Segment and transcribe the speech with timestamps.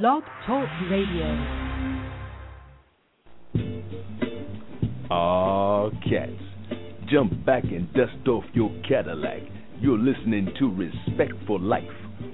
[0.00, 1.26] Blog Talk Radio.
[5.10, 6.32] Ah, cats.
[7.10, 9.42] Jump back and dust off your Cadillac.
[9.82, 11.82] You're listening to Respect for Life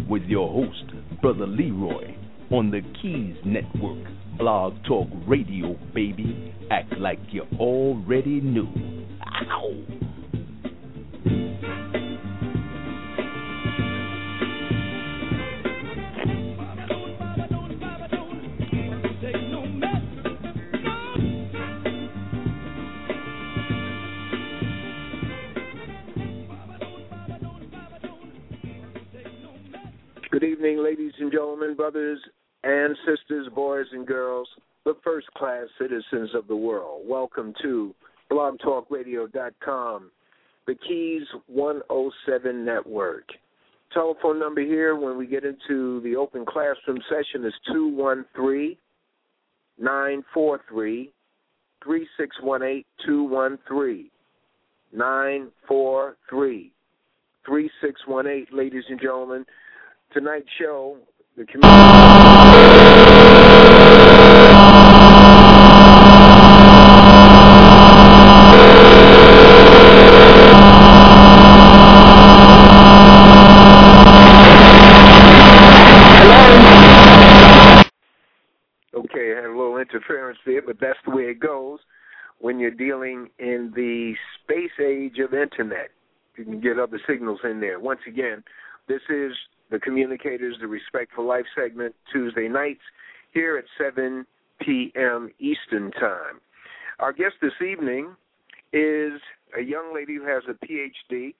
[0.09, 0.85] with your host,
[1.21, 2.15] Brother Leroy,
[2.53, 4.07] on the Keys Network.
[4.39, 6.55] Blog Talk Radio, baby.
[6.71, 8.69] Act like you already knew.
[9.51, 10.08] Ow!
[31.59, 32.21] Gentlemen, brothers
[32.63, 34.49] and sisters, boys and girls,
[34.85, 37.03] the first class citizens of the world.
[37.05, 37.95] Welcome to
[38.31, 40.11] blogtalkradio.com,
[40.69, 43.25] the Keys 107 Network.
[43.93, 48.77] Telephone number here when we get into the open classroom session is 213
[49.81, 51.13] 943
[51.83, 54.11] 3618 213
[54.93, 56.73] 943
[57.45, 59.45] 3618, ladies and gentlemen
[60.13, 60.97] tonight's show,
[61.39, 61.45] the.
[78.95, 81.79] Okay, I had a little interference there, but that's the way it goes
[82.41, 85.91] when you're dealing in the space age of internet.
[86.37, 87.81] You can get other signals in there.
[87.81, 88.45] Once again,
[88.89, 89.33] this is
[89.71, 92.81] the Communicators, the Respect for Life segment, Tuesday nights
[93.33, 94.27] here at 7
[94.61, 95.31] p.m.
[95.39, 96.41] Eastern Time.
[96.99, 98.17] Our guest this evening
[98.73, 99.21] is
[99.57, 101.35] a young lady who has a PhD,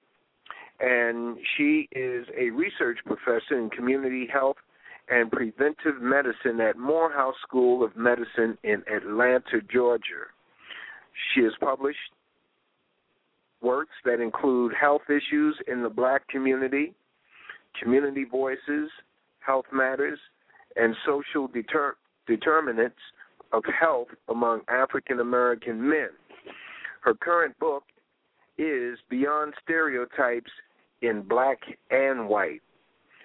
[0.81, 4.57] and she is a research professor in community health
[5.11, 10.29] and preventive medicine at Morehouse School of Medicine in Atlanta, Georgia.
[11.35, 11.99] She has published
[13.61, 16.95] works that include health issues in the black community,
[17.83, 18.91] community voices,
[19.41, 20.19] health matters,
[20.77, 21.97] and social deter-
[22.27, 22.99] determinants
[23.53, 26.09] of health among African American men.
[27.01, 27.85] Her current book
[28.59, 30.51] is Beyond Stereotypes
[31.03, 31.59] in Black
[31.91, 32.61] and White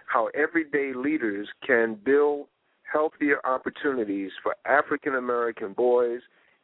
[0.05, 2.47] How Everyday Leaders Can Build
[2.91, 6.21] Healthier Opportunities for African American Boys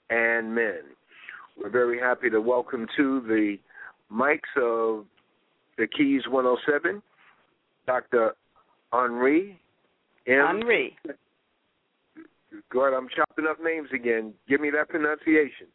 [0.09, 0.81] and Men.
[1.57, 3.57] We're very happy to welcome to the
[4.11, 5.05] mics of
[5.77, 7.01] the Keys 107
[7.89, 8.35] Dr.
[8.93, 9.55] Henrie
[10.27, 10.61] M.
[10.61, 10.95] Henrie.
[12.71, 14.31] God, I'm chopping up names again.
[14.47, 15.65] Give me that pronunciation.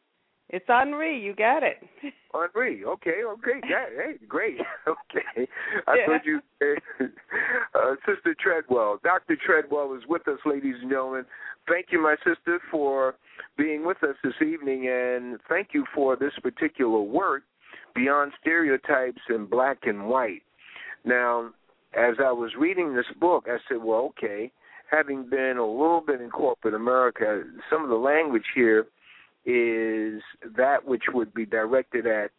[0.49, 1.21] It's Henrie.
[1.21, 1.79] You got it.
[2.33, 2.85] Henrie.
[2.85, 3.61] Okay, okay.
[3.69, 4.59] Yeah, hey, great.
[4.87, 5.49] Okay.
[5.89, 6.07] I Yeah.
[6.07, 6.41] told you,
[7.75, 9.01] uh, Sister Treadwell.
[9.03, 9.37] Dr.
[9.45, 11.25] Treadwell is with us, ladies and gentlemen.
[11.67, 13.17] Thank you, my sister, for
[13.59, 17.43] being with us this evening, and thank you for this particular work,
[17.97, 20.43] Beyond Stereotypes in Black and White.
[21.05, 21.51] Now,
[21.97, 24.51] as I was reading this book, I said, well, okay,
[24.91, 28.87] having been a little bit in corporate America, some of the language here
[29.47, 30.23] is
[30.57, 32.31] that which would be directed at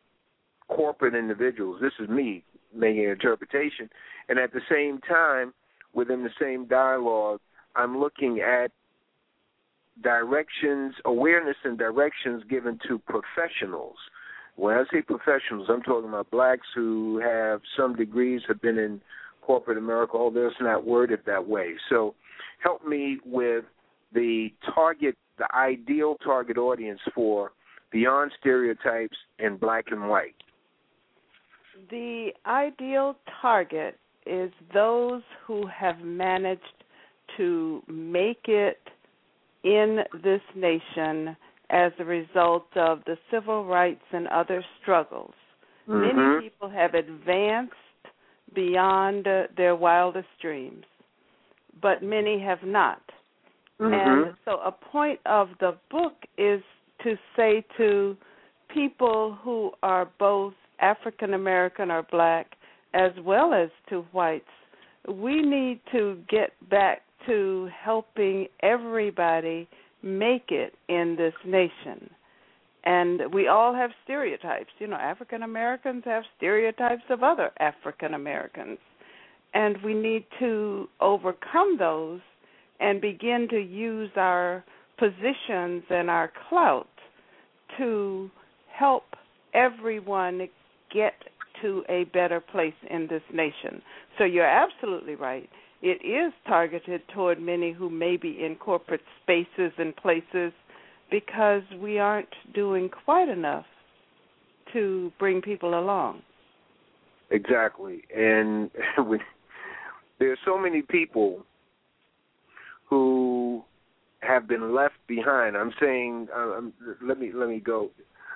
[0.68, 1.80] corporate individuals.
[1.82, 2.44] This is me
[2.74, 3.90] making an interpretation.
[4.28, 5.54] And at the same time,
[5.94, 7.40] within the same dialogue,
[7.76, 8.72] I'm looking at
[10.04, 13.96] directions, awareness and directions given to professionals.
[14.56, 19.02] When I say professionals, I'm talking about blacks who have some degrees, have been in
[19.46, 21.74] corporate America, although it's not worded that way.
[21.90, 22.16] So
[22.64, 23.66] help me with
[24.14, 27.52] the target, the ideal target audience for
[27.92, 30.36] Beyond Stereotypes in Black and White.
[31.90, 36.62] The ideal target is those who have managed
[37.38, 38.80] to make it
[39.64, 41.36] in this nation
[41.70, 45.34] as a result of the civil rights and other struggles.
[45.88, 46.16] Mhm.
[46.16, 47.76] Many people have advanced
[48.54, 50.86] beyond uh, their wildest dreams,
[51.82, 53.02] but many have not.
[53.80, 53.94] Mhm.
[53.94, 56.62] And so, a point of the book is
[57.04, 58.16] to say to
[58.70, 62.56] people who are both African American or black,
[62.94, 64.46] as well as to whites,
[65.08, 69.68] we need to get back to helping everybody
[70.02, 72.10] make it in this nation.
[72.86, 74.70] And we all have stereotypes.
[74.78, 78.78] You know, African Americans have stereotypes of other African Americans.
[79.54, 82.20] And we need to overcome those
[82.80, 84.64] and begin to use our
[85.00, 86.88] positions and our clout
[87.78, 88.30] to
[88.72, 89.04] help
[89.54, 90.48] everyone
[90.94, 91.14] get
[91.62, 93.82] to a better place in this nation.
[94.18, 95.50] So you're absolutely right.
[95.82, 100.52] it is targeted toward many who may be in corporate spaces and places
[101.16, 103.64] because we aren't doing quite enough
[104.74, 106.22] to bring people along.
[107.32, 108.02] Exactly.
[108.14, 108.70] And
[109.08, 109.22] we,
[110.20, 111.46] there are so many people
[112.90, 113.64] who
[114.24, 115.56] have been left behind.
[115.56, 117.92] I'm saying, uh, um, let me let me go.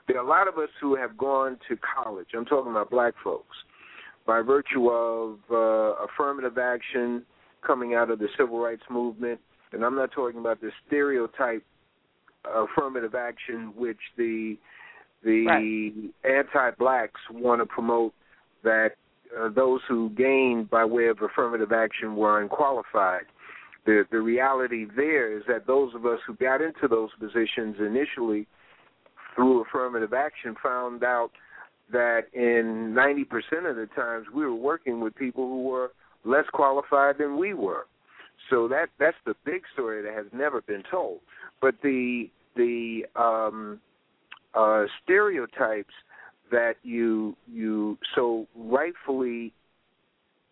[0.08, 2.28] There are a lot of us who have gone to college.
[2.34, 3.58] I'm talking about black folks
[4.26, 7.26] by virtue of uh, affirmative action
[7.62, 9.42] coming out of the civil rights movement,
[9.74, 11.64] and I'm not talking about the stereotype
[12.46, 14.58] affirmative action which the
[15.24, 16.38] the right.
[16.40, 18.14] anti-blacks want to promote
[18.64, 18.92] that
[19.38, 23.26] uh, those who gained by way of affirmative action were unqualified.
[23.86, 28.48] The the reality there is that those of us who got into those positions initially
[29.36, 31.32] through affirmative action found out
[31.92, 35.92] that in 90% of the times we were working with people who were
[36.24, 37.86] less qualified than we were.
[38.50, 41.20] So that that's the big story that has never been told.
[41.62, 43.80] But the the um,
[44.54, 45.94] uh, stereotypes
[46.52, 49.54] that you you so rightfully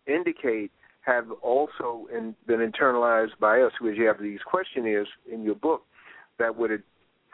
[0.06, 0.70] indicate
[1.02, 5.82] have also in, been internalized by us because you have these questionnaires in your book
[6.38, 6.82] that would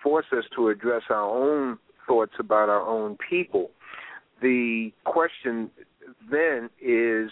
[0.02, 3.70] force us to address our own thoughts about our own people.
[4.40, 5.70] The question
[6.30, 7.30] then is,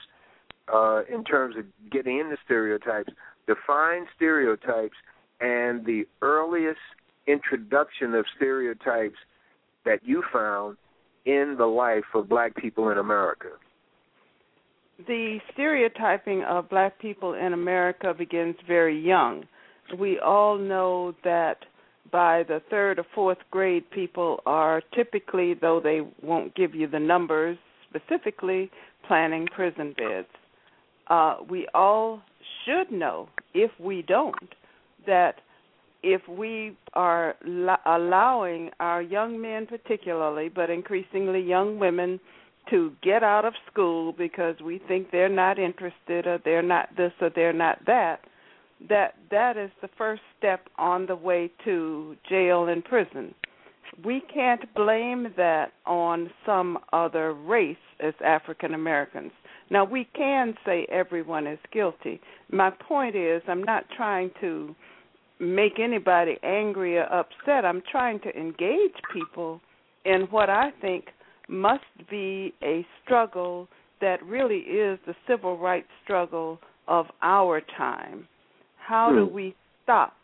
[0.73, 3.13] uh, in terms of getting into stereotypes,
[3.47, 4.97] define stereotypes
[5.43, 6.79] and the earliest
[7.27, 9.19] introduction of stereotypes
[9.85, 10.77] that you found
[11.27, 13.49] in the life of black people in America?
[15.07, 19.45] The stereotyping of black people in America begins very young.
[19.99, 21.57] We all know that
[22.13, 27.01] by the third or fourth grade, people are typically, though they won't give you the
[27.01, 27.59] numbers
[27.89, 28.71] specifically,
[29.09, 30.29] planning prison beds.
[31.09, 32.23] Uh, we all
[32.65, 34.55] should know, if we don't,
[35.07, 35.37] that
[36.03, 42.19] if we are lo- allowing our young men, particularly, but increasingly young women,
[42.71, 47.13] to get out of school because we think they're not interested or they're not this
[47.21, 48.21] or they're not that,
[48.89, 53.35] that that is the first step on the way to jail and prison.
[54.05, 59.33] We can't blame that on some other race as African Americans.
[59.71, 62.21] Now we can say everyone is guilty.
[62.51, 64.75] My point is I'm not trying to
[65.43, 67.65] make anybody angry or upset.
[67.65, 69.61] I'm trying to engage people
[70.05, 71.07] in what I think
[71.49, 73.69] must be a struggle
[74.01, 78.27] that really is the civil rights struggle of our time.
[78.77, 79.35] How do hmm.
[79.35, 80.15] we stop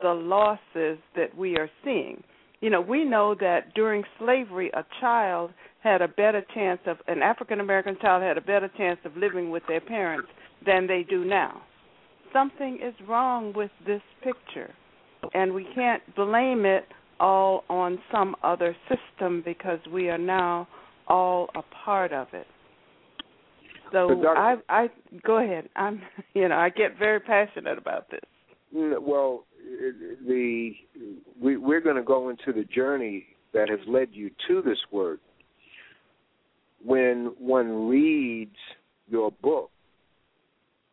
[0.00, 2.22] the losses that we are seeing?
[2.60, 5.50] You know, we know that during slavery, a child
[5.82, 9.50] had a better chance of, an African American child had a better chance of living
[9.50, 10.28] with their parents
[10.64, 11.62] than they do now
[12.32, 14.72] something is wrong with this picture,
[15.34, 16.84] and we can't blame it
[17.20, 20.66] all on some other system because we are now
[21.08, 22.46] all a part of it.
[23.92, 24.88] So I, I
[25.24, 25.68] go ahead.
[25.76, 26.00] I'm,
[26.34, 28.20] you know, I get very passionate about this.
[28.72, 29.44] Well,
[30.26, 30.72] the
[31.40, 35.20] we, we're going to go into the journey that has led you to this work.
[36.82, 38.56] When one reads
[39.08, 39.70] your book,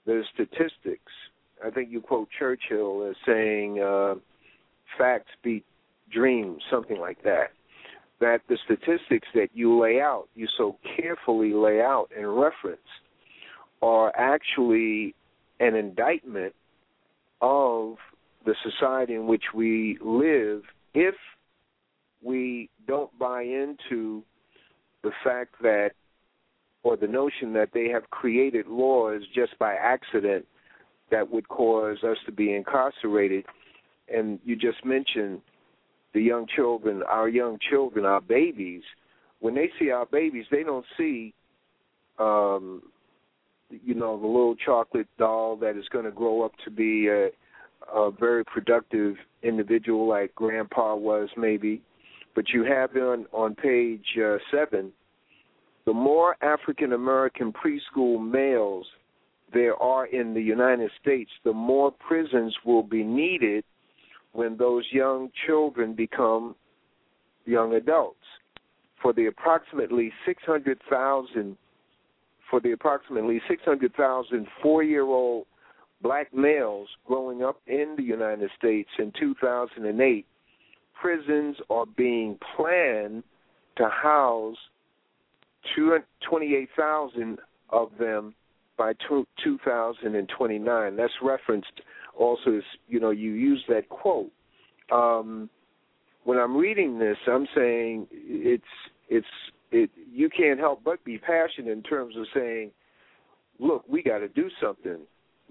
[0.06, 1.12] the statistics
[1.66, 4.16] I think you quote Churchill as saying, uh,
[4.98, 5.66] "Facts beat
[6.10, 7.52] dreams," something like that.
[8.20, 12.82] That the statistics that you lay out, you so carefully lay out and reference,
[13.82, 15.16] are actually
[15.60, 16.54] an indictment
[17.42, 17.98] of
[18.46, 21.16] the society in which we live if
[22.22, 24.24] we don't buy into
[25.04, 25.92] the fact that
[26.84, 30.46] or the notion that they have created laws just by accident
[31.12, 33.46] that would cause us to be incarcerated.
[34.14, 35.42] And you just mentioned
[36.14, 38.82] the young children, our young children, our babies.
[39.40, 41.34] When they see our babies, they don't see,
[42.18, 42.82] um,
[43.70, 47.30] you know, the little chocolate doll that is going to grow up to be a,
[47.94, 51.82] a very productive individual like Grandpa was, maybe.
[52.36, 54.92] But you have on on page uh, seven,
[55.86, 58.86] the more African American preschool males
[59.54, 63.64] there are in the United States, the more prisons will be needed
[64.34, 66.56] when those young children become
[67.46, 68.18] young adults.
[69.02, 71.58] For the approximately 600,000
[72.50, 75.46] for the approximately 600,000 four-year-old
[76.02, 80.26] black males growing up in the United States in 2008,
[81.00, 83.24] prisons are being planned
[83.78, 84.58] to house
[85.76, 87.38] 28,000
[87.70, 88.34] of them
[88.80, 90.96] by 2029.
[90.96, 91.82] That's referenced
[92.18, 94.32] also as, you know, you use that quote.
[94.92, 95.50] Um,
[96.24, 98.64] when I'm reading this, I'm saying it's
[99.10, 99.28] it's
[99.72, 99.92] it.
[100.12, 102.72] You can't help but be passionate in terms of saying,
[103.60, 105.00] "Look, we got to do something,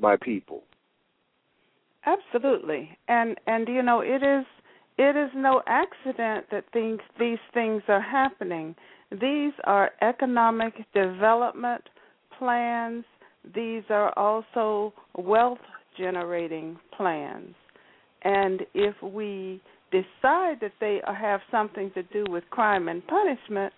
[0.01, 0.65] my people."
[2.05, 4.47] Absolutely, and and you know it is
[4.99, 8.75] it is no accident that things these things are happening.
[9.11, 11.89] These are economic development
[12.39, 13.05] plans.
[13.55, 15.59] These are also wealth
[15.97, 17.55] generating plans.
[18.23, 23.73] And if we decide that they have something to do with crime and punishment,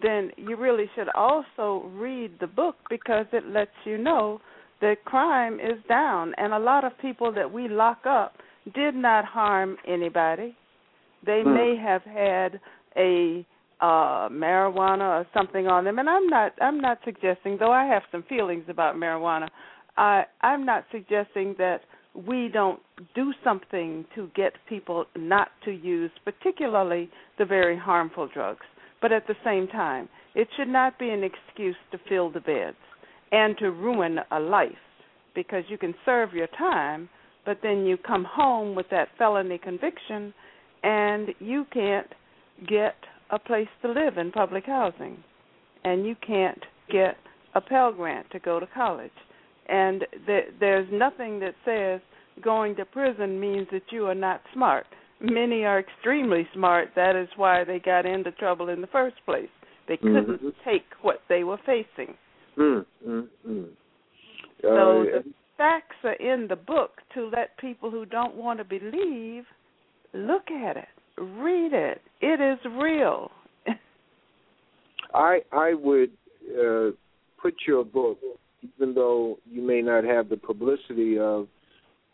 [0.00, 4.40] then you really should also read the book because it lets you know
[4.80, 6.34] that crime is down.
[6.36, 8.34] And a lot of people that we lock up
[8.74, 10.56] did not harm anybody.
[11.24, 11.54] They hmm.
[11.54, 12.60] may have had
[12.96, 13.46] a
[13.80, 18.02] uh marijuana or something on them and I'm not I'm not suggesting though I have
[18.10, 19.48] some feelings about marijuana
[19.96, 21.80] I I'm not suggesting that
[22.26, 22.80] we don't
[23.14, 28.64] do something to get people not to use, particularly the very harmful drugs.
[29.02, 32.76] But at the same time, it should not be an excuse to fill the beds
[33.32, 34.72] and to ruin a life
[35.34, 37.08] because you can serve your time,
[37.44, 40.32] but then you come home with that felony conviction
[40.82, 42.08] and you can't
[42.66, 42.94] get
[43.30, 45.22] a place to live in public housing
[45.84, 47.16] and you can't get
[47.54, 49.10] a Pell Grant to go to college
[49.68, 52.00] and th- there's nothing that says
[52.42, 54.86] going to prison means that you are not smart.
[55.20, 56.90] Many are extremely smart.
[56.94, 59.48] That is why they got into trouble in the first place.
[59.88, 60.48] They couldn't mm-hmm.
[60.64, 62.14] take what they were facing.
[62.58, 63.62] Mm-hmm.
[64.62, 65.24] So uh, the
[65.56, 69.44] facts are in the book to let people who don't want to believe
[70.12, 72.00] look at it, read it.
[72.20, 73.30] It is real.
[75.14, 76.10] I I would
[76.50, 76.90] uh,
[77.40, 78.18] put your book
[78.76, 81.48] even though you may not have the publicity of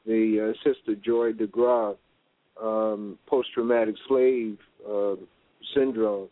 [0.06, 1.97] the uh, sister Joy DeGruy
[2.62, 5.14] um, post-traumatic slave uh,
[5.75, 6.28] syndrome,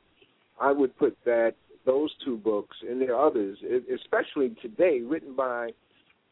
[0.61, 1.55] I would put that
[1.87, 3.57] those two books, and there are others,
[3.95, 5.71] especially today, written by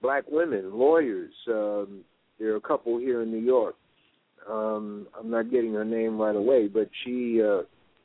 [0.03, 1.33] black women, lawyers.
[1.49, 2.01] Um,
[2.39, 3.75] there are a couple here in New York.
[4.51, 7.61] Um, I'm not getting her name right away, but she uh,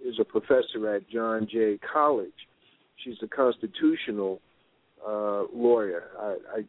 [0.06, 2.32] is a professor at John Jay College.
[3.04, 4.40] She's a constitutional
[5.06, 6.04] uh, lawyer.
[6.20, 6.62] I, I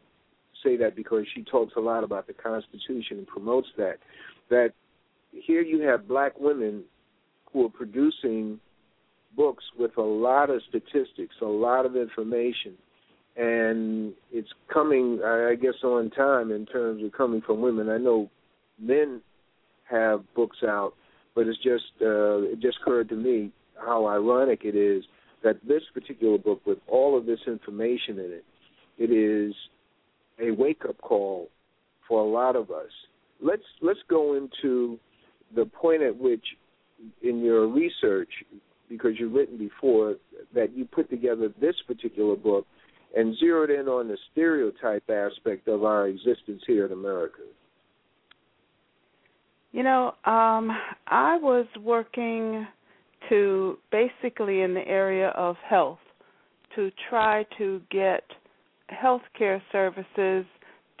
[0.63, 3.97] say that because she talks a lot about the Constitution and promotes that.
[4.49, 4.71] That
[5.31, 6.83] here you have black women
[7.51, 8.59] who are producing
[9.35, 12.73] books with a lot of statistics, a lot of information,
[13.35, 17.89] and it's coming, I guess, on time in terms of coming from women.
[17.89, 18.29] I know
[18.79, 19.21] men
[19.89, 20.93] have books out,
[21.35, 25.03] but it's just uh, it just occurred to me how ironic it is
[25.43, 28.45] that this particular book, with all of this information in it,
[28.97, 29.53] it is
[30.39, 31.49] a wake up call
[32.07, 32.91] for a lot of us.
[33.41, 34.99] Let's let's go into
[35.55, 36.43] the point at which,
[37.21, 38.29] in your research,
[38.89, 40.15] because you've written before,
[40.53, 42.65] that you put together this particular book
[43.15, 47.41] and zeroed in on the stereotype aspect of our existence here in America.
[49.75, 50.71] You know, um,
[51.05, 52.65] I was working
[53.27, 55.99] to basically in the area of health
[56.77, 58.23] to try to get
[58.87, 60.45] health care services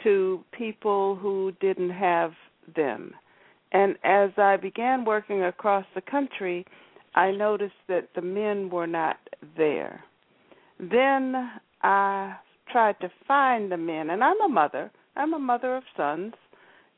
[0.03, 2.33] to people who didn't have
[2.75, 3.13] them.
[3.71, 6.65] And as I began working across the country,
[7.15, 9.15] I noticed that the men were not
[9.55, 10.03] there.
[10.81, 11.49] Then
[11.81, 12.35] I
[12.73, 14.91] tried to find the men, and I'm a mother.
[15.15, 16.33] I'm a mother of sons,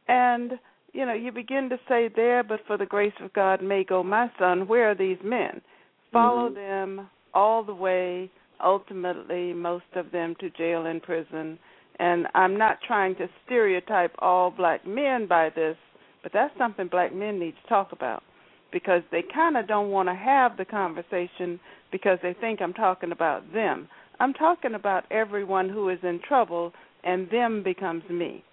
[0.08, 0.54] and
[0.98, 4.02] you know, you begin to say, There, but for the grace of God may go
[4.02, 4.68] my son.
[4.68, 5.62] Where are these men?
[6.12, 6.56] Follow mm-hmm.
[6.98, 8.32] them all the way,
[8.64, 11.60] ultimately, most of them to jail and prison.
[12.00, 15.78] And I'm not trying to stereotype all black men by this,
[16.24, 18.24] but that's something black men need to talk about
[18.72, 21.60] because they kind of don't want to have the conversation
[21.92, 23.88] because they think I'm talking about them.
[24.20, 26.74] I'm talking about everyone who is in trouble,
[27.04, 28.44] and them becomes me.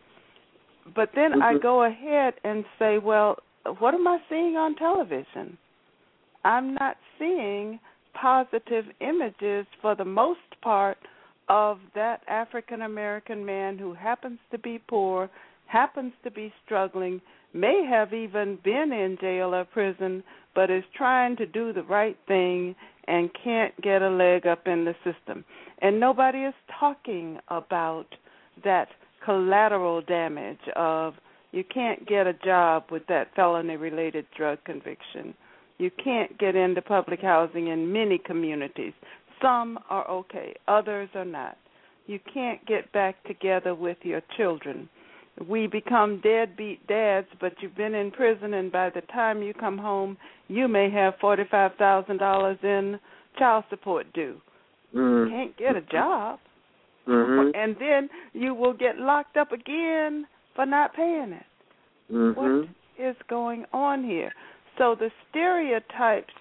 [0.95, 1.43] But then mm-hmm.
[1.43, 3.37] I go ahead and say, well,
[3.79, 5.57] what am I seeing on television?
[6.45, 7.81] I'm not seeing
[8.21, 10.99] positive images for the most part
[11.49, 15.31] of that African American man who happens to be poor,
[15.67, 17.21] happens to be struggling,
[17.53, 20.23] may have even been in jail or prison,
[20.55, 22.75] but is trying to do the right thing
[23.07, 25.45] and can't get a leg up in the system.
[25.81, 28.07] And nobody is talking about
[28.64, 28.88] that
[29.25, 31.14] collateral damage of
[31.52, 35.35] you can't get a job with that felony related drug conviction.
[35.78, 38.93] You can't get into public housing in many communities.
[39.43, 41.57] Some are okay, others are not.
[42.07, 44.88] you can't get back together with your children.
[45.49, 49.78] We become deadbeat dads, but you've been in prison, and by the time you come
[49.78, 50.16] home,
[50.49, 53.00] you may have forty-five thousand dollars in
[53.38, 54.40] child support due.
[54.95, 55.25] Mm.
[55.25, 56.38] You can't get a job,
[57.06, 57.50] Mm-hmm.
[57.54, 61.46] and then you will get locked up again for not paying it.
[62.11, 62.40] Mm-hmm.
[62.40, 62.68] What
[62.99, 64.32] is going on here?
[64.78, 66.32] So the stereotypes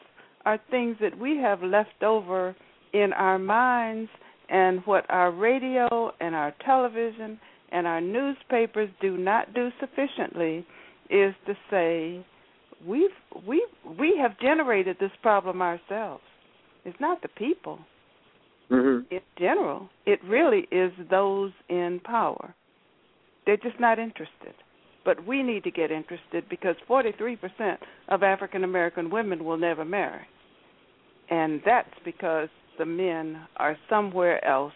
[0.46, 2.55] are things that we have left over
[2.93, 4.10] in our minds
[4.50, 7.39] and what our radio and our television
[7.72, 10.65] and our newspapers do not do sufficiently
[11.10, 12.25] is to say
[12.88, 13.10] we've
[13.48, 13.65] we
[14.00, 16.24] we have generated this problem ourselves.
[16.86, 17.79] It's not the people.
[18.74, 19.13] Mm-hmm.
[19.13, 22.56] In general, it really is those in power.
[23.46, 24.53] They're just not interested.
[25.06, 27.38] But we need to get interested because 43%
[28.08, 30.25] of African American women will never marry.
[31.30, 32.50] And that's because
[32.80, 34.74] the men are somewhere else,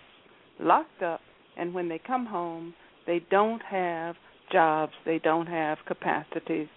[0.59, 1.21] locked up,
[1.57, 2.73] and when they come home,
[3.05, 4.15] they don't have
[4.51, 6.67] jobs, they don't have capacities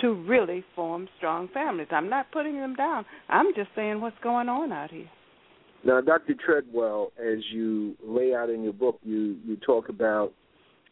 [0.00, 1.88] to really form strong families.
[1.90, 3.06] I'm not putting them down.
[3.28, 5.08] I'm just saying what's going on out here.
[5.86, 6.34] Now, Dr.
[6.34, 10.32] Treadwell, as you lay out in your book, you you talk about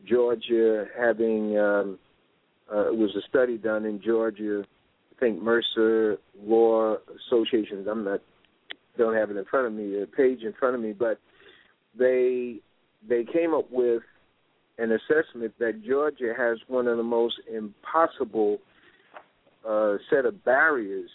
[0.09, 1.99] Georgia having um,
[2.73, 4.63] uh, it was a study done in Georgia.
[4.63, 7.89] I think Mercer Law Associations.
[7.91, 8.21] I'm not
[8.97, 11.19] don't have it in front of me, a page in front of me, but
[11.99, 12.61] they
[13.09, 14.03] they came up with
[14.79, 18.59] an assessment that Georgia has one of the most impossible
[19.69, 21.11] uh, set of barriers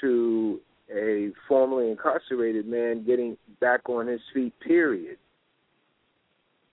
[0.00, 0.60] to
[0.94, 4.52] a formerly incarcerated man getting back on his feet.
[4.60, 5.16] Period.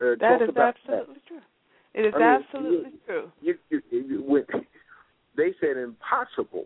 [0.01, 1.39] Uh, That is absolutely true.
[1.93, 3.31] It is I mean, absolutely true.
[3.41, 4.45] You, you, you, when
[5.38, 6.65] they said impossible,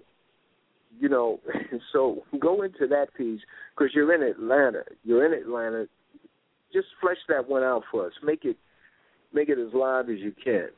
[1.00, 1.40] you know.
[1.92, 3.42] So go into that piece
[3.76, 4.84] because you're in Atlanta.
[5.04, 5.86] You're in Atlanta.
[6.72, 8.14] Just flesh that one out for us.
[8.24, 8.58] Make it
[9.32, 10.70] make it as live as you can.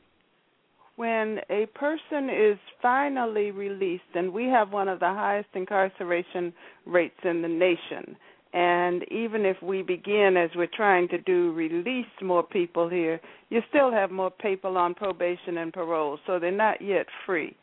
[0.96, 6.52] When a person is finally released, and we have one of the highest incarceration
[6.86, 8.16] rates in the nation,
[8.54, 13.20] and even if we begin as we're trying to do, release more people here,
[13.50, 17.54] you still have more people on probation and parole, so they're not yet free.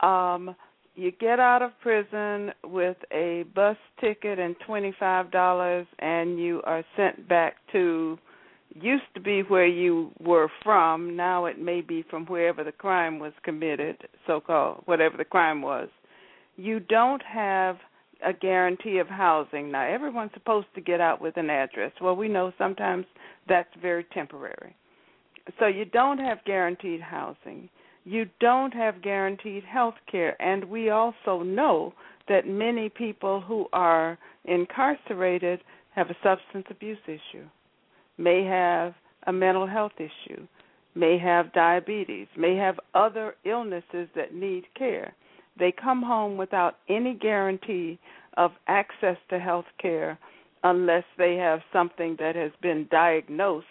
[0.00, 0.56] Um,
[0.96, 7.28] you get out of prison with a bus ticket and $25, and you are sent
[7.28, 8.18] back to
[8.82, 11.16] used to be where you were from.
[11.16, 15.62] Now it may be from wherever the crime was committed, so called, whatever the crime
[15.62, 15.88] was.
[16.56, 17.76] You don't have
[18.24, 19.70] a guarantee of housing.
[19.70, 21.92] Now, everyone's supposed to get out with an address.
[22.00, 23.06] Well, we know sometimes
[23.48, 24.74] that's very temporary.
[25.58, 27.68] So you don't have guaranteed housing.
[28.04, 30.40] You don't have guaranteed health care.
[30.40, 31.92] And we also know
[32.28, 35.60] that many people who are incarcerated
[35.94, 37.46] have a substance abuse issue,
[38.18, 38.94] may have
[39.26, 40.46] a mental health issue,
[40.94, 45.14] may have diabetes, may have other illnesses that need care.
[45.58, 47.98] They come home without any guarantee
[48.36, 50.18] of access to health care
[50.64, 53.66] unless they have something that has been diagnosed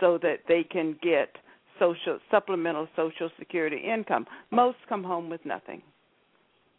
[0.00, 1.30] so that they can get
[1.78, 4.26] social supplemental social security income.
[4.50, 5.82] Most come home with nothing.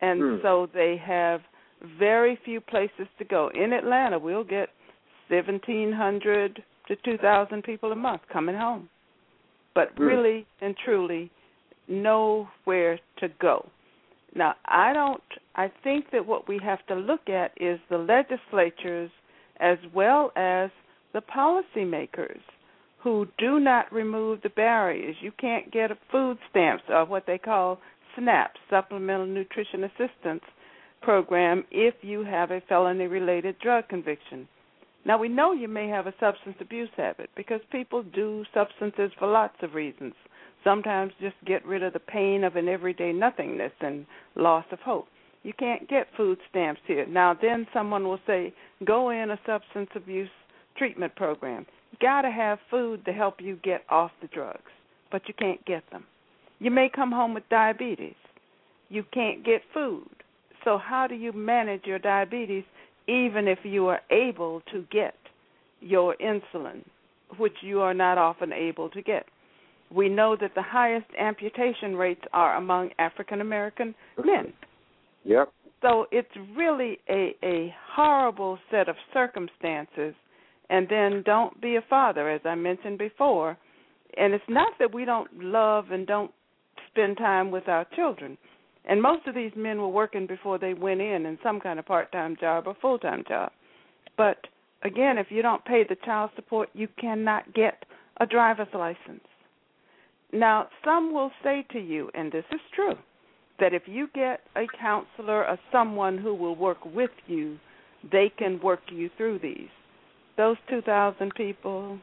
[0.02, 0.42] And Hmm.
[0.42, 1.42] so they have
[1.82, 3.50] very few places to go.
[3.50, 4.70] In Atlanta, we'll get
[5.30, 8.90] 1700 to 2000 people a month coming home.
[9.76, 11.32] But really and truly
[11.88, 13.70] nowhere to go.
[14.36, 15.22] Now, I don't
[15.56, 19.10] I think that what we have to look at is the legislatures
[19.60, 20.70] as well as
[21.14, 22.40] the policymakers
[23.00, 25.16] who do not remove the barriers.
[25.22, 27.80] You can't get a food stamps or what they call
[28.18, 30.44] SNAP, Supplemental Nutrition Assistance
[31.02, 34.48] program if you have a felony related drug conviction.
[35.08, 39.26] Now we know you may have a substance abuse habit because people do substances for
[39.32, 40.14] lots of reasons.
[40.66, 45.08] Sometimes just get rid of the pain of an everyday nothingness and loss of hope.
[45.44, 47.06] You can't get food stamps here.
[47.06, 50.30] Now then someone will say go in a substance abuse
[50.78, 51.66] treatment program.
[51.94, 54.72] You got to have food to help you get off the drugs,
[55.10, 56.04] but you can't get them.
[56.60, 58.16] You may come home with diabetes.
[58.90, 60.10] You can't get food.
[60.66, 62.66] So how do you manage your diabetes
[63.08, 65.16] even if you are able to get
[65.80, 66.84] your insulin,
[67.38, 69.26] which you are not often able to get?
[69.94, 74.52] We know that the highest amputation rates are among African American men.
[75.24, 75.52] Yep.
[75.82, 80.14] So it's really a a horrible set of circumstances.
[80.70, 83.58] And then don't be a father, as I mentioned before.
[84.18, 86.32] And it's not that we don't love and don't
[86.90, 88.38] spend time with our children.
[88.88, 91.86] And most of these men were working before they went in in some kind of
[91.86, 93.52] part-time job or full-time job.
[94.18, 94.38] But
[94.84, 97.84] Again, if you don't pay the child support, you cannot get
[98.20, 99.24] a driver's license.
[100.32, 102.96] Now, some will say to you, and this is true,
[103.60, 107.58] that if you get a counselor or someone who will work with you,
[108.12, 109.70] they can work you through these.
[110.36, 111.98] Those 2,000 people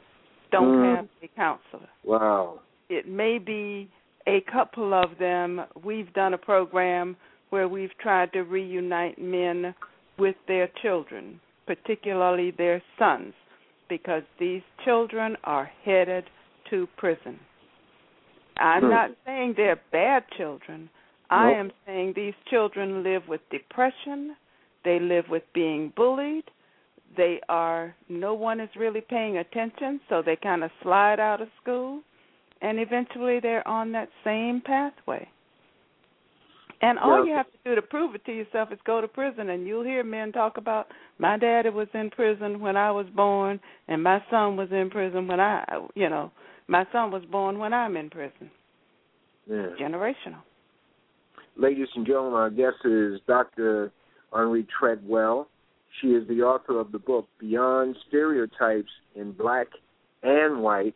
[0.51, 0.97] don't mm.
[0.97, 1.89] have a counselor.
[2.05, 2.61] Wow.
[2.89, 3.89] It may be
[4.27, 5.61] a couple of them.
[5.85, 7.17] We've done a program
[7.51, 9.75] where we've tried to reunite men
[10.19, 13.35] with their children, particularly their sons,
[13.89, 16.25] because these children are headed
[16.71, 17.39] to prison.
[18.57, 18.91] I'm hmm.
[18.91, 20.89] not saying they're bad children.
[21.31, 24.37] I am saying these children live with depression,
[24.85, 26.45] they live with being bullied,
[27.17, 31.49] they are no one is really paying attention, so they kind of slide out of
[31.61, 32.03] school
[32.65, 35.29] and eventually they're on that same pathway.
[36.81, 37.31] And all yeah.
[37.31, 39.85] you have to do to prove it to yourself is go to prison, and you'll
[39.85, 40.87] hear men talk about
[41.19, 45.29] my daddy was in prison when I was born, and my son was in prison
[45.29, 46.33] when I, you know,
[46.67, 48.51] my son was born when I'm in prison.
[49.47, 49.69] Yeah.
[49.81, 50.41] Generational.
[51.57, 53.93] Ladies and gentlemen, our guest is Dr.
[54.33, 55.49] Henrie Treadwell.
[56.01, 59.69] She is the author of the book Beyond Stereotypes in Black
[60.23, 60.95] and White.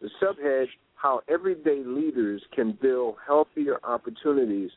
[0.00, 0.66] The subhead
[1.04, 4.70] How Everyday Leaders Can Build Healthier Opportunities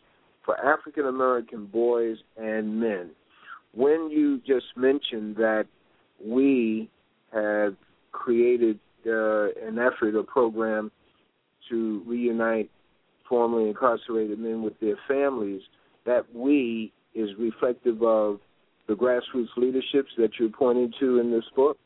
[0.43, 3.11] for African American Boys and Men.
[3.73, 5.67] When you just mentioned that
[6.21, 6.89] we
[7.31, 7.77] have
[8.11, 10.91] created uh, an effort, a program
[11.69, 12.69] to reunite
[13.29, 15.61] formerly incarcerated men with their families,
[16.05, 18.41] that we is reflective of
[18.89, 21.77] the grassroots leaderships that you're pointing to in this book?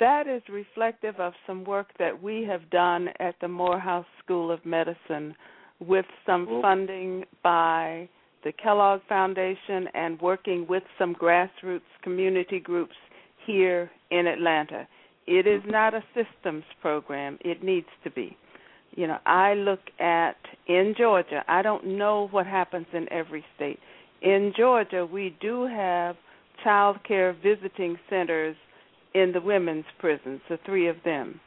[0.00, 4.64] That is reflective of some work that we have done at the Morehouse School of
[4.64, 5.34] Medicine
[5.80, 8.08] with some funding by
[8.44, 12.94] the Kellogg Foundation and working with some grassroots community groups
[13.44, 14.86] here in Atlanta.
[15.26, 17.38] It is not a systems program.
[17.40, 18.36] It needs to be.
[18.94, 23.78] You know, I look at in Georgia, I don't know what happens in every state.
[24.22, 26.16] In Georgia, we do have
[26.64, 28.56] child care visiting centers
[29.14, 31.40] in the women's prisons, the three of them.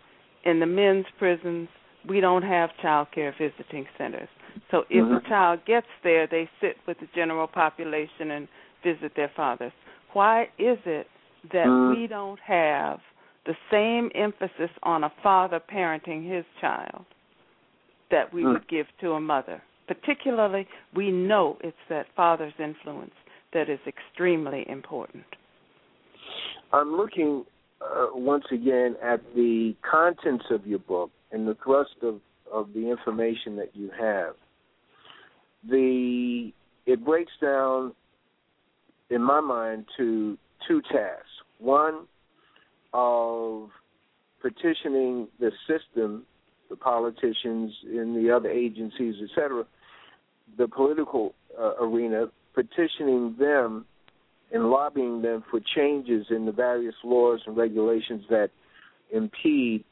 [0.46, 1.70] In the men's prisons,
[2.08, 4.30] we don't have child care visiting centers.
[4.72, 5.26] So if mm-hmm.
[5.26, 8.48] a child gets there, they sit with the general population and
[8.84, 9.72] visit their fathers.
[10.14, 11.08] Why is it
[11.54, 12.02] that mm-hmm.
[12.02, 13.00] we don't have
[13.46, 17.06] the same emphasis on a father parenting his child
[18.10, 18.54] that we mm-hmm.
[18.54, 19.62] would give to a mother?
[19.88, 23.14] Particularly, we know it's that father's influence
[23.54, 25.26] that is extremely important.
[26.74, 27.46] I'm looking
[27.82, 32.90] uh, once again at the contents of your book and the thrust of, of the
[32.90, 34.36] information that you have,
[35.70, 36.52] the
[36.86, 37.94] it breaks down
[39.10, 41.28] in my mind to two tasks.
[41.60, 42.08] One
[42.94, 43.70] of
[44.42, 46.24] petitioning the system,
[46.70, 49.66] the politicians in the other agencies, etc.,
[50.58, 53.86] the political uh, arena, petitioning them
[54.52, 58.50] and lobbying them for changes in the various laws and regulations that
[59.12, 59.84] impede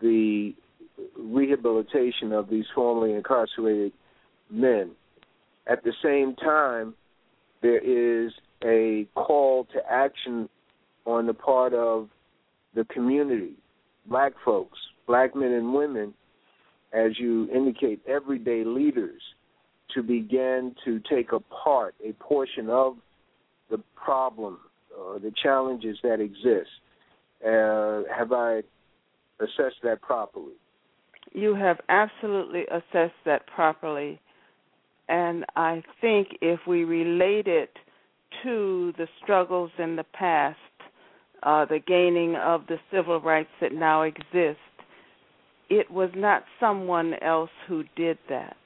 [0.00, 0.54] the
[1.18, 3.92] rehabilitation of these formerly incarcerated
[4.50, 4.92] men.
[5.66, 6.94] At the same time,
[7.62, 8.32] there is
[8.64, 10.48] a call to action
[11.04, 12.08] on the part of
[12.74, 13.54] the community,
[14.06, 16.14] black folks, black men and women,
[16.92, 19.20] as you indicate, everyday leaders,
[19.94, 22.96] to begin to take a part, a portion of
[23.70, 24.58] the problem,
[24.94, 26.70] uh, the challenges that exist.
[27.44, 28.62] Uh, have I
[29.40, 30.54] assessed that properly?
[31.32, 34.20] You have absolutely assessed that properly.
[35.08, 37.70] And I think if we relate it
[38.42, 40.58] to the struggles in the past,
[41.42, 44.58] uh, the gaining of the civil rights that now exist,
[45.68, 48.56] it was not someone else who did that.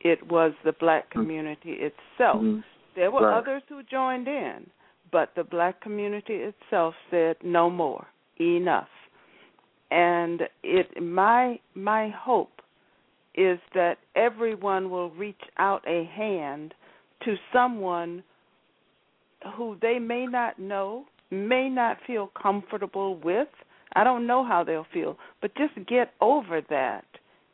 [0.00, 1.20] It was the black mm-hmm.
[1.20, 2.42] community itself.
[2.42, 2.60] Mm-hmm.
[2.94, 3.38] There were right.
[3.38, 4.66] others who joined in,
[5.10, 8.06] but the black community itself said no more,
[8.40, 8.88] enough.
[9.90, 12.62] And it my my hope
[13.34, 16.74] is that everyone will reach out a hand
[17.24, 18.22] to someone
[19.56, 23.48] who they may not know, may not feel comfortable with.
[23.94, 27.04] I don't know how they'll feel, but just get over that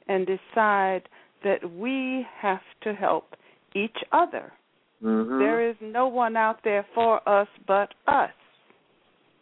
[0.07, 1.03] and decide
[1.45, 3.35] that we have to help
[3.75, 4.53] each other.
[5.03, 5.39] Mm-hmm.
[5.39, 8.31] There is no one out there for us but us.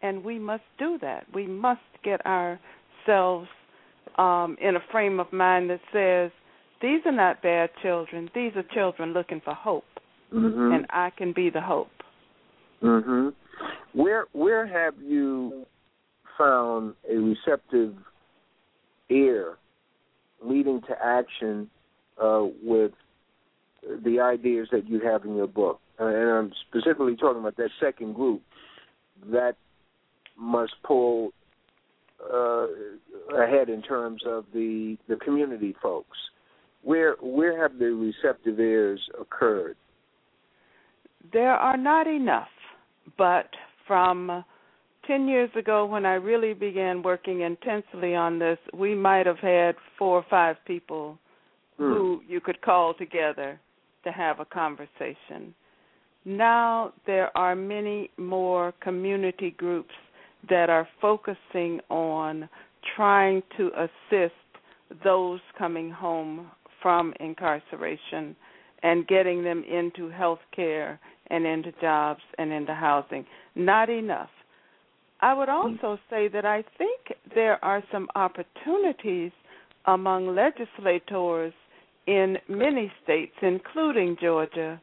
[0.03, 1.27] And we must do that.
[1.35, 3.49] We must get ourselves
[4.19, 6.31] um, in a frame of mind that says,
[6.83, 8.29] these are not bad children.
[8.35, 9.85] These are children looking for hope.
[10.33, 10.73] Mm-hmm.
[10.73, 11.89] And I can be the hope.
[12.83, 13.33] Mhm.
[13.93, 15.65] Where where have you
[16.37, 17.95] found a receptive
[19.09, 19.57] ear
[20.43, 21.71] leading to action
[22.23, 22.93] uh, with
[24.05, 25.81] the ideas that you have in your book?
[25.99, 28.43] Uh, and I'm specifically talking about that second group
[29.31, 29.57] that
[30.39, 31.31] must pull
[32.33, 32.67] uh,
[33.35, 36.17] ahead in terms of the the community folks.
[36.83, 39.77] Where where have the receptive ears occurred?
[41.33, 42.49] There are not enough,
[43.19, 43.49] but
[43.87, 44.45] from
[45.07, 49.77] 10 years ago when I really began working intensely on this, we might have had
[49.99, 51.19] four or five people
[51.77, 51.93] hmm.
[51.93, 53.61] who you could call together
[54.07, 55.53] to have a conversation.
[56.25, 59.95] Now there are many more community groups
[60.49, 62.49] that are focusing on
[62.95, 64.35] trying to assist
[65.03, 68.37] those coming home from incarceration
[68.83, 73.27] and getting them into health care and into jobs and into housing.
[73.57, 74.31] Not enough.
[75.21, 79.33] I would also say that I think there are some opportunities
[79.87, 81.55] among legislators
[82.07, 84.81] in many states, including Georgia,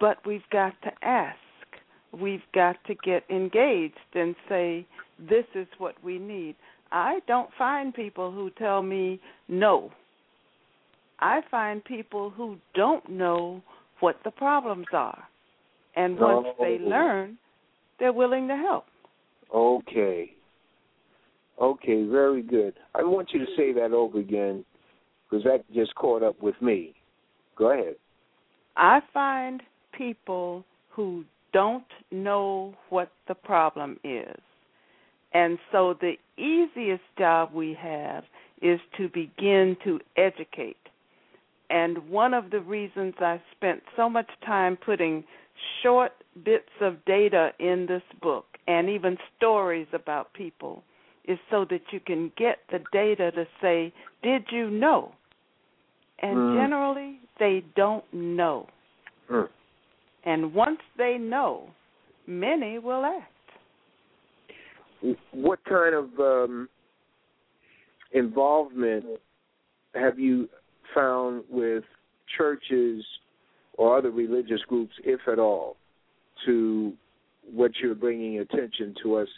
[0.00, 1.38] but we've got to ask.
[2.12, 4.86] We've got to get engaged and say,
[5.18, 6.54] this is what we need.
[6.92, 9.90] I don't find people who tell me no.
[11.18, 13.62] I find people who don't know
[14.00, 15.24] what the problems are.
[15.96, 16.54] And once oh.
[16.58, 17.38] they learn,
[17.98, 18.84] they're willing to help.
[19.52, 20.32] Okay.
[21.60, 22.74] Okay, very good.
[22.94, 24.64] I want you to say that over again
[25.34, 26.94] because that just caught up with me.
[27.56, 27.96] Go ahead.
[28.76, 29.62] I find
[29.96, 34.36] people who don't know what the problem is.
[35.32, 38.22] And so the easiest job we have
[38.62, 40.76] is to begin to educate.
[41.68, 45.24] And one of the reasons I spent so much time putting
[45.82, 46.12] short
[46.44, 50.84] bits of data in this book and even stories about people
[51.26, 53.92] is so that you can get the data to say,
[54.22, 55.12] Did you know?
[56.24, 56.54] And mm.
[56.56, 58.66] generally, they don't know.
[59.30, 59.48] Mm.
[60.24, 61.68] And once they know,
[62.26, 63.30] many will act.
[65.32, 66.68] What kind of um,
[68.12, 69.04] involvement
[69.94, 70.48] have you
[70.94, 71.84] found with
[72.38, 73.04] churches
[73.74, 75.76] or other religious groups, if at all,
[76.46, 76.94] to
[77.52, 79.28] what you're bringing attention to us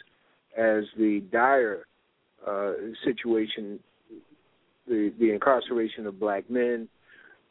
[0.57, 1.85] as the dire
[2.47, 2.71] uh,
[3.03, 3.77] situation,
[4.87, 6.87] the, the incarceration of black men,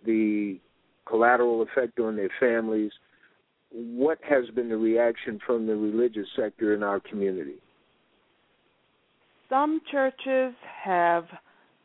[0.04, 0.58] the
[1.06, 2.92] collateral effect on their families.
[3.72, 7.56] What has been the reaction from the religious sector in our community?
[9.48, 11.26] Some churches have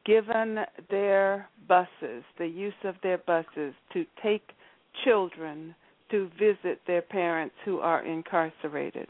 [0.06, 0.60] given
[0.90, 4.44] their buses, the use of their buses, to take
[5.04, 5.76] children
[6.10, 9.08] to visit their parents who are incarcerated.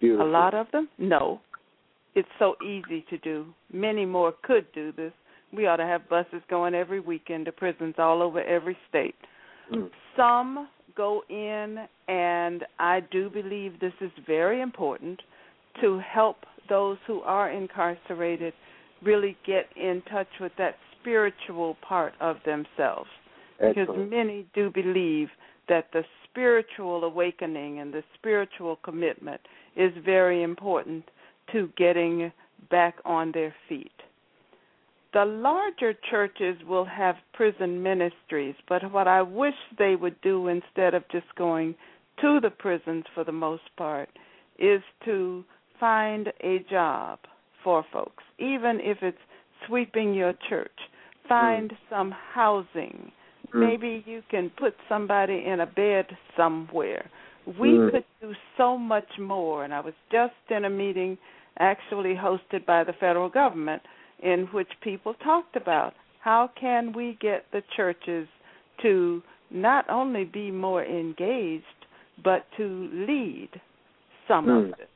[0.00, 0.26] Beautiful.
[0.26, 0.88] A lot of them?
[0.98, 1.40] No.
[2.14, 3.46] It's so easy to do.
[3.72, 5.12] Many more could do this.
[5.52, 9.14] We ought to have buses going every weekend to prisons all over every state.
[9.72, 9.90] Mm.
[10.16, 15.20] Some go in, and I do believe this is very important
[15.80, 18.52] to help those who are incarcerated
[19.02, 23.08] really get in touch with that spiritual part of themselves.
[23.60, 23.74] Excellent.
[23.74, 25.28] Because many do believe
[25.68, 29.40] that the spiritual awakening and the spiritual commitment
[29.76, 31.04] is very important
[31.52, 32.32] to getting
[32.70, 33.92] back on their feet.
[35.12, 40.94] The larger churches will have prison ministries, but what I wish they would do instead
[40.94, 41.74] of just going
[42.20, 44.10] to the prisons for the most part
[44.58, 45.44] is to
[45.80, 47.20] find a job
[47.64, 49.18] for folks, even if it's
[49.66, 50.70] sweeping your church.
[51.28, 51.76] Find mm.
[51.90, 53.12] some housing
[53.54, 53.68] Mm.
[53.68, 57.10] Maybe you can put somebody in a bed somewhere.
[57.46, 57.90] We mm.
[57.90, 59.64] could do so much more.
[59.64, 61.16] And I was just in a meeting
[61.58, 63.82] actually hosted by the federal government
[64.22, 68.28] in which people talked about how can we get the churches
[68.82, 71.64] to not only be more engaged
[72.22, 73.48] but to lead
[74.26, 74.66] some mm.
[74.66, 74.90] of it.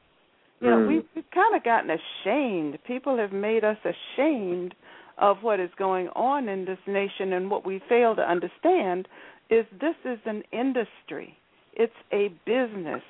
[0.60, 0.88] You know, mm.
[0.88, 2.78] we've, we've kind of gotten ashamed.
[2.86, 4.74] People have made us ashamed
[5.18, 9.08] of what is going on in this nation and what we fail to understand
[9.50, 11.36] is this is an industry.
[11.74, 13.02] It's a business.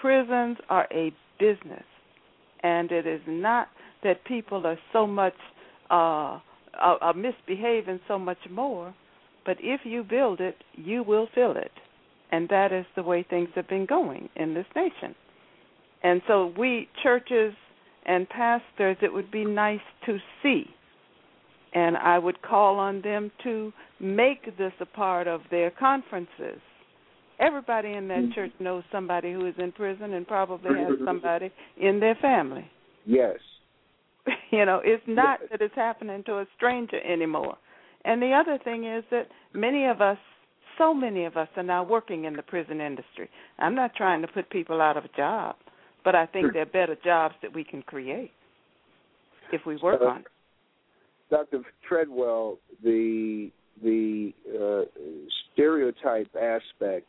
[0.00, 1.84] Prisons are a business.
[2.62, 3.68] And it is not
[4.02, 5.34] that people are so much
[5.90, 6.38] uh,
[6.78, 8.94] are, are misbehaving so much more,
[9.44, 11.72] but if you build it, you will fill it.
[12.32, 15.14] And that is the way things have been going in this nation.
[16.02, 17.52] And so we churches
[18.06, 20.64] and pastors it would be nice to see
[21.72, 26.60] and I would call on them to make this a part of their conferences
[27.40, 28.32] Everybody in that mm-hmm.
[28.32, 32.70] church knows somebody who is in prison and probably has somebody in their family.
[33.06, 33.38] Yes.
[34.50, 37.56] you know, it's not that it's happening to a stranger anymore.
[38.04, 40.18] And the other thing is that many of us,
[40.78, 43.28] so many of us, are now working in the prison industry.
[43.58, 45.56] I'm not trying to put people out of a job,
[46.04, 48.30] but I think there are better jobs that we can create
[49.52, 50.26] if we work uh, on it.
[51.30, 51.62] Dr.
[51.86, 53.50] Treadwell, the
[53.82, 54.84] the uh,
[55.52, 57.06] stereotype aspect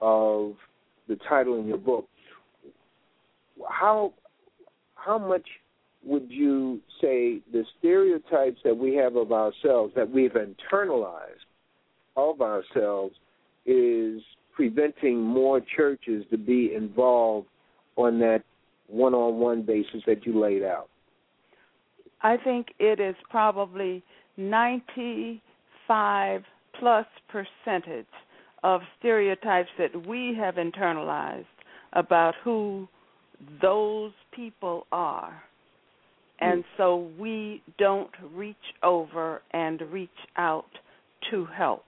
[0.00, 0.54] of
[1.08, 2.06] the title in your book,
[3.68, 4.12] how
[4.94, 5.46] how much
[6.04, 11.44] would you say the stereotypes that we have of ourselves that we've internalized
[12.16, 13.14] of ourselves
[13.66, 14.22] is
[14.54, 17.48] preventing more churches to be involved
[17.96, 18.42] on that
[18.88, 20.88] one-on-one basis that you laid out?
[22.22, 24.02] I think it is probably
[24.36, 26.42] 95
[26.78, 28.06] plus percentage
[28.62, 31.46] of stereotypes that we have internalized
[31.92, 32.86] about who
[33.62, 35.42] those people are.
[36.40, 36.52] Mm-hmm.
[36.52, 40.70] And so we don't reach over and reach out
[41.30, 41.84] to help.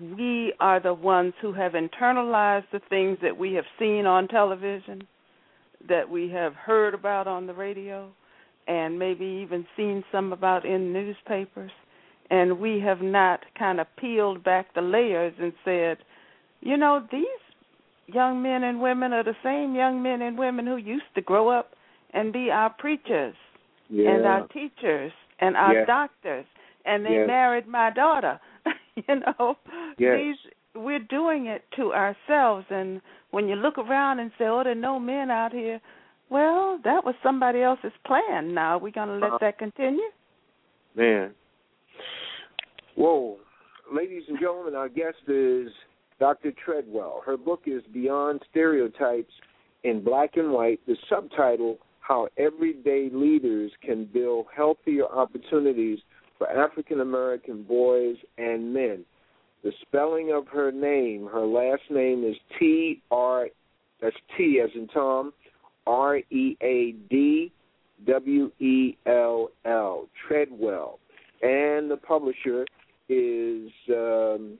[0.00, 5.02] We are the ones who have internalized the things that we have seen on television,
[5.88, 8.10] that we have heard about on the radio,
[8.66, 11.72] and maybe even seen some about in newspapers.
[12.30, 15.96] And we have not kind of peeled back the layers and said,
[16.60, 17.24] you know, these
[18.06, 21.48] young men and women are the same young men and women who used to grow
[21.48, 21.70] up
[22.12, 23.34] and be our preachers
[23.88, 24.10] yeah.
[24.10, 25.86] and our teachers and our yes.
[25.86, 26.46] doctors
[26.84, 27.26] and they yes.
[27.26, 28.40] married my daughter
[28.96, 29.56] you know
[29.98, 30.16] yes.
[30.16, 34.72] these we're doing it to ourselves and when you look around and say oh there
[34.72, 35.80] are no men out here
[36.30, 40.10] well that was somebody else's plan now are we going to let uh, that continue
[40.94, 41.32] man
[42.98, 43.36] Whoa.
[43.92, 45.68] Ladies and gentlemen, our guest is
[46.18, 46.50] Dr.
[46.64, 47.22] Treadwell.
[47.24, 49.32] Her book is Beyond Stereotypes
[49.84, 50.80] in Black and White.
[50.88, 55.98] The subtitle, How Everyday Leaders Can Build Healthier Opportunities
[56.38, 59.04] for African American Boys and Men.
[59.62, 63.48] The spelling of her name, her last name is T R,
[64.00, 65.34] that's T as in Tom,
[65.86, 67.52] R E A D
[68.06, 71.00] W E L L, Treadwell.
[71.42, 72.64] And the publisher
[73.10, 74.56] is um,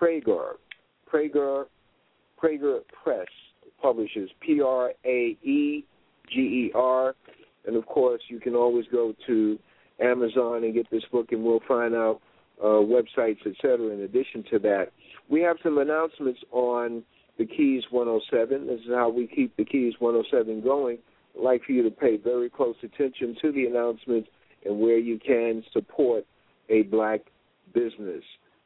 [0.00, 0.54] Prager,
[1.08, 1.66] Praeger,
[2.42, 3.28] Praeger Press
[3.80, 5.84] publishes P R A E
[6.30, 7.14] G E R,
[7.66, 9.58] and of course you can always go to
[10.00, 12.20] Amazon and get this book, and we'll find out
[12.62, 13.88] uh, websites, etc.
[13.92, 14.92] In addition to that,
[15.28, 17.02] we have some announcements on
[17.38, 18.66] the Keys 107.
[18.66, 20.98] This is how we keep the Keys 107 going.
[21.36, 24.28] I'd like for you to pay very close attention to the announcements
[24.64, 26.26] and where you can support
[26.68, 27.20] a black
[27.72, 28.22] business.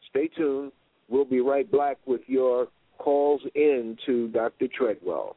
[0.08, 0.72] Stay tuned.
[1.08, 4.68] We'll be right back with your calls in to Dr.
[4.68, 5.36] Treadwell.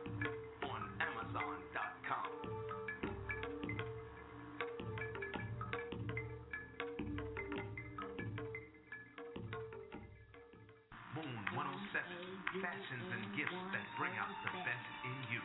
[12.59, 15.39] fashions and gifts that bring out the best in you.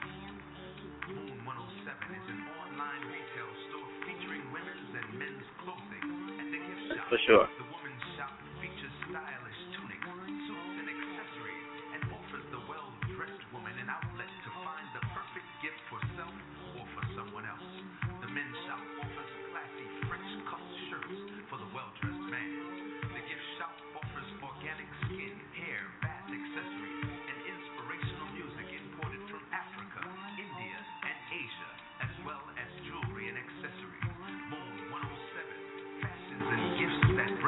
[1.06, 1.86] Moon 107
[2.18, 6.06] is an online retail store featuring women's and men's clothing
[6.42, 7.06] and a gift shop.
[7.06, 7.46] For sure.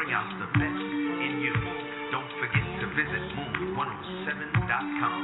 [0.08, 1.52] Bring out the best in you.
[2.10, 5.22] Don't forget to visit moon107.com.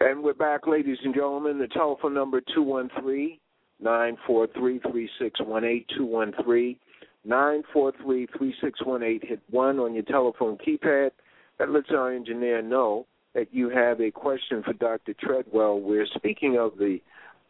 [0.00, 1.58] And we're back, ladies and gentlemen.
[1.58, 3.38] The telephone number 213
[3.80, 6.76] 943 3618 213
[7.24, 9.28] 943 3618.
[9.28, 11.10] Hit 1 on your telephone keypad
[11.58, 15.14] That lets our engineer know that you have a question for Dr.
[15.14, 15.80] Treadwell.
[15.80, 16.98] We're speaking of the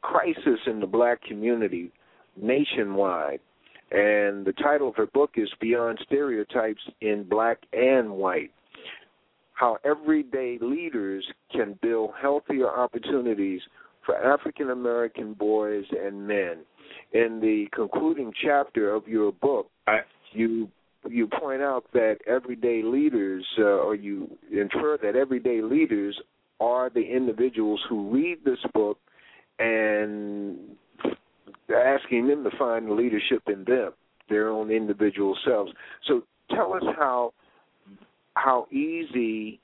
[0.01, 1.91] crisis in the black community
[2.37, 3.41] nationwide.
[3.91, 8.51] And the title of her book is Beyond Stereotypes in Black and White
[9.53, 13.61] How Everyday Leaders Can Build Healthier Opportunities
[14.07, 16.59] for African American Boys and Men.
[17.13, 19.71] In the concluding chapter of your book,
[20.33, 20.69] you
[21.09, 26.19] you point out that everyday leaders, uh, or you infer that everyday leaders
[26.61, 28.99] are the individuals who read this book
[29.59, 30.59] and
[31.75, 33.93] asking them to find the leadership in them,
[34.29, 35.73] their own individual selves.
[36.07, 37.33] So tell us how
[38.35, 39.61] how easy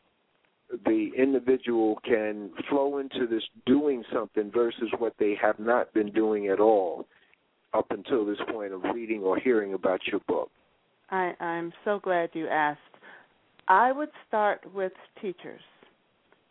[0.85, 6.49] the individual can flow into this doing something versus what they have not been doing
[6.49, 7.07] at all
[7.73, 10.51] up until this point of reading or hearing about your book.
[11.11, 12.81] I, I'm so glad you asked.
[13.67, 15.61] I would start with teachers,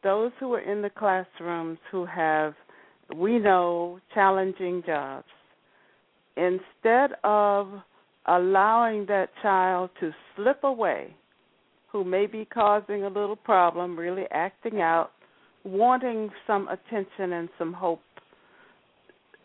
[0.03, 2.53] those who are in the classrooms who have,
[3.15, 5.27] we know, challenging jobs.
[6.35, 7.67] Instead of
[8.27, 11.15] allowing that child to slip away,
[11.91, 15.11] who may be causing a little problem, really acting out,
[15.63, 18.01] wanting some attention and some hope,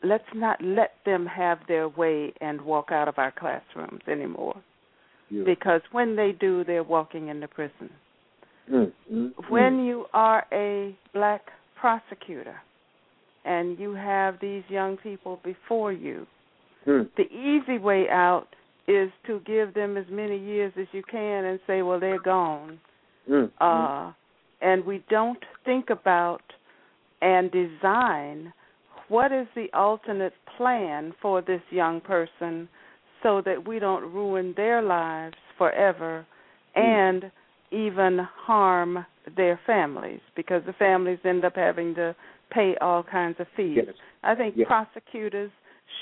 [0.02, 4.62] let's not let them have their way and walk out of our classrooms anymore
[5.44, 7.90] Because when they do, they're walking into prison.
[8.70, 11.42] Mm, mm, When you are a black
[11.80, 12.56] prosecutor
[13.44, 16.26] and you have these young people before you,
[16.86, 17.08] Mm.
[17.16, 18.48] the easy way out
[18.88, 22.80] is to give them as many years as you can and say, well, they're gone.
[23.28, 23.50] Mm.
[23.60, 24.12] Uh,
[24.60, 26.42] and we don't think about
[27.20, 28.52] and design
[29.08, 32.68] what is the alternate plan for this young person
[33.22, 36.26] so that we don't ruin their lives forever
[36.74, 37.30] and
[37.70, 39.04] even harm
[39.36, 42.14] their families because the families end up having to
[42.50, 43.78] pay all kinds of fees.
[43.86, 43.94] Yes.
[44.22, 44.66] I think Yes.
[44.66, 45.50] prosecutors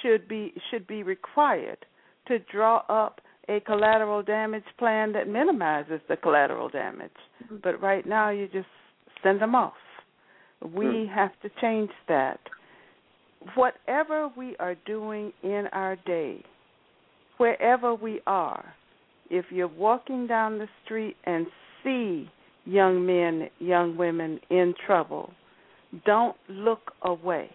[0.03, 1.85] should be should be required
[2.27, 7.11] to draw up a collateral damage plan that minimizes the collateral damage.
[7.45, 7.57] Mm-hmm.
[7.63, 8.69] But right now you just
[9.23, 9.75] send them off.
[10.63, 11.13] We hmm.
[11.13, 12.41] have to change that.
[13.55, 16.45] Whatever we are doing in our day,
[17.41, 18.75] wherever we are,
[19.31, 21.47] if you're walking down the street and
[21.83, 22.29] see
[22.67, 25.33] young men, young women in trouble,
[26.05, 27.49] don't look away.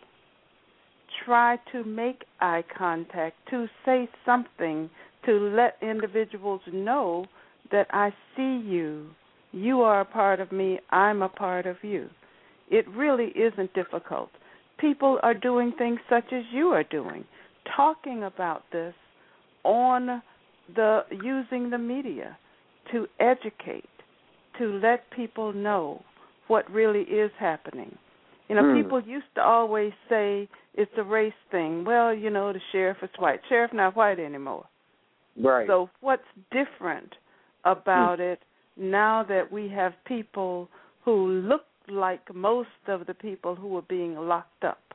[1.23, 4.89] Try to make eye contact, to say something,
[5.27, 7.27] to let individuals know
[7.71, 9.11] that I see you.
[9.51, 12.09] You are a part of me, I'm a part of you.
[12.71, 14.31] It really isn't difficult.
[14.79, 17.23] People are doing things such as you are doing,
[17.77, 18.95] talking about this
[19.65, 20.21] on
[20.75, 22.37] the using the media
[22.91, 23.89] to educate,
[24.57, 26.01] to let people know
[26.47, 27.97] what really is happening.
[28.47, 28.81] You know, Hmm.
[28.81, 31.83] people used to always say it's a race thing.
[31.83, 33.41] Well, you know, the sheriff is white.
[33.49, 34.65] Sheriff not white anymore.
[35.35, 35.67] Right.
[35.67, 37.15] So what's different
[37.65, 38.39] about it
[38.77, 40.69] now that we have people
[41.03, 44.93] who look like most of the people who are being locked up?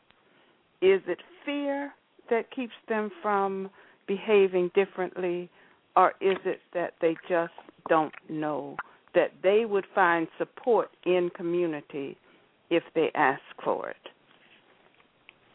[0.81, 1.93] Is it fear
[2.31, 3.69] that keeps them from
[4.11, 5.49] behaving differently
[5.95, 7.53] or is it that they just
[7.89, 8.77] don't know
[9.15, 12.17] that they would find support in community
[12.71, 13.97] if they ask for it?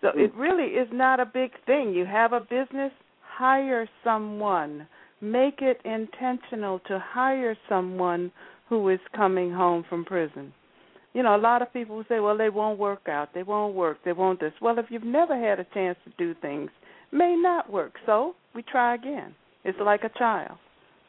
[0.01, 0.39] So it mm.
[0.39, 1.93] really is not a big thing.
[1.93, 2.91] You have a business,
[3.21, 4.87] hire someone.
[5.19, 8.31] Make it intentional to hire someone
[8.69, 10.53] who is coming home from prison.
[11.13, 13.33] You know, a lot of people say, well, they won't work out.
[13.33, 13.97] They won't work.
[14.05, 14.53] They won't this.
[14.61, 16.69] Well, if you've never had a chance to do things,
[17.11, 17.93] may not work.
[18.05, 19.35] So we try again.
[19.63, 20.57] It's like a child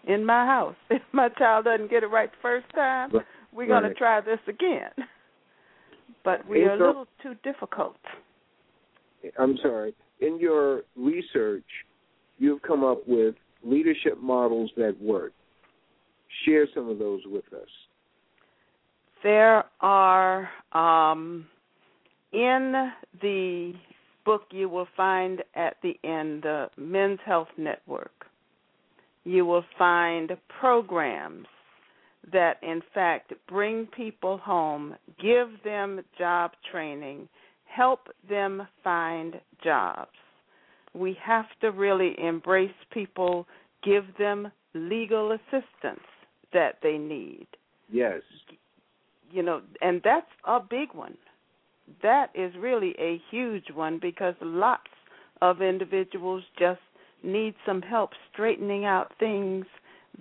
[0.06, 0.74] in my house.
[0.90, 3.12] If my child doesn't get it right the first time,
[3.52, 4.90] we're going to try this again.
[6.24, 7.94] But we are a little too difficult.
[9.38, 9.94] I'm sorry.
[10.20, 11.62] In your research,
[12.38, 15.32] you've come up with leadership models that work.
[16.44, 17.68] Share some of those with us.
[19.22, 21.46] There are um,
[22.32, 22.90] in
[23.22, 23.72] the
[24.26, 28.26] book you will find at the end the Men's Health Network.
[29.24, 31.46] You will find programs
[32.32, 37.28] that, in fact, bring people home, give them job training,
[37.64, 40.10] help them find jobs.
[40.92, 43.46] We have to really embrace people,
[43.82, 46.04] give them legal assistance
[46.52, 47.46] that they need
[47.90, 48.22] Yes.
[49.30, 51.16] you know, and that's a big one.
[52.02, 54.90] That is really a huge one because lots
[55.42, 56.80] of individuals just
[57.22, 59.66] need some help straightening out things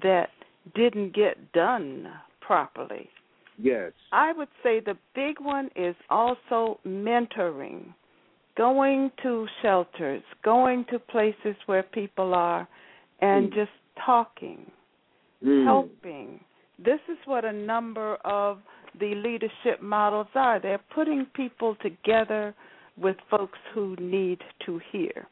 [0.02, 0.30] that
[0.76, 2.08] didn't get done
[2.42, 3.10] properly.
[3.58, 3.92] Yes.
[4.12, 7.94] I would say the big one is also mentoring,
[8.58, 12.68] going to shelters, going to places where people are,
[13.22, 13.56] and Mm.
[13.56, 14.72] just talking,
[15.44, 15.64] Mm.
[15.64, 16.44] helping.
[16.78, 18.62] This is what a number of
[19.00, 20.60] the leadership models are.
[20.60, 22.54] They're putting people together
[22.98, 25.28] with folks who need to hear.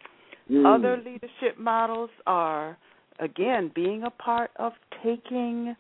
[0.52, 0.76] Mm.
[0.76, 2.78] Other leadership models are,
[3.20, 5.76] again, being a part of taking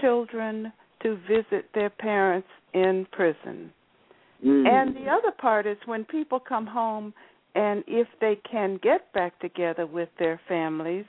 [0.00, 3.72] children to visit their parents in prison.
[4.44, 4.66] Mm.
[4.68, 7.14] And the other part is when people come home
[7.54, 11.04] and if they can get back together with their families,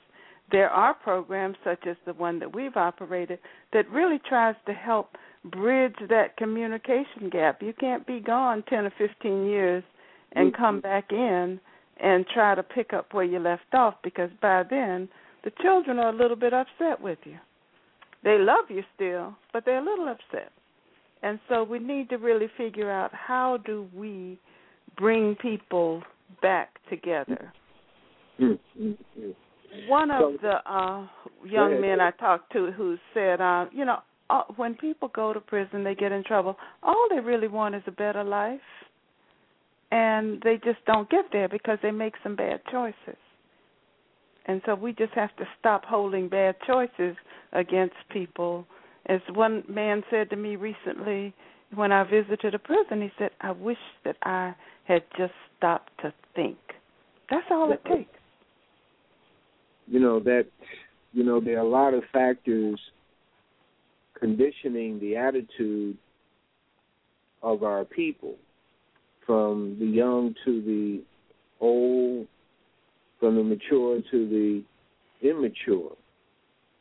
[0.52, 3.38] there are programs such as the one that we've operated
[3.72, 7.62] that really tries to help bridge that communication gap.
[7.62, 9.84] You can't be gone 10 or 15 years
[10.32, 10.56] and Mhm.
[10.56, 11.60] come back in
[11.98, 15.08] and try to pick up where you left off because by then
[15.42, 17.38] the children are a little bit upset with you.
[18.22, 20.50] They love you still, but they're a little upset.
[21.22, 24.38] And so we need to really figure out how do we
[24.96, 26.02] bring people
[26.40, 27.52] back together.
[28.40, 28.58] Mm.
[28.80, 28.98] Mm.
[29.18, 29.34] Mm.
[29.86, 31.06] One of the uh
[31.44, 35.40] young men I talked to who said, uh, you know, uh, when people go to
[35.40, 36.56] prison, they get in trouble.
[36.82, 38.60] All they really want is a better life,
[39.90, 43.18] and they just don't get there because they make some bad choices.
[44.46, 47.16] And so we just have to stop holding bad choices
[47.52, 48.66] against people.
[49.06, 51.34] As one man said to me recently
[51.74, 54.54] when I visited a prison, he said, "I wish that I
[54.84, 56.58] had just stopped to think."
[57.30, 58.10] That's all it takes.
[59.86, 60.46] you know that
[61.12, 62.80] you know there are a lot of factors
[64.24, 65.98] conditioning the attitude
[67.42, 68.36] of our people
[69.26, 71.02] from the young to the
[71.60, 72.26] old
[73.20, 75.92] from the mature to the immature.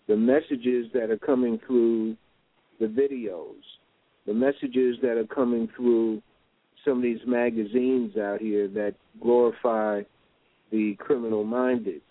[0.08, 2.16] The messages that are coming through
[2.80, 3.62] the videos
[4.26, 6.22] the messages that are coming through
[6.86, 10.02] some of these magazines out here that glorify
[10.72, 12.02] the criminal minded.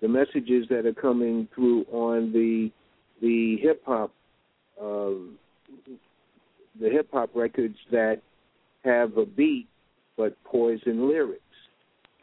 [0.00, 2.70] The messages that are coming through on the
[3.20, 4.10] the hip hop
[4.80, 5.38] um,
[6.80, 8.20] the hip hop records that
[8.84, 9.68] have a beat
[10.16, 11.40] but poison lyrics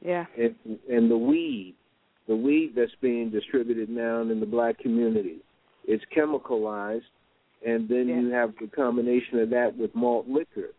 [0.02, 0.26] Yeah.
[0.38, 0.56] and
[0.90, 1.76] and the weed
[2.28, 5.38] the weed that's being distributed now in the black community
[5.88, 7.02] it's chemicalized
[7.66, 8.20] and then Yeah.
[8.22, 10.70] you have the combination of that with malt liquor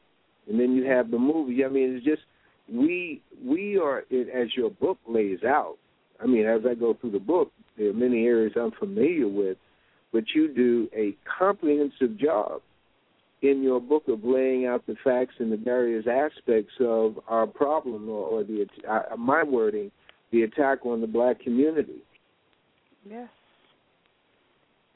[0.49, 2.23] and then you have the movie i mean it's just
[2.73, 5.77] we we are it, as your book lays out
[6.23, 9.57] I mean, as I go through the book, there are many areas I'm familiar with,
[10.12, 12.60] but you do a comprehensive job
[13.42, 18.08] in your book of laying out the facts and the various aspects of our problem,
[18.08, 19.90] or, or the uh, my wording,
[20.30, 22.02] the attack on the black community.
[23.08, 23.28] Yes.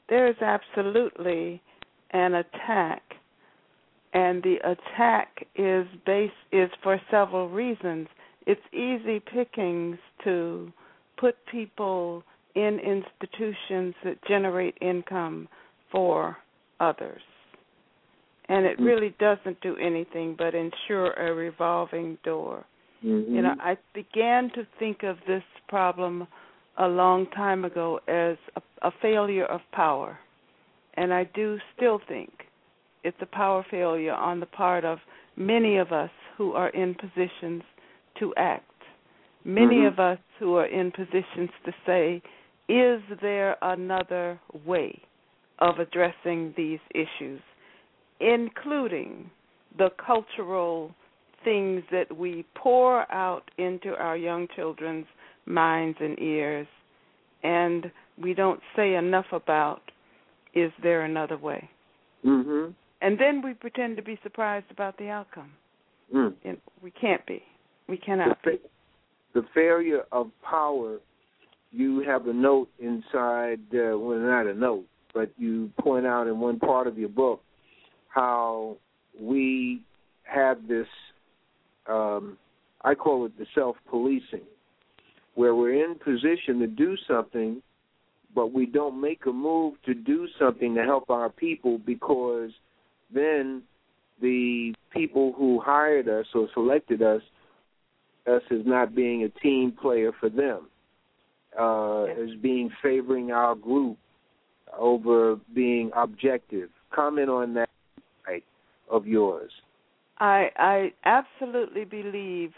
[0.07, 1.61] There is absolutely
[2.11, 3.01] an attack
[4.13, 8.07] and the attack is based is for several reasons.
[8.45, 10.71] It's easy pickings to
[11.17, 12.23] put people
[12.57, 15.47] in institutions that generate income
[15.91, 16.35] for
[16.79, 17.21] others.
[18.49, 18.85] And it Mm.
[18.85, 22.65] really doesn't do anything but ensure a revolving door.
[23.05, 23.35] Mm-hmm.
[23.35, 26.27] You know, I began to think of this problem
[26.77, 30.17] a long time ago as a, a failure of power.
[30.95, 32.31] And I do still think
[33.03, 34.99] it's a power failure on the part of
[35.35, 37.63] many of us who are in positions
[38.19, 38.63] to act.
[39.43, 39.87] Many Mhm.
[39.87, 42.21] of us who are in positions to say,
[42.69, 44.99] is there another way
[45.59, 47.41] of addressing these issues,
[48.19, 49.29] including
[49.77, 50.91] the cultural
[51.43, 55.05] things that we pour out into our young children's
[55.45, 56.67] minds and ears,
[57.43, 57.91] and
[58.21, 59.81] we don't say enough about
[60.53, 61.69] is there another way?
[62.25, 62.71] Mm-hmm.
[63.01, 65.51] And then we pretend to be surprised about the outcome.
[66.13, 66.33] Mm.
[66.81, 67.43] We can't be.
[67.87, 68.51] We The, cannot be.
[68.51, 68.57] fa-
[69.35, 70.97] the failure of power.
[71.71, 73.59] You have a note inside.
[73.73, 77.41] Uh, well, not a note, but you point out in one part of your book
[78.09, 78.77] how
[79.19, 79.81] we
[80.23, 80.87] have this.
[81.87, 82.37] Um,
[82.81, 84.45] I call it the self-policing,
[85.35, 87.61] where we're in position to do something,
[88.35, 92.51] but we don't make a move to do something to help our people because
[93.13, 93.63] then
[94.21, 97.21] the people who hired us or selected us
[98.27, 100.67] us as not being a team player for them,
[101.59, 103.97] uh, as being favoring our group
[104.77, 106.69] over being objective.
[106.93, 107.69] Comment on that
[108.27, 108.43] right,
[108.89, 109.51] of yours.
[110.19, 112.51] I I absolutely believe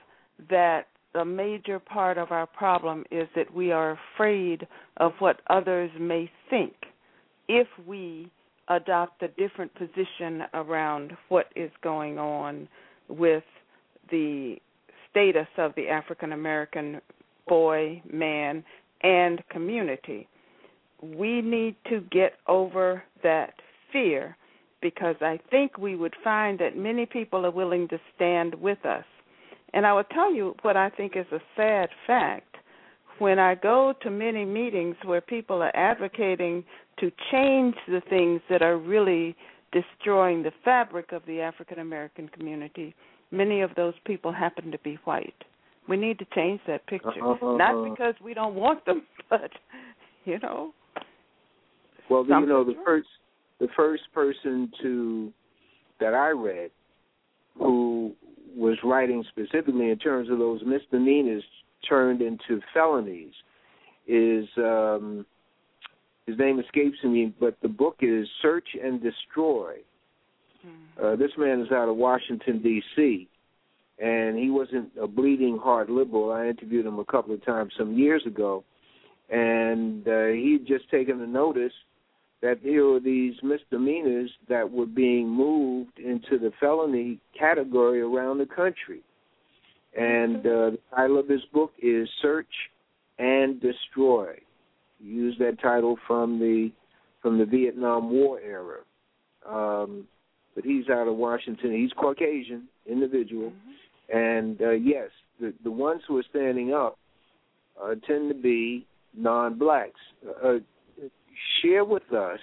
[0.50, 5.90] that a major part of our problem is that we are afraid of what others
[6.00, 6.74] may think
[7.48, 8.32] if we
[8.68, 12.68] adopt a different position around what is going on
[13.08, 13.44] with
[14.12, 14.56] the
[15.10, 17.02] status of the African American
[17.48, 18.64] boy, man,
[19.02, 20.28] and community.
[21.02, 23.54] We need to get over that
[23.92, 24.36] fear
[24.82, 29.06] because I think we would find that many people are willing to stand with us.
[29.74, 32.56] And I will tell you what I think is a sad fact.
[33.20, 36.64] When I go to many meetings where people are advocating
[37.00, 39.36] to change the things that are really
[39.72, 42.96] destroying the fabric of the African American community,
[43.32, 45.44] many of those people happen to be white.
[45.90, 47.10] We need to change that picture.
[47.10, 47.58] Uh-huh.
[47.58, 49.50] Not because we don't want them, but
[50.26, 50.72] you know.
[52.10, 53.08] Well, you know, the first
[53.60, 55.34] the first person to
[56.00, 56.72] that I read
[57.58, 58.14] who
[58.56, 61.44] was writing specifically in terms of those misdemeanors
[61.88, 63.34] turned into felonies
[64.08, 65.26] is um
[66.26, 69.78] his name escapes me, but the book is Search and Destroy.
[70.62, 71.04] Hmm.
[71.04, 73.28] Uh, this man is out of Washington D.C.
[74.02, 76.32] and he wasn't a bleeding heart liberal.
[76.32, 78.64] I interviewed him a couple of times some years ago,
[79.30, 81.74] and uh, he'd just taken a notice
[82.42, 88.46] that there were these misdemeanors that were being moved into the felony category around the
[88.46, 89.02] country.
[89.98, 92.48] And uh, the title of his book is Search
[93.18, 94.36] and Destroy.
[95.00, 96.72] He used that title from the
[97.22, 98.80] from the Vietnam War era.
[99.46, 100.08] Um,
[100.56, 101.74] but he's out of Washington.
[101.74, 103.72] He's Caucasian individual, mm-hmm.
[104.14, 106.98] And uh, yes, the the ones who are standing up
[107.82, 108.86] uh, tend to be
[109.16, 110.00] non-blacks.
[110.44, 110.60] Uh,
[111.62, 112.40] share with us,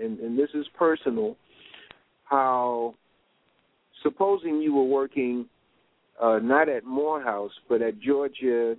[0.00, 1.36] and, and this is personal,
[2.24, 2.94] how
[4.02, 5.46] supposing you were working
[6.20, 8.76] uh, not at Morehouse but at Georgia,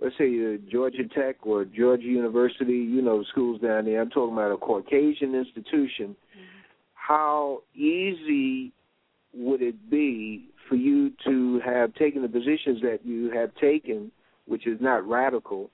[0.00, 4.00] let's say uh, Georgia Tech or Georgia University, you know schools down there.
[4.00, 6.08] I'm talking about a Caucasian institution.
[6.08, 6.58] Mm-hmm.
[6.94, 8.72] How easy
[9.34, 14.10] would it be for you to have taken the positions that you have taken,
[14.46, 15.70] which is not radical,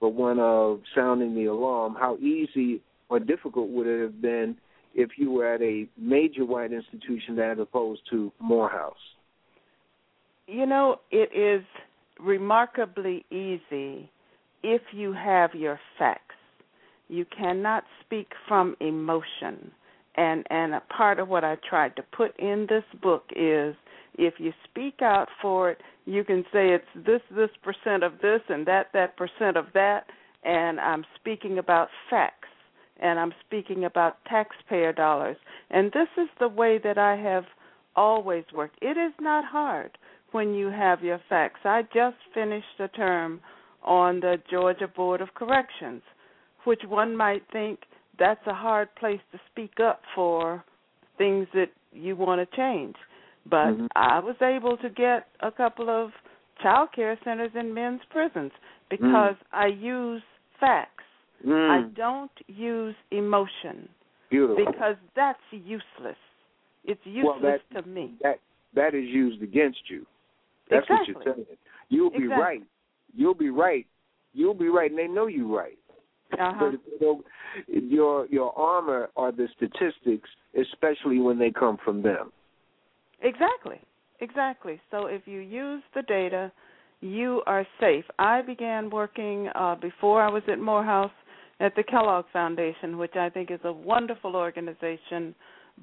[0.00, 1.94] but one of sounding the alarm.
[1.98, 4.56] How easy or difficult would it have been
[4.94, 8.94] if you were at a major white institution as opposed to Morehouse?
[10.46, 11.64] You know, it is
[12.18, 14.10] remarkably easy
[14.62, 16.34] if you have your facts.
[17.08, 19.70] You cannot speak from emotion.
[20.14, 23.74] And and a part of what I tried to put in this book is
[24.18, 28.40] if you speak out for it, you can say it's this this percent of this
[28.48, 30.04] and that that percent of that
[30.44, 32.48] and I'm speaking about facts
[33.00, 35.36] and I'm speaking about taxpayer dollars.
[35.70, 37.44] And this is the way that I have
[37.96, 38.78] always worked.
[38.80, 39.96] It is not hard
[40.32, 41.60] when you have your facts.
[41.64, 43.40] I just finished a term
[43.82, 46.02] on the Georgia Board of Corrections,
[46.64, 47.80] which one might think
[48.18, 50.64] that's a hard place to speak up for
[51.18, 52.94] things that you want to change.
[53.48, 53.86] But mm-hmm.
[53.96, 56.10] I was able to get a couple of
[56.62, 58.52] child care centers in men's prisons
[58.88, 59.52] because mm.
[59.52, 60.22] I use
[60.60, 61.04] facts.
[61.46, 61.70] Mm.
[61.70, 63.88] I don't use emotion.
[64.30, 64.64] Beautiful.
[64.64, 66.16] Because that's useless.
[66.84, 68.14] It's useless well, that, to me.
[68.22, 68.38] That
[68.74, 70.06] that is used against you.
[70.70, 71.14] That's exactly.
[71.14, 71.46] what you're saying.
[71.88, 72.42] You'll be exactly.
[72.42, 72.62] right.
[73.14, 73.86] You'll be right.
[74.32, 75.78] You'll be right, and they know you're right.
[76.32, 76.72] Uh-huh.
[76.72, 77.18] But
[77.66, 80.28] your your armor are the statistics,
[80.58, 82.32] especially when they come from them.
[83.22, 83.80] Exactly.
[84.20, 84.80] Exactly.
[84.90, 86.52] So if you use the data,
[87.00, 88.04] you are safe.
[88.18, 91.10] I began working uh, before I was at Morehouse
[91.60, 95.34] at the Kellogg Foundation, which I think is a wonderful organization,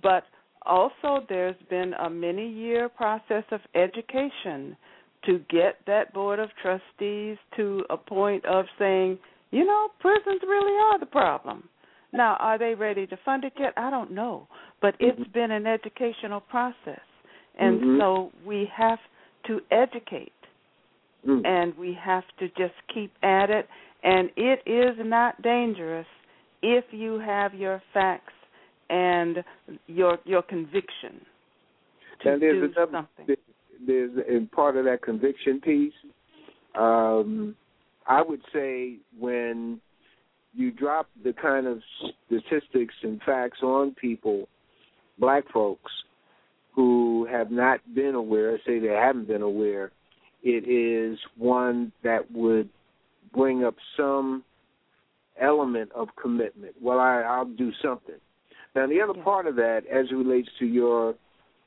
[0.02, 0.24] but
[0.66, 4.76] also there's been a many year process of education
[5.26, 9.18] to get that board of trustees to a point of saying,
[9.52, 11.68] you know, prisons really are the problem.
[12.14, 13.74] Now, are they ready to fund it yet?
[13.78, 14.48] I don't know,
[14.82, 15.32] but it's mm-hmm.
[15.32, 17.00] been an educational process.
[17.60, 18.00] And mm-hmm.
[18.00, 19.00] so we have
[19.48, 20.32] to educate
[21.28, 21.46] mm.
[21.46, 23.68] and we have to just keep at it.
[24.04, 26.08] And it is not dangerous
[26.62, 28.34] if you have your facts
[28.90, 29.44] and
[29.88, 31.22] your your conviction
[32.24, 33.36] to and there's do another, something.
[33.86, 35.94] There's in part of that conviction piece.
[36.78, 37.56] Um,
[38.08, 39.80] I would say when
[40.54, 41.80] you drop the kind of
[42.26, 44.48] statistics and facts on people,
[45.20, 45.92] black folks,
[46.80, 49.92] who have not been aware, say they haven't been aware,
[50.42, 52.70] it is one that would
[53.36, 54.46] bring up some
[55.42, 56.74] element of commitment.
[56.82, 58.16] Well, I, I'll do something.
[58.78, 61.16] Now, the other part of that, as it relates to your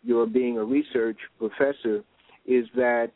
[0.02, 2.02] your being a research professor,
[2.46, 3.10] is that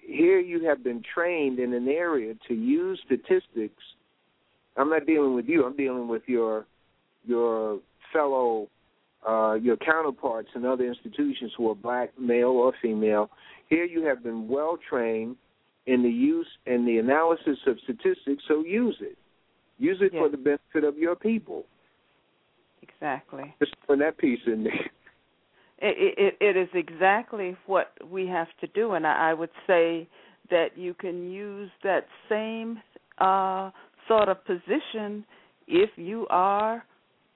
[0.00, 3.82] here you have been trained in an area to use statistics.
[4.78, 5.66] I'm not dealing with you.
[5.66, 6.64] I'm dealing with your
[7.26, 7.80] your
[8.14, 8.68] fellow
[9.26, 13.30] uh, your counterparts in other institutions who are black, male or female.
[13.68, 15.36] Here you have been well trained
[15.86, 19.16] in the use and the analysis of statistics, so use it.
[19.78, 20.20] Use it yes.
[20.20, 21.64] for the benefit of your people.
[22.82, 23.54] Exactly.
[23.58, 24.72] Just put that piece in there.
[25.80, 30.08] It, it, it is exactly what we have to do, and I, I would say
[30.50, 32.80] that you can use that same
[33.18, 33.70] uh,
[34.08, 35.24] sort of position
[35.68, 36.84] if you are.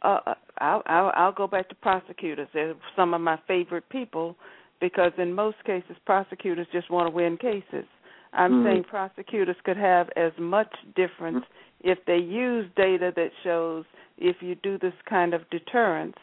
[0.03, 2.49] Uh, uh, I'll, I'll, I'll go back to prosecutors.
[2.53, 4.37] They're some of my favorite people
[4.81, 7.87] because in most cases prosecutors just want to win cases.
[8.33, 8.67] I'm mm-hmm.
[8.67, 11.91] saying prosecutors could have as much difference mm-hmm.
[11.91, 13.85] if they use data that shows
[14.19, 16.17] if you do this kind of deterrence,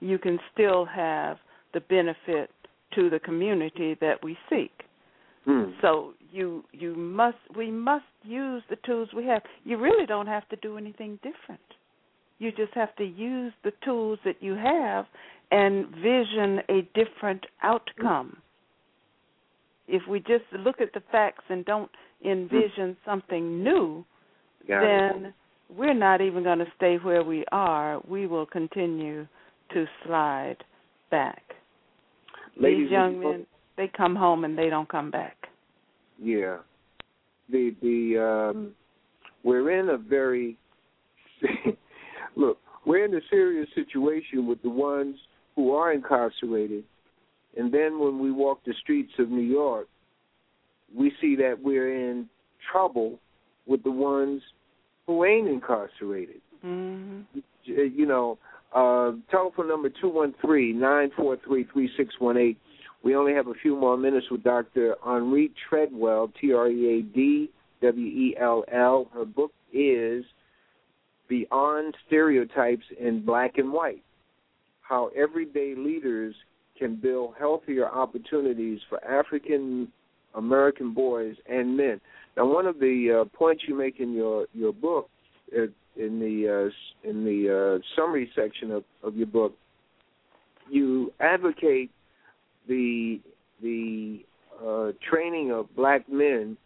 [0.00, 1.38] you can still have
[1.74, 2.50] the benefit
[2.94, 4.72] to the community that we seek.
[5.46, 5.72] Mm.
[5.80, 9.42] So you you must we must use the tools we have.
[9.64, 11.60] You really don't have to do anything different.
[12.38, 15.06] You just have to use the tools that you have
[15.50, 18.36] and vision a different outcome.
[19.86, 21.90] If we just look at the facts and don't
[22.24, 24.04] envision something new,
[24.68, 25.32] then
[25.74, 28.00] we're not even going to stay where we are.
[28.06, 29.26] We will continue
[29.72, 30.56] to slide
[31.10, 31.42] back.
[32.60, 35.36] Ladies These young men, they come home and they don't come back.
[36.20, 36.58] Yeah.
[37.50, 38.72] The the um
[39.44, 40.58] we're in a very
[42.38, 45.16] look, we're in a serious situation with the ones
[45.54, 46.84] who are incarcerated
[47.58, 49.88] and then when we walk the streets of New York,
[50.94, 52.28] we see that we're in
[52.70, 53.18] trouble
[53.66, 54.40] with the ones
[55.06, 56.40] who ain't incarcerated.
[56.64, 57.40] Mm-hmm.
[57.64, 58.38] You know,
[58.74, 62.58] uh, telephone number two one three nine four three three six one eight.
[63.02, 64.96] We only have a few more minutes with Dr.
[65.04, 67.50] Henrie Treadwell, T R E A D
[67.82, 69.08] W E L L.
[69.12, 70.24] Her book is
[71.28, 74.02] Beyond Stereotypes in Black and White
[74.82, 76.34] How Everyday Leaders
[76.78, 79.88] Can Build Healthier Opportunities for African
[80.34, 82.00] American Boys and Men.
[82.36, 85.08] Now, one of the uh, points you make in your, your book,
[85.56, 85.62] uh,
[85.96, 89.54] in the uh, in the uh, summary section of, of your book,
[90.70, 91.90] you advocate
[92.68, 93.20] the
[93.62, 94.20] the
[94.64, 96.56] uh, training of black men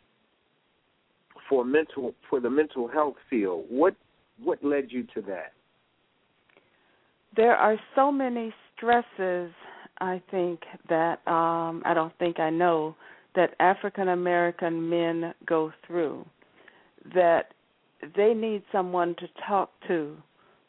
[1.48, 3.64] for mental for the mental health field.
[3.70, 3.94] What
[4.44, 5.52] what led you to that?
[7.36, 9.50] There are so many stresses.
[10.00, 12.96] I think that um, I don't think I know
[13.34, 16.24] that African American men go through
[17.14, 17.54] that
[18.16, 20.16] they need someone to talk to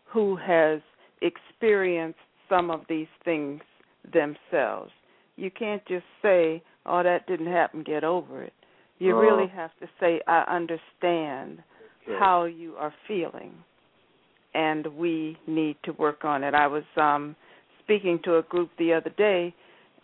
[0.06, 0.80] who has
[1.22, 3.62] experienced some of these things
[4.12, 4.92] themselves.
[5.36, 7.84] You can't just say, "Oh, that didn't happen.
[7.84, 8.54] Get over it."
[9.00, 11.64] You uh, really have to say, "I understand
[12.08, 12.18] okay.
[12.20, 13.54] how you are feeling,
[14.54, 17.36] and we need to work on it." I was um
[17.84, 19.54] speaking to a group the other day,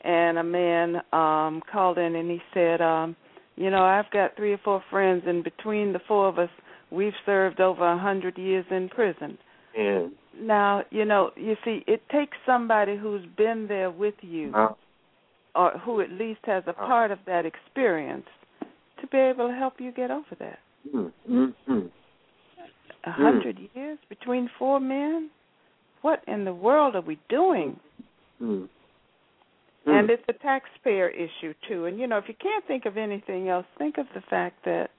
[0.02, 3.16] and a man um called in and he said, um,
[3.56, 6.50] "You know, I've got three or four friends, and between the four of us,
[6.92, 9.38] we've served over a hundred years in prison."
[9.76, 14.74] And Now, you know, you see, it takes somebody who's been there with you, uh,
[15.56, 16.88] or who at least has a Uh.
[16.88, 18.28] part of that experience,
[19.00, 20.60] to be able to help you get over that.
[20.94, 21.90] Mm, mm, mm.
[23.06, 25.30] A hundred years between four men?
[26.02, 27.80] What in the world are we doing?
[28.42, 28.68] Mm.
[29.86, 31.86] And it's a taxpayer issue too.
[31.86, 34.90] And you know, if you can't think of anything else, think of the fact that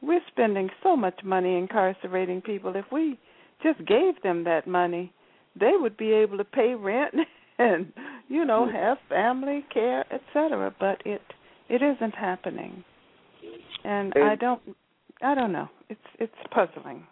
[0.00, 2.74] we're spending so much money incarcerating people.
[2.74, 3.18] If we
[3.62, 5.12] just gave them that money,
[5.58, 7.14] they would be able to pay rent
[7.58, 7.92] and
[8.28, 10.74] you know have family care, etc.
[10.78, 11.22] But it
[11.68, 12.82] it isn't happening,
[13.84, 14.60] and, And- I don't
[15.22, 15.68] I don't know.
[15.88, 17.06] It's it's puzzling.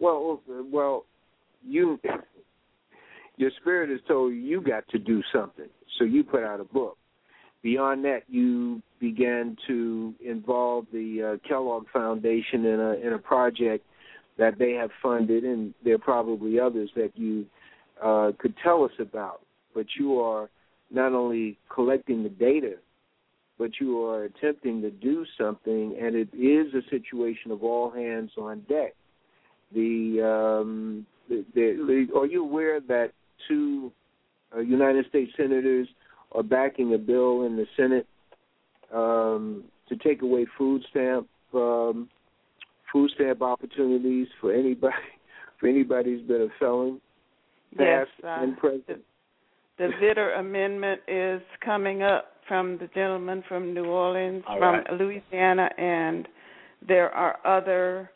[0.00, 0.40] Well,
[0.72, 1.04] well,
[1.64, 2.00] you,
[3.36, 6.96] your spirit is told you got to do something, so you put out a book.
[7.62, 13.86] Beyond that, you began to involve the uh, Kellogg Foundation in a in a project
[14.38, 17.46] that they have funded, and there are probably others that you
[18.02, 19.40] uh, could tell us about.
[19.74, 20.50] But you are
[20.90, 22.74] not only collecting the data,
[23.58, 28.30] but you are attempting to do something, and it is a situation of all hands
[28.38, 28.94] on deck.
[29.74, 30.20] The,
[30.60, 33.12] um, the, the, are you aware that
[33.48, 33.92] two
[34.54, 35.88] uh, United States senators
[36.32, 38.06] are backing a bill in the Senate
[38.92, 42.08] um, to take away food stamp um,
[42.90, 44.94] food stamp opportunities for anybody
[45.60, 47.00] for anybody who's been a felon,
[47.78, 49.02] Yes, uh, and present.
[49.78, 54.92] The Vitter Amendment is coming up from the gentleman from New Orleans, All from right.
[54.92, 56.26] Louisiana, and
[56.86, 58.10] there are other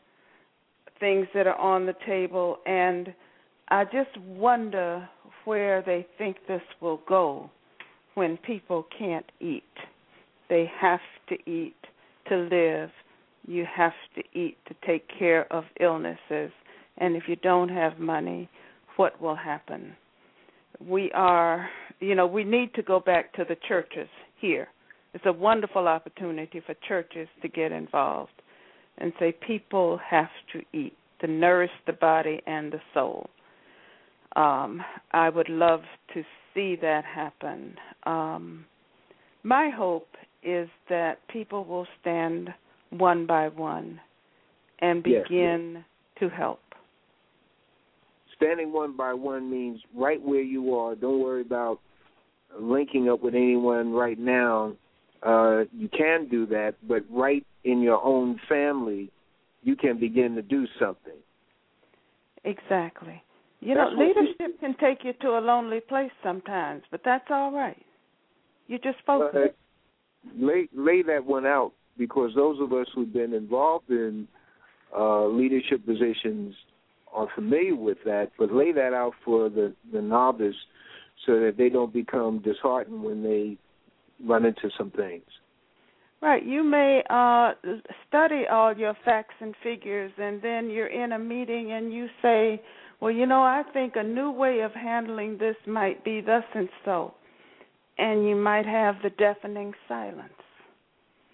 [0.99, 2.59] things that are on the table.
[2.67, 3.15] And
[3.69, 5.09] I just wonder
[5.45, 7.51] where they think this will go
[8.15, 9.63] when people can't eat.
[10.49, 11.77] They have to eat
[12.29, 12.91] to live.
[13.47, 16.51] You have to eat to take care of illnesses.
[16.99, 18.49] And if you don't have money,
[18.97, 19.95] what will happen?
[20.85, 21.69] We are,
[22.01, 24.09] you know, we need to go back to the churches
[24.41, 24.69] here.
[25.15, 28.33] It's a wonderful opportunity for churches to get involved
[28.99, 33.29] and say people have to eat to nourish the body and the soul.
[34.37, 34.83] Um,
[35.13, 35.81] I would love
[36.13, 36.23] to
[36.55, 37.77] see that happen.
[38.05, 38.67] Um,
[39.43, 40.09] my hope
[40.43, 42.51] is that people will stand
[42.91, 44.01] one by one
[44.81, 45.85] and begin yes,
[46.21, 46.61] to help.
[48.47, 50.95] Standing one by one means right where you are.
[50.95, 51.81] Don't worry about
[52.61, 54.75] linking up with anyone right now.
[55.23, 59.11] Uh, you can do that, but right in your own family,
[59.63, 61.17] you can begin to do something.
[62.45, 63.21] Exactly.
[63.61, 67.51] You That's know, leadership can take you to a lonely place sometimes, but that's all
[67.51, 67.83] right.
[68.69, 69.35] You just focus.
[69.35, 74.29] Uh, lay lay that one out because those of us who've been involved in
[74.97, 76.55] uh, leadership positions
[77.17, 78.31] are familiar with that.
[78.39, 80.55] But lay that out for the the novice
[81.25, 83.57] so that they don't become disheartened when they
[84.25, 85.25] run into some things.
[86.23, 86.45] Right.
[86.45, 87.53] You may uh,
[88.09, 92.63] study all your facts and figures, and then you're in a meeting and you say,
[93.01, 96.69] Well, you know, I think a new way of handling this might be thus and
[96.85, 97.15] so.
[97.99, 100.33] And you might have the deafening silence.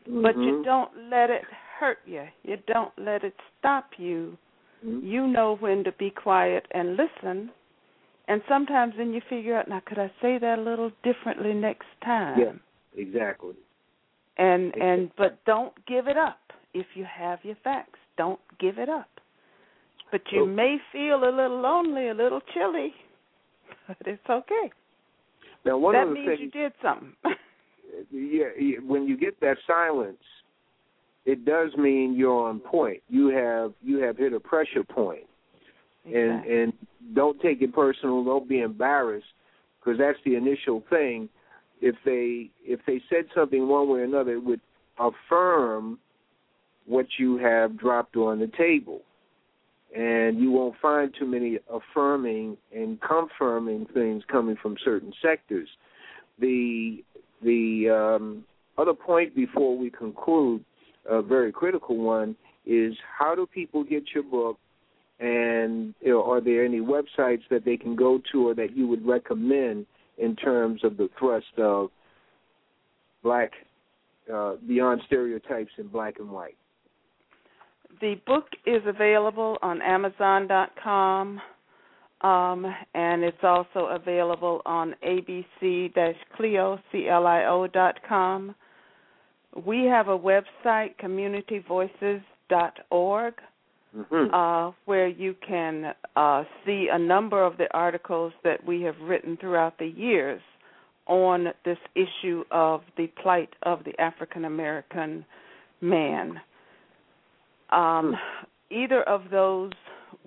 [0.08, 0.22] Mm-hmm.
[0.22, 1.42] But you don't let it
[1.78, 4.36] hurt you, you don't let it stop you.
[4.84, 5.06] Mm-hmm.
[5.06, 7.50] You know when to be quiet and listen.
[8.28, 11.86] And sometimes then you figure out, now, could I say that a little differently next
[12.04, 12.38] time?
[12.38, 12.52] Yeah,
[12.96, 13.54] exactly.
[14.38, 16.38] And and but don't give it up
[16.72, 17.98] if you have your facts.
[18.16, 19.08] Don't give it up.
[20.10, 22.92] But you may feel a little lonely a little chilly
[23.88, 24.70] but it's okay.
[25.64, 27.14] Now one that of the means things, you did something.
[28.10, 30.16] Yeah when you get that silence
[31.24, 35.24] it does mean you're on point you have you have hit a pressure point
[36.04, 36.20] exactly.
[36.20, 36.72] and and
[37.14, 39.26] don't take it personal don't be embarrassed
[39.78, 41.28] because that's the initial thing
[41.82, 44.60] if they if they said something one way or another, it would
[44.98, 45.98] affirm
[46.86, 49.02] what you have dropped on the table.
[49.94, 55.68] And you won't find too many affirming and confirming things coming from certain sectors.
[56.38, 57.04] The
[57.42, 58.44] the um,
[58.78, 60.64] other point before we conclude,
[61.08, 62.36] a very critical one,
[62.66, 64.58] is how do people get your book,
[65.20, 68.86] and you know, are there any websites that they can go to or that you
[68.86, 69.86] would recommend
[70.18, 71.90] in terms of the thrust of
[73.22, 73.52] black
[74.32, 76.56] uh, beyond stereotypes in black and white.
[78.00, 81.40] The book is available on Amazon.com,
[82.20, 88.54] um, and it's also available on abc-clio, C-L-I-O dot com.
[89.54, 93.34] We have a website, communityvoices.org,
[93.96, 94.34] mm-hmm.
[94.34, 99.36] uh, where you can uh, see a number of the articles that we have written
[99.36, 100.40] throughout the years
[101.06, 105.24] on this issue of the plight of the African American
[105.80, 106.40] man.
[107.70, 108.16] Um,
[108.70, 109.72] either of those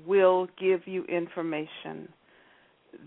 [0.05, 2.09] will give you information.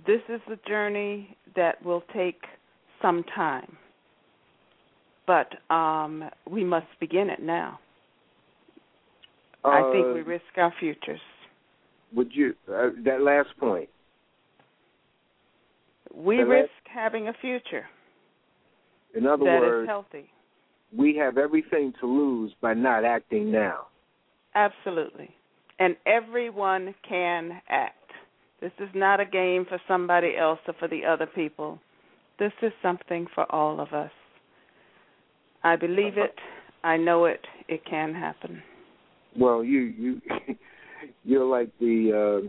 [0.06, 2.42] This is a journey that will take
[3.02, 3.76] some time,
[5.28, 7.78] but um, we must begin it now.
[9.62, 11.20] Uh, I think we risk our futures.
[12.14, 13.90] Would you uh, that last point?
[16.14, 17.84] We that risk last, having a future.
[19.14, 20.30] In other that words, is healthy.
[20.96, 23.88] We have everything to lose by not acting now.
[24.54, 25.28] Absolutely.
[25.78, 27.94] And everyone can act.
[28.62, 31.78] This is not a game for somebody else or for the other people.
[32.38, 34.10] This is something for all of us.
[35.64, 36.34] I believe it.
[36.84, 37.40] I know it.
[37.68, 38.62] It can happen.
[39.36, 40.20] Well, you you
[41.24, 42.48] you're like the uh,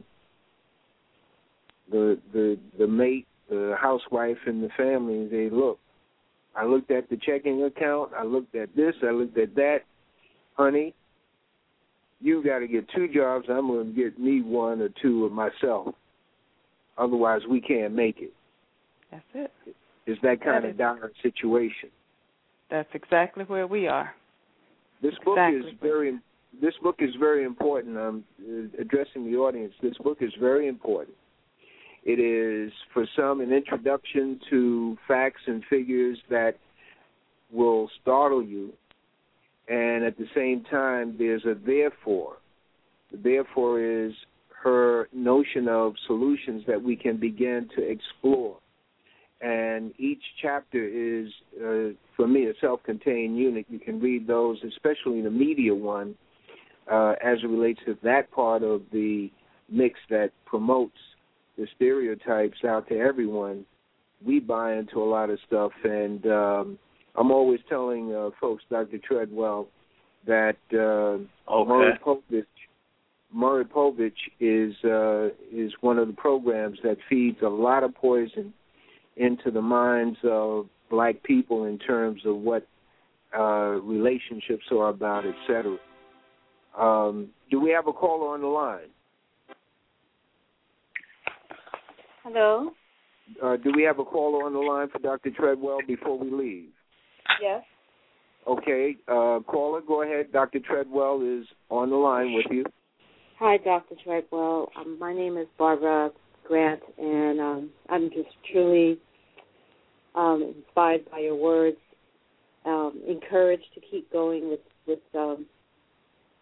[1.92, 5.28] the the the mate, the housewife in the family.
[5.28, 5.80] They look.
[6.56, 8.12] I looked at the checking account.
[8.18, 8.96] I looked at this.
[9.04, 9.80] I looked at that.
[10.56, 10.94] Honey,
[12.20, 13.46] you got to get two jobs.
[13.50, 15.96] I'm going to get me one or two of myself.
[16.98, 18.34] Otherwise, we can't make it.
[19.12, 19.52] That's it.
[20.06, 21.90] It's that kind that of dire situation.
[22.70, 24.14] That's exactly where we are.
[25.02, 25.60] This exactly.
[25.60, 26.20] book is very
[26.62, 27.98] this book is very important.
[27.98, 29.74] I'm uh, addressing the audience.
[29.82, 31.16] This book is very important.
[32.04, 36.54] It is, for some, an introduction to facts and figures that
[37.52, 38.74] will startle you,
[39.68, 42.38] and at the same time, there's a therefore.
[43.12, 44.14] The therefore is
[44.64, 48.58] her notion of solutions that we can begin to explore.
[49.42, 53.66] And each chapter is, uh, for me, a self contained unit.
[53.70, 56.16] You can read those, especially the media one,
[56.92, 59.32] uh, as it relates to that part of the
[59.70, 60.98] mix that promotes
[61.58, 63.66] the stereotypes out to everyone.
[64.26, 66.80] We buy into a lot of stuff, and um,
[67.16, 68.98] I'm always telling uh, folks, Dr.
[68.98, 69.68] Treadwell,
[70.28, 71.28] that uh, okay.
[71.48, 72.46] Maury Povich,
[73.32, 78.54] Maury Povich is uh, is one of the programs that feeds a lot of poison
[79.20, 82.66] into the minds of black people in terms of what
[83.38, 85.78] uh, relationships are about, etc.
[86.78, 88.90] Um, do we have a caller on the line?
[92.24, 92.72] Hello.
[93.44, 95.32] Uh, do we have a caller on the line for Dr.
[95.32, 96.70] Treadwell before we leave?
[97.42, 97.64] Yes.
[98.48, 100.32] Okay, uh, caller, go ahead.
[100.32, 100.60] Dr.
[100.60, 102.66] Treadwell is on the line with you.
[103.40, 103.96] Hi, Dr.
[104.04, 104.70] Treadwell.
[104.78, 106.10] Um, my name is Barbara
[106.48, 108.98] Grant, and um, I'm just truly
[110.16, 111.78] um, inspired by your words,
[112.66, 115.46] um, encouraged to keep going with with um,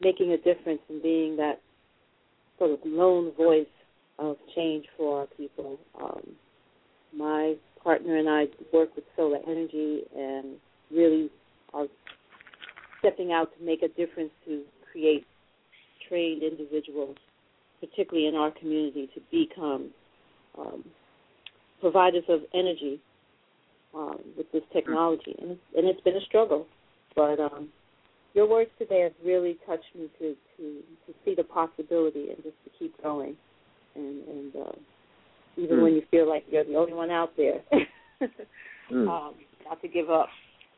[0.02, 1.62] making a difference and being that
[2.58, 3.66] sort of lone voice
[4.20, 5.78] of change for our people.
[6.02, 6.22] Um,
[7.16, 10.58] my partner and I work with solar energy and
[10.92, 11.30] really
[11.74, 11.86] are
[13.00, 15.26] stepping out to make a difference to create
[16.08, 17.18] trained individuals,
[17.80, 19.90] particularly in our community, to become
[20.58, 20.84] um,
[21.80, 23.00] providers of energy
[23.96, 25.36] um, with this technology.
[25.40, 26.66] And it's, and it's been a struggle,
[27.16, 27.70] but um,
[28.34, 30.64] your words today have really touched me to to
[31.08, 33.36] to see the possibility and just to keep going,
[33.96, 34.72] and and uh,
[35.58, 35.84] even mm.
[35.84, 37.62] when you feel like you're the only one out there,
[38.92, 39.08] mm.
[39.08, 39.34] um,
[39.66, 40.30] not to give up.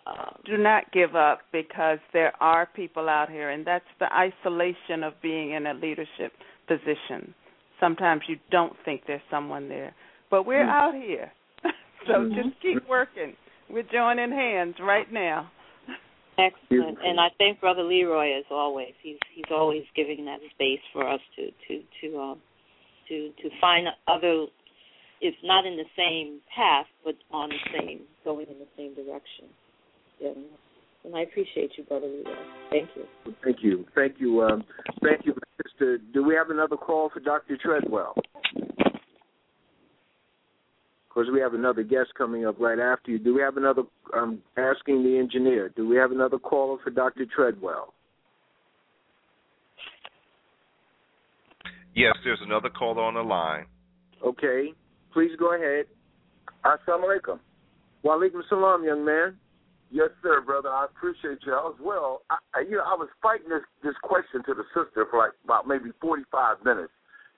[0.07, 5.03] Um, Do not give up because there are people out here, and that's the isolation
[5.03, 6.32] of being in a leadership
[6.68, 7.34] position.
[7.80, 9.93] Sometimes you don't think there's someone there,
[10.32, 10.70] but we're mm.
[10.70, 11.32] out here.
[12.08, 12.36] So mm-hmm.
[12.36, 13.36] just keep working.
[13.70, 15.52] We're joining hands right now.
[16.38, 18.93] Excellent, and I thank Brother Leroy as always.
[19.04, 22.39] He's he's always giving that space for us to to to um,
[23.10, 24.45] to to find other,
[25.20, 29.45] if not in the same path, but on the same going in the same direction.
[30.24, 30.45] And,
[31.04, 32.36] and I appreciate you, Brother Leroy.
[32.70, 33.34] Thank you.
[33.43, 33.86] Thank you.
[33.95, 34.41] Thank you.
[34.41, 34.64] Um,
[35.04, 35.34] thank you,
[35.66, 35.97] Sister.
[36.14, 37.58] Do we have another call for Dr.
[37.58, 38.16] Treadwell?
[41.20, 43.20] Because we have another guest coming up right after you.
[43.20, 43.82] Do we have another?
[44.13, 45.70] I'm um, asking the engineer.
[45.76, 47.26] Do we have another caller for Dr.
[47.26, 47.93] Treadwell?
[51.93, 53.65] Yes, there's another caller on the line.
[54.26, 54.72] Okay,
[55.11, 55.88] please go ahead.
[56.63, 57.39] Assalamu alaikum.
[58.01, 59.36] Wa alaikum salam, young man.
[59.91, 60.70] Yes, sir, brother.
[60.70, 62.22] I appreciate you as well.
[62.30, 65.32] I, I, you know, I was fighting this this question to the sister for like
[65.43, 66.93] about maybe forty five minutes.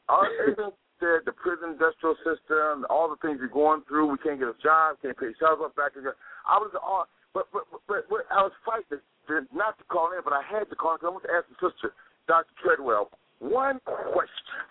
[0.07, 0.27] Our
[1.01, 4.55] said the prison industrial system, all the things we're going through, we can't get a
[4.61, 6.13] job, can't pay shelter back again.
[6.45, 9.01] I was on, but but, but but I was fighting
[9.49, 11.57] not to call in, but I had to call because I want to ask the
[11.57, 11.97] sister,
[12.29, 12.53] Dr.
[12.61, 13.09] Treadwell,
[13.41, 13.81] one
[14.13, 14.61] question: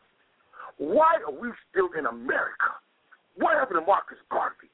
[0.79, 2.79] Why are we still in America?
[3.35, 4.71] What happened to Marcus Garvey?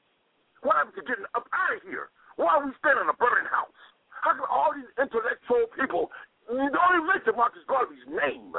[0.61, 2.13] What happened to getting up out of here?
[2.37, 3.73] Why are we staying in a burning house?
[4.13, 6.13] How come all these intellectual people
[6.45, 8.53] don't even mention Marcus Garvey's name?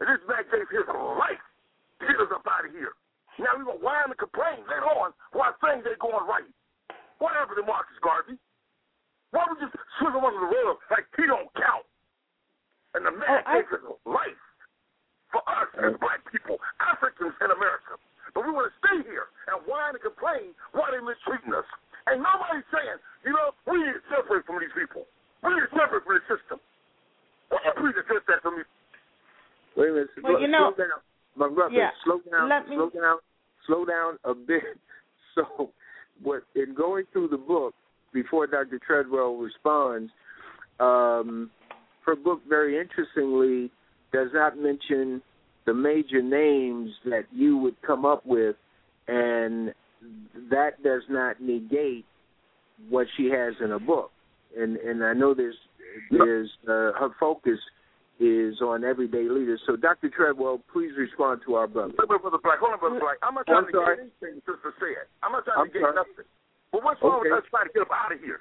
[0.00, 1.47] And this man gave his life
[2.02, 2.94] Get us up out of here.
[3.38, 6.46] Now we gonna whine and complain later on why things ain't going right.
[7.18, 8.38] What happened to Marcus Garvey?
[9.30, 11.86] Why we just swing him under the rug like he don't count?
[12.94, 14.42] And the man oh, takes his life
[15.30, 18.00] for us as black people, Africans in America.
[18.32, 21.68] But we want to stay here and whine and complain why they mistreating us.
[22.08, 25.04] And nobody's saying, you know, we need to separate from these people.
[25.44, 26.58] We need to separate from the system.
[27.52, 28.64] Why don't please address that for me?
[29.76, 30.10] Wait a minute.
[30.24, 31.00] Well, you know, slow down.
[31.38, 31.90] My brother, yeah.
[32.04, 32.76] slow down, Let me...
[32.76, 33.18] slow down,
[33.66, 34.62] slow down a bit.
[35.34, 35.70] So,
[36.20, 37.72] what in going through the book
[38.12, 38.80] before Dr.
[38.84, 40.10] Treadwell responds,
[40.80, 41.48] um,
[42.04, 43.70] her book very interestingly
[44.12, 45.22] does not mention
[45.64, 48.56] the major names that you would come up with,
[49.06, 49.72] and
[50.50, 52.04] that does not negate
[52.88, 54.10] what she has in her book.
[54.58, 55.58] And and I know there's
[56.10, 57.58] there's uh, her focus
[58.18, 59.60] is on everyday leaders.
[59.66, 60.10] So, Dr.
[60.10, 61.94] Treadwell, please respond to our brother.
[61.98, 62.58] Wait, wait, Brother Black.
[62.58, 63.16] Hold on, Brother Black.
[63.22, 63.96] I'm not oh, trying I'm to sorry.
[63.96, 65.06] get anything Sister said.
[65.22, 65.94] I'm not trying I'm to get sorry.
[65.94, 66.28] nothing.
[66.72, 67.30] But what's wrong okay.
[67.30, 68.40] with us trying to get up out of here?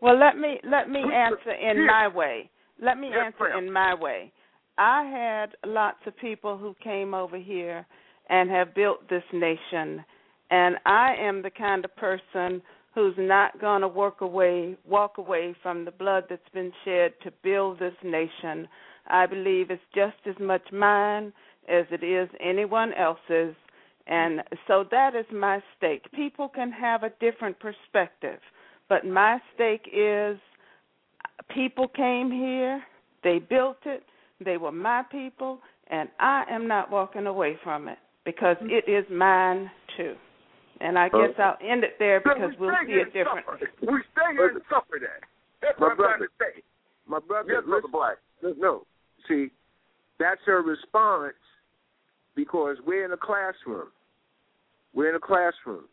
[0.00, 1.86] Well, let me let me answer in yes.
[1.86, 2.50] my way.
[2.80, 3.64] Let me yes, answer ma'am.
[3.64, 4.32] in my way.
[4.78, 7.86] I had lots of people who came over here
[8.30, 10.02] and have built this nation,
[10.50, 12.62] and I am the kind of person
[12.94, 17.30] who's not going to work away, walk away from the blood that's been shed to
[17.42, 18.66] build this nation.
[19.08, 21.32] I believe it's just as much mine,
[21.68, 23.54] as it is anyone else's.
[24.06, 26.10] And so that is my stake.
[26.12, 28.40] People can have a different perspective,
[28.88, 30.36] but my stake is
[31.54, 32.82] people came here,
[33.22, 34.02] they built it,
[34.44, 38.70] they were my people, and I am not walking away from it because mm-hmm.
[38.70, 40.14] it is mine too.
[40.80, 43.46] And I guess I'll end it there because we'll see it different.
[43.82, 45.28] We stay here and suffer that.
[45.60, 46.62] That's what I'm trying to say.
[47.06, 48.16] My brother, yes, brother Black.
[48.58, 48.86] No,
[49.28, 49.50] see,
[50.18, 51.34] that's her response
[52.34, 53.88] because we're in a classroom.
[54.94, 55.84] We're in a classroom.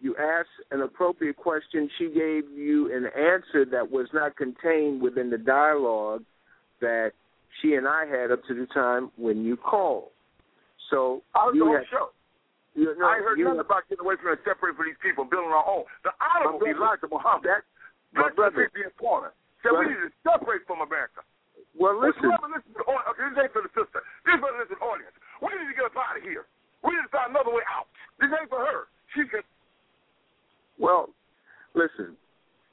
[0.00, 1.88] You asked an appropriate question.
[1.98, 6.22] She gave you an answer that was not contained within the dialogue
[6.80, 7.12] that
[7.60, 10.10] she and I had up to the time when you called.
[10.90, 12.08] So I was you on had, show.
[12.74, 15.22] You, no, I heard you, nothing about getting away from and separating from these people,
[15.22, 15.86] building our own.
[16.02, 17.62] The Honorable Elijah Muhammad, that,
[18.10, 19.30] my brother, the important,
[19.62, 21.22] said we need to separate from America.
[21.78, 22.26] Well, listen.
[22.26, 24.02] Whoever listen to the audience, this ain't for the sister.
[24.26, 25.14] This is for the audience.
[25.38, 26.46] We need to get us out of here.
[26.82, 27.86] We need to find another way out.
[28.18, 28.90] This ain't for her.
[29.14, 29.46] She can.
[30.78, 31.14] Well,
[31.78, 32.18] listen.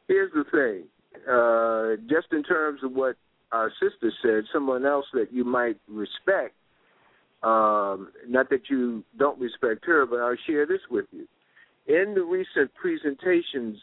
[0.10, 0.90] Here's the thing.
[1.30, 3.16] Uh, just in terms of what
[3.52, 6.58] our sister said, someone else that you might respect
[7.44, 11.28] um, not that you don't respect her, but I'll share this with you.
[11.88, 13.78] In the recent presentations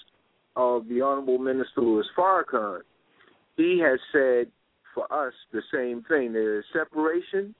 [0.57, 2.81] of the Honorable Minister Louis Farrakhan,
[3.57, 4.47] he has said
[4.95, 6.33] for us the same thing.
[6.33, 7.55] There is separation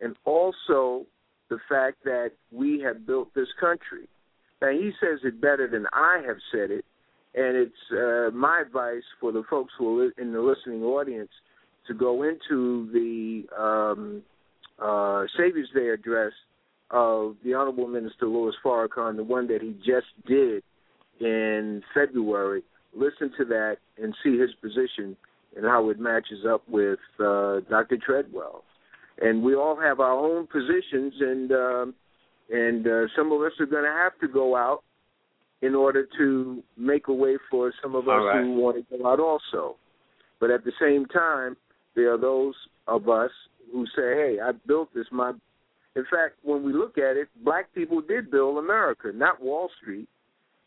[0.00, 1.06] and also
[1.50, 4.08] the fact that we have built this country.
[4.60, 6.84] Now, he says it better than I have said it,
[7.34, 11.30] and it's uh, my advice for the folks who are in the listening audience
[11.86, 14.22] to go into the um,
[14.82, 16.32] uh, Savior's Day address
[16.90, 20.62] of the Honorable Minister Louis Farrakhan, the one that he just did
[21.20, 22.62] in February.
[22.94, 25.16] Listen to that and see his position
[25.56, 27.98] and how it matches up with uh, Dr.
[28.04, 28.64] Treadwell.
[29.20, 31.94] And we all have our own positions, and um,
[32.50, 34.82] and uh, some of us are going to have to go out
[35.60, 38.44] in order to make a way for some of us right.
[38.44, 39.76] who want to go out also.
[40.40, 41.56] But at the same time,
[41.96, 42.54] there are those
[42.86, 43.32] of us
[43.72, 45.30] who say, "Hey, I built this." My,
[45.96, 50.08] in fact, when we look at it, black people did build America, not Wall Street.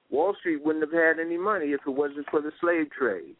[0.10, 3.36] Wall Street wouldn't have had any money if it wasn't for the slave trade,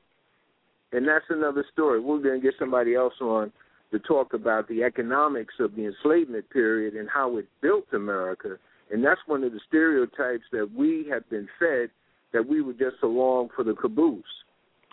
[0.92, 2.00] and that's another story.
[2.00, 3.52] We're going to get somebody else on
[3.92, 8.58] to talk about the economics of the enslavement period and how it built America.
[8.90, 11.90] And that's one of the stereotypes that we have been fed
[12.34, 14.24] that we were just along for the caboose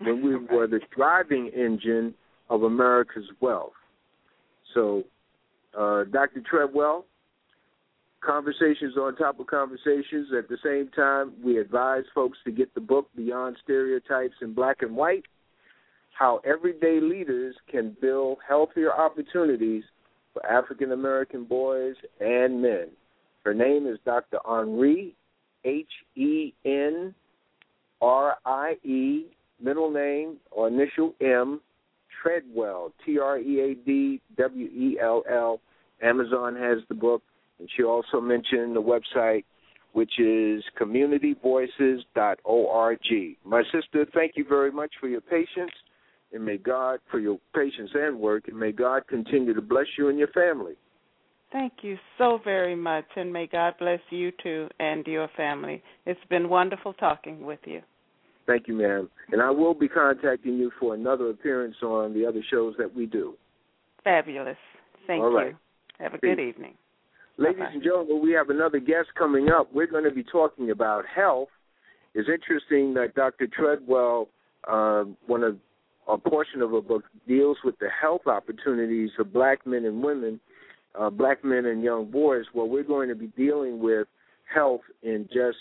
[0.00, 2.14] when we were the driving engine
[2.50, 3.72] of America's wealth.
[4.74, 5.04] So,
[5.78, 6.42] uh, Dr.
[6.48, 7.04] Treadwell,
[8.20, 10.28] conversations on top of conversations.
[10.36, 14.82] At the same time, we advise folks to get the book Beyond Stereotypes in Black
[14.82, 15.24] and White
[16.18, 19.84] How Everyday Leaders Can Build Healthier Opportunities
[20.32, 22.88] for African American Boys and Men.
[23.44, 24.38] Her name is Dr.
[24.44, 25.14] Henrie,
[25.64, 27.14] H E N
[28.00, 29.26] R I E,
[29.60, 31.60] middle name or initial M,
[32.22, 35.60] Treadwell, T R E A D W E L L.
[36.02, 37.22] Amazon has the book,
[37.58, 39.44] and she also mentioned the website,
[39.92, 43.36] which is communityvoices.org.
[43.44, 45.72] My sister, thank you very much for your patience,
[46.32, 50.08] and may God, for your patience and work, and may God continue to bless you
[50.08, 50.74] and your family.
[51.50, 55.82] Thank you so very much, and may God bless you too and your family.
[56.04, 57.80] It's been wonderful talking with you.
[58.48, 59.10] Thank you, ma'am.
[59.30, 63.04] And I will be contacting you for another appearance on the other shows that we
[63.04, 63.34] do.
[64.02, 64.56] Fabulous.
[65.06, 65.48] Thank All right.
[65.48, 65.56] you.
[65.98, 66.72] Have a good evening.
[67.36, 67.72] Ladies Bye-bye.
[67.74, 69.68] and gentlemen, we have another guest coming up.
[69.72, 71.48] We're going to be talking about health.
[72.14, 73.48] It's interesting that Dr.
[73.48, 74.28] Treadwell,
[74.66, 75.58] uh, one of
[76.08, 80.40] a portion of a book, deals with the health opportunities for black men and women,
[80.98, 82.46] uh, black men and young boys.
[82.54, 84.08] Well, we're going to be dealing with
[84.52, 85.58] health in just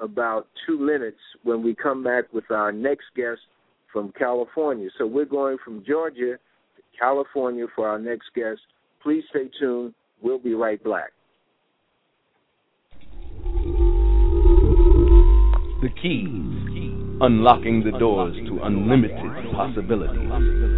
[0.00, 3.40] about two minutes when we come back with our next guest
[3.92, 4.88] from California.
[4.98, 6.36] So we're going from Georgia
[6.76, 8.60] to California for our next guest.
[9.02, 9.94] Please stay tuned.
[10.20, 11.10] We'll be right back.
[15.80, 20.77] The keys, unlocking the doors to unlimited possibilities.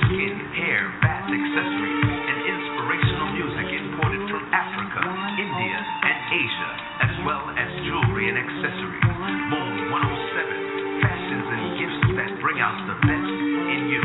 [6.31, 6.71] Asia,
[7.03, 9.03] as well as jewelry and accessories.
[9.51, 13.35] Moon 107, fashions and gifts that bring out the best
[13.67, 13.99] in you.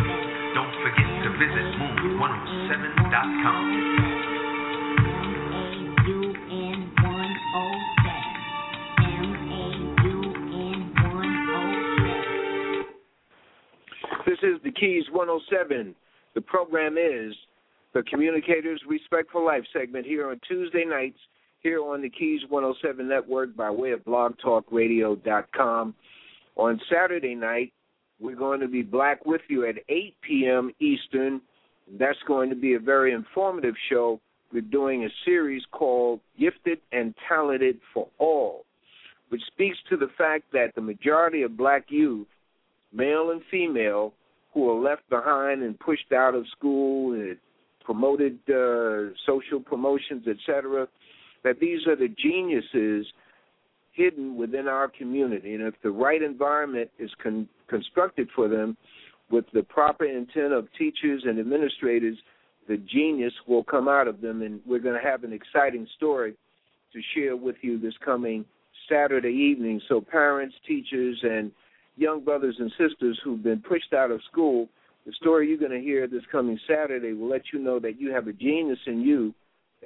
[0.58, 3.62] Don't forget to visit moon107.com.
[14.26, 15.94] This is the Keys 107.
[16.34, 17.36] The program is
[17.94, 21.20] the Communicators Respect for Life segment here on Tuesday nights
[21.62, 25.94] here on the Keys 107 network by way of blogtalkradio.com.
[26.56, 27.72] On Saturday night,
[28.18, 30.72] we're going to be black with you at 8 p.m.
[30.80, 31.40] Eastern.
[31.98, 34.20] That's going to be a very informative show.
[34.52, 38.64] We're doing a series called Gifted and Talented for All,
[39.28, 42.26] which speaks to the fact that the majority of black youth
[42.92, 44.12] male and female,
[44.54, 47.36] who are left behind and pushed out of school and
[47.84, 50.88] promoted uh, social promotions, etc.,
[51.47, 53.06] that these are the geniuses
[53.93, 55.55] hidden within our community.
[55.55, 58.77] And if the right environment is con- constructed for them
[59.31, 62.18] with the proper intent of teachers and administrators,
[62.68, 64.43] the genius will come out of them.
[64.43, 66.35] And we're going to have an exciting story
[66.93, 68.44] to share with you this coming
[68.89, 69.81] Saturday evening.
[69.89, 71.52] So, parents, teachers, and
[71.97, 74.68] young brothers and sisters who've been pushed out of school,
[75.06, 78.10] the story you're going to hear this coming Saturday will let you know that you
[78.10, 79.32] have a genius in you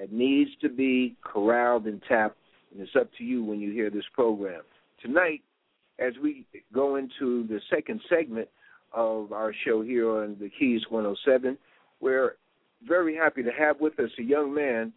[0.01, 2.39] that needs to be corralled and tapped,
[2.73, 4.63] and it's up to you when you hear this program.
[5.03, 5.43] Tonight,
[5.99, 8.49] as we go into the second segment
[8.95, 11.59] of our show here on the Keys 107,
[12.01, 12.37] we're
[12.89, 14.93] very happy to have with us a young man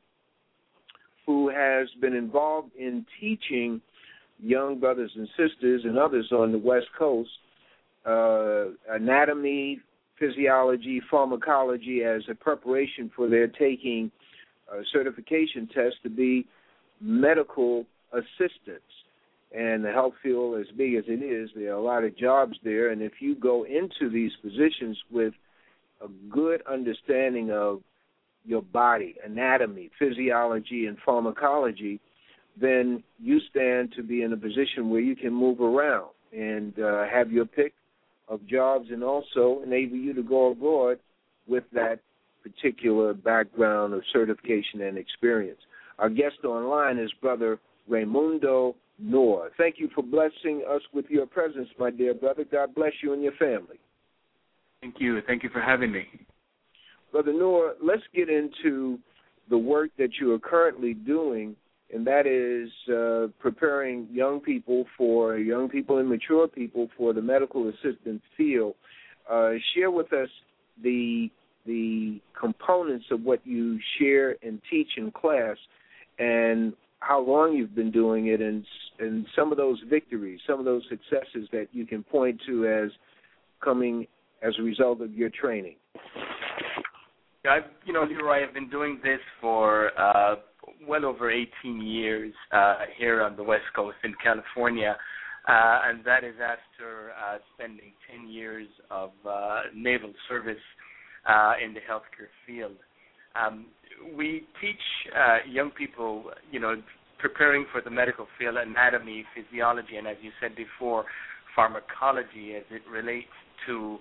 [1.25, 3.81] who has been involved in teaching
[4.41, 7.29] young brothers and sisters and others on the West Coast
[8.05, 9.79] uh, anatomy,
[10.17, 14.09] physiology, pharmacology as a preparation for their taking
[14.91, 16.47] certification test to be
[17.01, 18.83] medical assistants.
[19.55, 22.57] And the health field, as big as it is, there are a lot of jobs
[22.63, 22.89] there.
[22.89, 25.33] And if you go into these positions with
[26.01, 27.81] a good understanding of
[28.45, 31.99] your body, anatomy, physiology, and pharmacology,
[32.59, 37.05] then you stand to be in a position where you can move around and uh,
[37.05, 37.73] have your pick
[38.27, 40.97] of jobs and also enable you to go abroad
[41.47, 41.99] with that
[42.43, 45.59] particular background of certification and experience.
[45.99, 47.59] Our guest online is Brother
[47.89, 49.49] Raymundo Noor.
[49.57, 52.45] Thank you for blessing us with your presence, my dear brother.
[52.49, 53.79] God bless you and your family.
[54.81, 55.21] Thank you.
[55.25, 56.05] Thank you for having me.
[57.11, 58.99] Brother Noor, let's get into
[59.49, 61.55] the work that you are currently doing
[61.93, 67.21] and that is uh, preparing young people for young people and mature people for the
[67.21, 68.73] medical assistant field.
[69.31, 70.29] Uh, share with us
[70.81, 71.29] the
[71.65, 75.57] the components of what you share and teach in class,
[76.19, 78.65] and how long you've been doing it, and
[78.99, 82.91] and some of those victories, some of those successes that you can point to as
[83.63, 84.07] coming
[84.41, 85.75] as a result of your training.
[87.49, 90.35] I've, you know, Leroy, I've been doing this for uh,
[90.87, 94.95] well over 18 years uh, here on the West Coast in California,
[95.47, 100.55] uh, and that is after uh, spending 10 years of uh, naval service
[101.27, 102.75] uh, in the healthcare field.
[103.35, 103.67] Um,
[104.15, 104.75] we teach
[105.15, 106.81] uh, young people, you know,
[107.19, 111.05] preparing for the medical field, anatomy, physiology, and as you said before,
[111.55, 113.27] pharmacology as it relates
[113.67, 113.97] to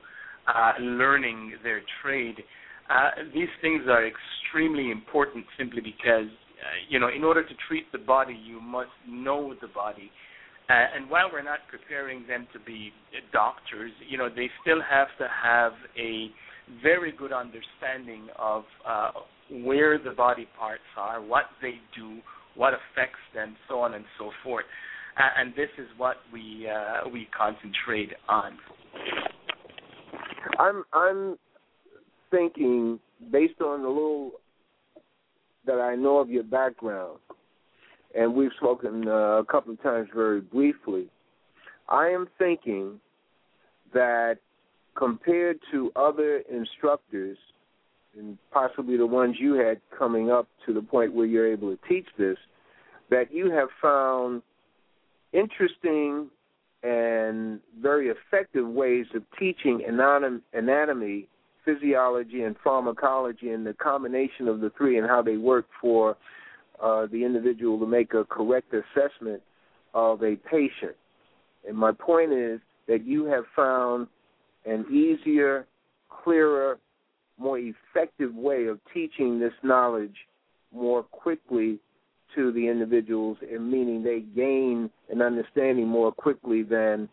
[0.80, 2.36] learning their trade.
[2.90, 6.28] Uh, these things are extremely important simply because
[6.62, 10.10] uh, you know, in order to treat the body, you must know the body.
[10.70, 12.92] Uh, and while we're not preparing them to be
[13.32, 16.30] doctors, you know, they still have to have a
[16.82, 19.10] very good understanding of uh,
[19.50, 22.18] where the body parts are, what they do,
[22.54, 24.64] what affects them, so on and so forth.
[25.16, 28.56] And this is what we uh, we concentrate on.
[30.58, 31.38] I'm I'm
[32.30, 32.98] thinking
[33.30, 34.32] based on the little
[35.66, 37.18] that I know of your background,
[38.18, 41.08] and we've spoken uh, a couple of times very briefly.
[41.88, 42.98] I am thinking
[43.92, 44.38] that
[44.96, 47.38] compared to other instructors,
[48.18, 51.78] and possibly the ones you had coming up to the point where you're able to
[51.88, 52.36] teach this,
[53.10, 54.42] that you have found
[55.32, 56.28] interesting
[56.82, 59.82] and very effective ways of teaching
[60.52, 61.28] anatomy,
[61.64, 66.16] physiology, and pharmacology, and the combination of the three and how they work for
[66.82, 69.40] uh, the individual to make a correct assessment
[69.94, 70.96] of a patient.
[71.66, 74.08] And my point is that you have found
[74.64, 75.66] an easier,
[76.08, 76.78] clearer,
[77.38, 80.14] more effective way of teaching this knowledge
[80.72, 81.78] more quickly
[82.34, 87.08] to the individuals, and meaning they gain an understanding more quickly than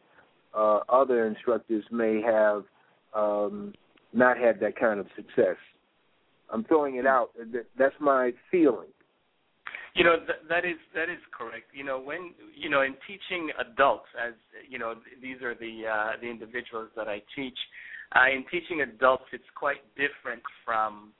[0.55, 2.63] uh, other instructors may have
[3.13, 3.73] um,
[4.13, 5.57] not had that kind of success.
[6.51, 7.31] I'm throwing it out.
[7.77, 8.87] That's my feeling.
[9.95, 11.65] You know th- that is that is correct.
[11.73, 14.33] You know when you know in teaching adults, as
[14.69, 17.57] you know these are the uh, the individuals that I teach.
[18.15, 21.11] Uh, in teaching adults, it's quite different from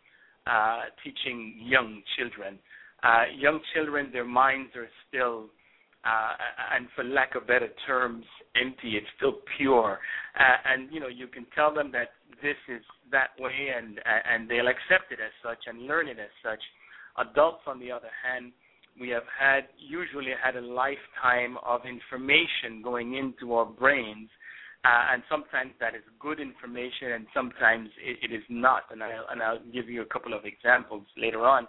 [0.47, 2.57] uh, teaching young children.
[3.03, 5.45] Uh, young children, their minds are still,
[6.03, 6.33] uh,
[6.75, 8.25] and for lack of better terms,
[8.59, 8.97] empty.
[8.97, 9.99] It's still pure,
[10.39, 12.09] uh, and you know you can tell them that
[12.41, 12.81] this is
[13.11, 16.59] that way, and and they'll accept it as such and learn it as such.
[17.19, 18.51] Adults, on the other hand,
[18.99, 24.29] we have had usually had a lifetime of information going into our brains,
[24.85, 28.83] uh, and sometimes that is good information, and sometimes it, it is not.
[28.91, 31.67] And I'll and I'll give you a couple of examples later on.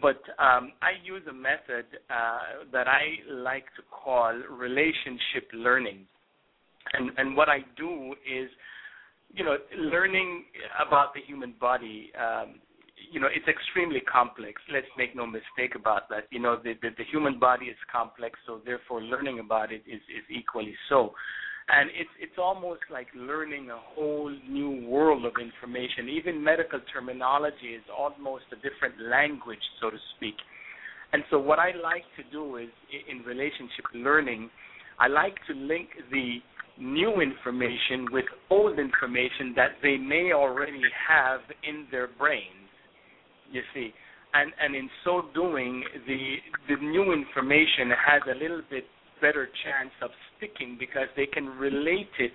[0.00, 6.06] But um, I use a method uh, that I like to call relationship learning.
[6.92, 8.50] And, and what I do is,
[9.32, 10.44] you know, learning
[10.86, 12.56] about the human body, um,
[13.10, 14.60] you know, it's extremely complex.
[14.72, 16.24] Let's make no mistake about that.
[16.30, 20.00] You know, the, the, the human body is complex, so therefore learning about it is,
[20.08, 21.12] is equally so
[21.68, 26.08] and it's it's almost like learning a whole new world of information.
[26.08, 30.36] Even medical terminology is almost a different language, so to speak.
[31.12, 32.68] And so, what I like to do is,
[33.10, 34.50] in relationship learning,
[35.00, 36.38] I like to link the
[36.78, 42.65] new information with old information that they may already have in their brains.
[43.52, 43.92] You see,
[44.34, 46.36] and and in so doing, the
[46.68, 48.84] the new information has a little bit
[49.20, 52.32] better chance of sticking because they can relate it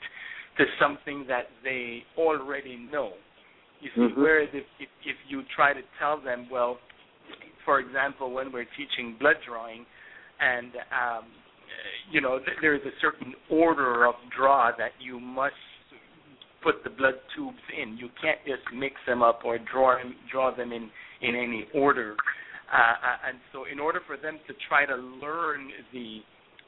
[0.58, 3.14] to something that they already know.
[3.82, 4.22] You see, mm-hmm.
[4.22, 6.78] whereas if, if if you try to tell them, well,
[7.66, 9.86] for example, when we're teaching blood drawing,
[10.40, 11.26] and um,
[12.12, 15.56] you know th- there is a certain order of draw that you must
[16.64, 17.98] put the blood tubes in.
[17.98, 19.98] You can't just mix them up or draw
[20.32, 20.90] draw them in
[21.22, 22.16] in any order.
[22.72, 26.20] Uh, uh and so, in order for them to try to learn the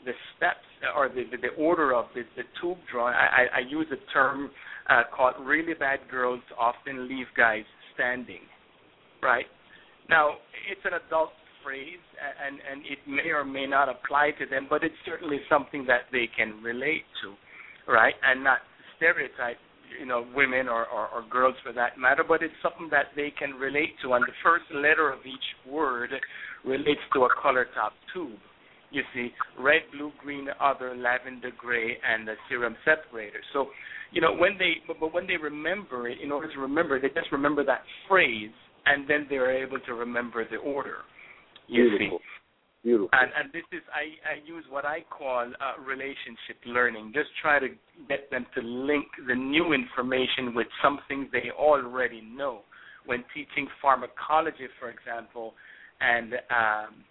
[0.05, 3.87] the steps or the, the, the order of the, the tube drawing, I, I use
[3.91, 4.51] a term
[4.89, 7.63] uh, called really bad girls often leave guys
[7.93, 8.41] standing,
[9.21, 9.45] right?
[10.09, 10.31] Now,
[10.69, 11.31] it's an adult
[11.63, 15.85] phrase, and, and it may or may not apply to them, but it's certainly something
[15.87, 18.13] that they can relate to, right?
[18.23, 18.59] And not
[18.97, 19.57] stereotype,
[19.99, 23.31] you know, women or, or, or girls for that matter, but it's something that they
[23.37, 24.13] can relate to.
[24.13, 26.11] And the first letter of each word
[26.65, 28.39] relates to a color top tube
[28.93, 33.39] you see red, blue, green, other, lavender, gray, and the serum separator.
[33.51, 33.67] So,
[34.11, 37.09] you know, when they but, but when they remember it, in order to remember, they
[37.09, 38.51] just remember that phrase,
[38.85, 40.97] and then they're able to remember the order.
[41.67, 42.19] You Beautiful.
[42.19, 42.32] see.
[42.83, 43.09] Beautiful.
[43.13, 47.11] And, and this is I, I use what I call uh, relationship learning.
[47.13, 47.67] Just try to
[48.09, 52.61] get them to link the new information with something they already know.
[53.05, 55.53] When teaching pharmacology, for example,
[55.99, 57.03] and um,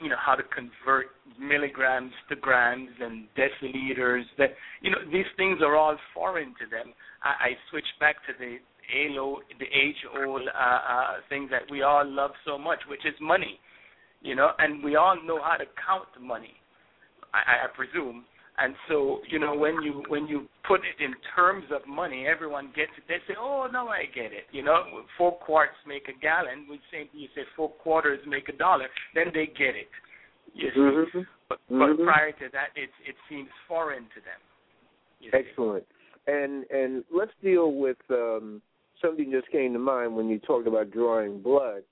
[0.00, 1.06] you know how to convert
[1.38, 4.22] milligrams to grams and deciliters.
[4.38, 4.50] That
[4.82, 6.92] you know these things are all foreign to them.
[7.22, 8.58] I, I switch back to the
[8.92, 13.58] age-old, the age-old uh, uh, thing that we all love so much, which is money.
[14.22, 16.54] You know, and we all know how to count money.
[17.34, 18.24] I, I presume.
[18.58, 22.66] And so, you know, when you when you put it in terms of money, everyone
[22.76, 23.04] gets it.
[23.08, 24.84] They say, "Oh, no, I get it." You know,
[25.16, 26.66] four quarts make a gallon.
[26.68, 28.86] We say you say four quarters make a dollar.
[29.14, 29.88] Then they get it.
[30.54, 31.20] You see, mm-hmm.
[31.48, 32.04] but, mm-hmm.
[32.04, 35.32] prior to that, it it seems foreign to them.
[35.32, 35.84] Excellent.
[36.26, 38.60] And and let's deal with um,
[39.00, 41.82] something just came to mind when you talked about drawing blood.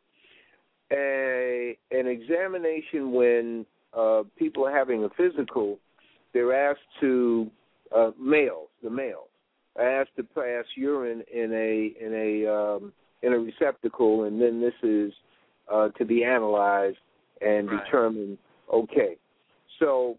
[0.93, 5.79] A an examination when uh, people are having a physical,
[6.33, 7.51] they're asked to
[7.97, 9.29] uh, males, the males,
[9.77, 12.93] are asked to pass urine in a in a um,
[13.23, 15.13] in a receptacle, and then this is
[15.73, 16.99] uh, to be analyzed
[17.41, 17.85] and Right.
[17.85, 18.39] determined.
[18.73, 19.17] Okay,
[19.79, 20.17] so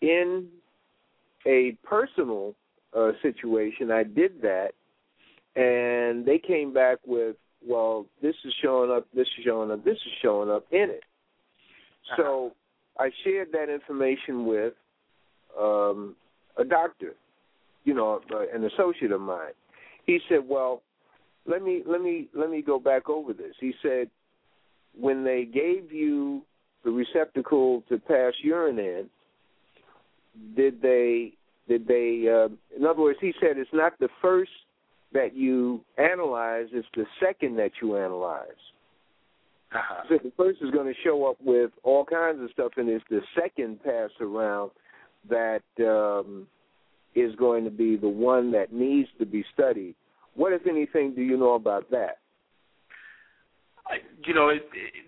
[0.00, 0.48] in
[1.46, 2.54] a personal
[2.96, 4.72] uh, situation, I did that,
[5.56, 9.96] and they came back with, well, this is showing up, this is showing up, this
[9.96, 11.02] is showing up in it.
[12.16, 12.52] So
[12.98, 14.74] I shared that information with
[15.58, 16.16] um,
[16.56, 17.14] a doctor,
[17.84, 19.52] you know, uh, an associate of mine.
[20.06, 20.82] He said, "Well,
[21.46, 24.08] let me let me let me go back over this." He said,
[24.98, 26.42] "When they gave you
[26.84, 29.10] the receptacle to pass urine in,
[30.56, 31.34] did they
[31.68, 32.26] did they?
[32.28, 34.50] Uh, in other words, he said it's not the first
[35.12, 38.48] that you analyze; is the second that you analyze."
[39.72, 40.02] Uh-huh.
[40.08, 43.04] So the first is going to show up with all kinds of stuff, and it's
[43.10, 44.70] the second pass around
[45.28, 46.46] that um,
[47.14, 49.94] is going to be the one that needs to be studied.
[50.34, 52.18] What, if anything, do you know about that?
[53.86, 55.04] I- you know, it, it,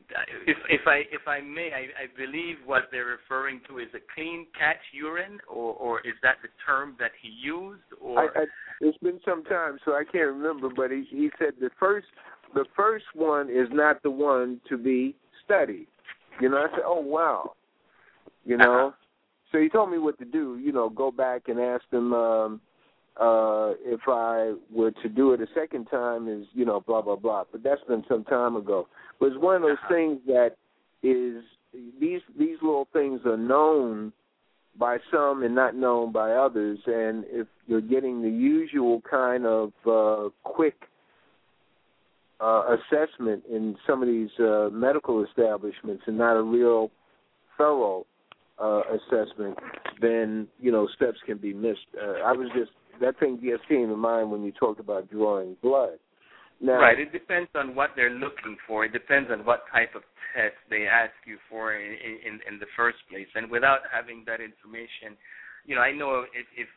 [0.47, 4.01] if if I if I may, I, I believe what they're referring to is a
[4.15, 7.83] clean catch urine, or or is that the term that he used?
[8.01, 8.45] Or I, I,
[8.81, 10.69] it's been some time, so I can't remember.
[10.75, 12.07] But he he said the first
[12.55, 15.87] the first one is not the one to be studied.
[16.41, 17.53] You know, I said, oh wow.
[18.45, 18.97] You know, Uh-huh.
[19.53, 20.59] so he told me what to do.
[20.59, 22.61] You know, go back and ask them um,
[23.21, 26.29] uh, if I were to do it a second time.
[26.29, 27.45] Is you know, blah blah blah.
[27.53, 28.89] But that's been some time ago.
[29.19, 29.95] But it's one of those Uh-huh.
[29.95, 30.57] things that
[31.03, 31.45] is
[32.01, 34.13] these these little things are known
[34.79, 36.79] by some and not known by others.
[36.87, 40.75] And if you're getting the usual kind of uh, quick
[42.41, 46.91] uh, assessment in some of these uh, medical establishments and not a real
[47.59, 48.07] thorough
[48.59, 49.59] uh, assessment,
[50.01, 51.87] then you know steps can be missed.
[52.01, 52.71] Uh, I was just
[53.01, 55.99] that thing just came to mind when you talked about drawing blood.
[56.61, 58.85] Now, right, it depends on what they're looking for.
[58.85, 60.03] It depends on what type of
[60.37, 63.29] test they ask you for in in, in the first place.
[63.35, 65.17] And without having that information,
[65.65, 66.69] you know, I know if, if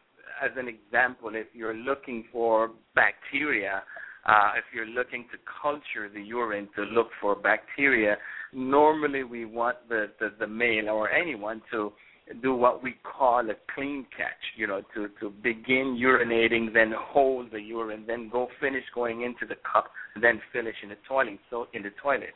[0.41, 3.83] as an example, if you're looking for bacteria,
[4.25, 8.17] uh, if you're looking to culture the urine to look for bacteria,
[8.53, 11.91] normally we want the, the, the male or anyone to
[12.41, 17.51] do what we call a clean catch, you know, to, to begin urinating, then hold
[17.51, 19.85] the urine, then go finish going into the cup,
[20.21, 21.39] then finish in the toilet.
[21.49, 22.33] So in the toilet,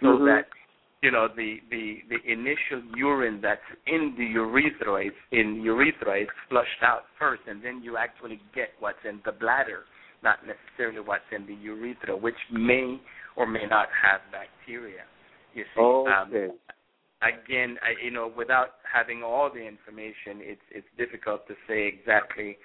[0.00, 0.26] so Mhm.
[0.26, 0.48] that
[1.02, 6.28] you know the, the the initial urine that's in the urethra is in urethra is
[6.48, 9.84] flushed out first, and then you actually get what's in the bladder,
[10.22, 13.00] not necessarily what's in the urethra, which may
[13.36, 15.04] or may not have bacteria.
[15.54, 16.58] You see, um,
[17.22, 22.56] again, I, you know, without having all the information, it's it's difficult to say exactly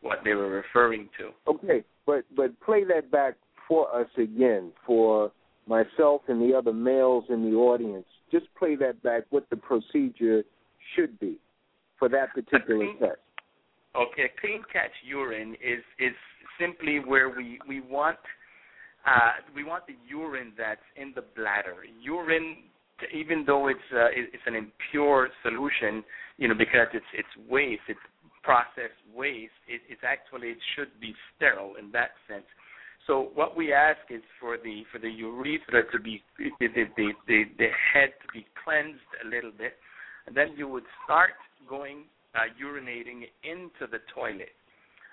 [0.00, 1.30] what they were referring to.
[1.50, 3.34] Okay, but but play that back
[3.68, 5.32] for us again for
[5.66, 8.06] myself and the other males in the audience.
[8.30, 9.24] Just play that back.
[9.30, 10.42] What the procedure
[10.94, 11.38] should be
[11.98, 13.20] for that particular clean- test.
[13.94, 16.14] Okay, clean catch urine is is
[16.58, 18.18] simply where we we want
[19.06, 21.76] uh, we want the urine that's in the bladder.
[22.00, 22.56] Urine,
[23.12, 26.04] even though it's uh, it- it's an impure solution,
[26.38, 28.00] you know, because it's it's waste, it's
[28.42, 29.52] processed waste.
[29.68, 32.46] It, it's actually it should be sterile in that sense.
[33.06, 37.12] So what we ask is for the for the urethra to be the the the,
[37.26, 39.74] the, the head to be cleansed a little bit,
[40.26, 41.32] and then you would start
[41.68, 42.04] going
[42.34, 44.54] uh, urinating into the toilet,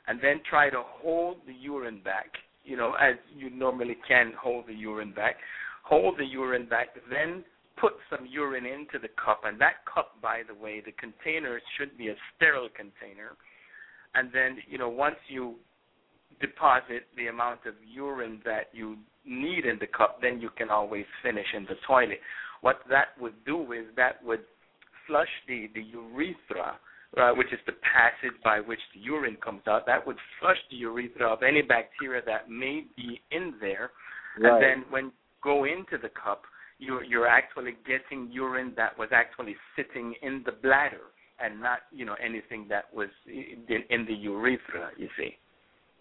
[0.08, 2.28] and then try to hold the urine back,
[2.64, 5.36] you know, as you normally can hold the urine back.
[5.84, 7.44] Hold the urine back, then
[7.80, 11.98] put some urine into the cup, and that cup, by the way, the container should
[11.98, 13.38] be a sterile container.
[14.16, 15.56] And then, you know, once you
[16.42, 21.06] deposit the amount of urine that you need in the cup, then you can always
[21.24, 22.20] finish in the toilet.
[22.62, 24.42] What that would do is that would
[25.08, 26.78] flush the, the urethra,
[27.18, 29.86] uh, which is the passage by which the urine comes out.
[29.86, 33.92] That would flush the urethra of any bacteria that may be in there.
[34.40, 34.54] Right.
[34.54, 35.12] And then when you
[35.44, 36.44] go into the cup,
[36.80, 42.06] you're, you're actually getting urine that was actually sitting in the bladder and not, you
[42.06, 45.36] know, anything that was in, in the urethra, you see.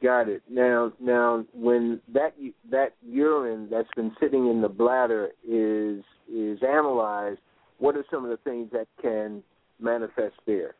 [0.02, 0.42] Got it.
[0.48, 2.34] Now, now, when that
[2.70, 7.40] that urine that's been sitting in the bladder is is analyzed,
[7.78, 9.42] what are some of the things that can
[9.80, 10.76] manifest there?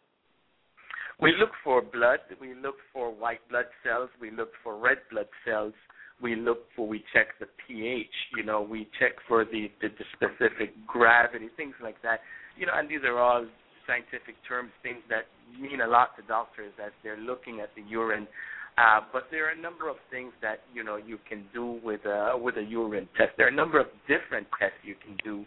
[1.21, 2.21] We look for blood.
[2.41, 4.09] We look for white blood cells.
[4.21, 5.73] We look for red blood cells.
[6.21, 8.07] We look for, we check the pH.
[8.37, 12.21] You know, we check for the, the the specific gravity, things like that.
[12.57, 13.47] You know, and these are all
[13.87, 15.27] scientific terms, things that
[15.61, 18.27] mean a lot to doctors as they're looking at the urine.
[18.77, 22.05] Uh, but there are a number of things that you know you can do with
[22.05, 23.31] a with a urine test.
[23.37, 25.45] There are a number of different tests you can do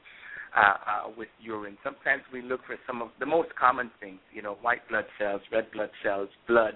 [0.55, 1.77] uh, uh, with urine.
[1.83, 5.41] Sometimes we look for some of the most common things, you know, white blood cells,
[5.51, 6.75] red blood cells, blood,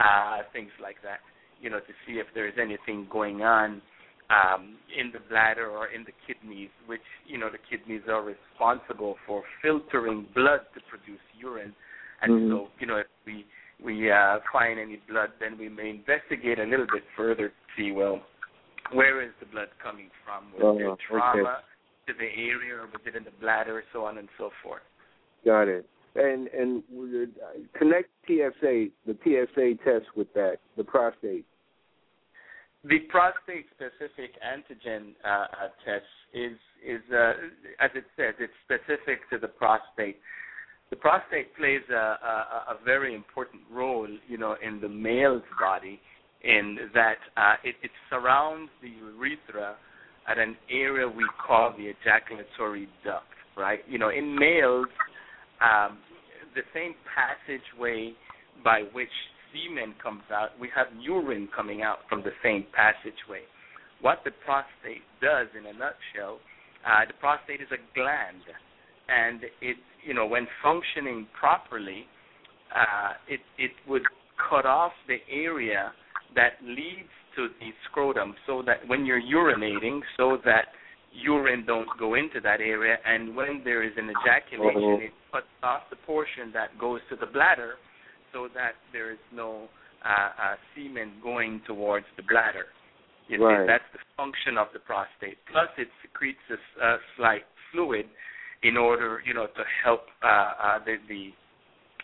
[0.00, 1.20] uh, things like that,
[1.60, 3.82] you know, to see if there is anything going on
[4.30, 9.16] um, in the bladder or in the kidneys, which, you know, the kidneys are responsible
[9.26, 11.74] for filtering blood to produce urine.
[12.22, 12.50] And mm-hmm.
[12.50, 13.44] so, you know, if we
[13.84, 17.90] we uh, find any blood, then we may investigate a little bit further to see,
[17.90, 18.22] well,
[18.92, 20.52] where is the blood coming from?
[20.52, 21.40] Was oh, there trauma?
[21.40, 21.64] Okay
[22.06, 24.82] to the area or was it in the bladder, so on and so forth.
[25.44, 25.86] Got it.
[26.16, 26.82] And and
[27.76, 31.44] connect PSA, the PSA test with that, the prostate.
[32.84, 35.46] The prostate specific antigen uh, uh,
[35.84, 37.32] test is is uh,
[37.80, 40.18] as it says, it's specific to the prostate.
[40.90, 45.98] The prostate plays a, a, a very important role, you know, in the male's body,
[46.44, 49.76] in that uh, it, it surrounds the urethra
[50.28, 53.26] at an area we call the ejaculatory duct,
[53.56, 53.80] right?
[53.88, 54.86] You know, in males,
[55.64, 55.98] um,
[56.54, 58.12] the same passageway
[58.62, 59.08] by which
[59.52, 63.42] semen comes out, we have urine coming out from the same passageway.
[64.00, 66.40] What the prostate does, in a nutshell,
[66.84, 68.44] uh, the prostate is a gland,
[69.08, 72.04] and it, you know, when functioning properly,
[72.74, 74.02] uh, it it would
[74.50, 75.92] cut off the area
[76.34, 80.66] that leads to the scrotum so that when you're urinating, so that
[81.12, 85.82] urine don't go into that area, and when there is an ejaculation, it cuts off
[85.90, 87.74] the portion that goes to the bladder,
[88.32, 89.66] so that there is no
[90.04, 92.66] uh, uh, semen going towards the bladder.
[93.26, 93.66] You right.
[93.66, 95.38] That's the function of the prostate.
[95.50, 98.06] Plus, it secretes a, a slight fluid
[98.62, 101.30] in order, you know, to help uh, uh, the, the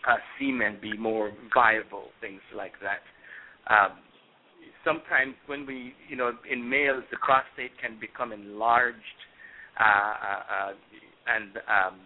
[0.09, 3.01] uh, semen be more viable, things like that.
[3.71, 3.99] Um,
[4.83, 8.97] sometimes when we, you know, in males, the prostate can become enlarged,
[9.79, 10.73] uh, uh, uh,
[11.27, 11.99] and um,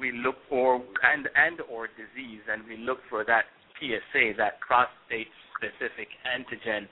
[0.00, 3.44] we look for and and or disease, and we look for that
[3.80, 6.88] PSA, that prostate-specific antigen,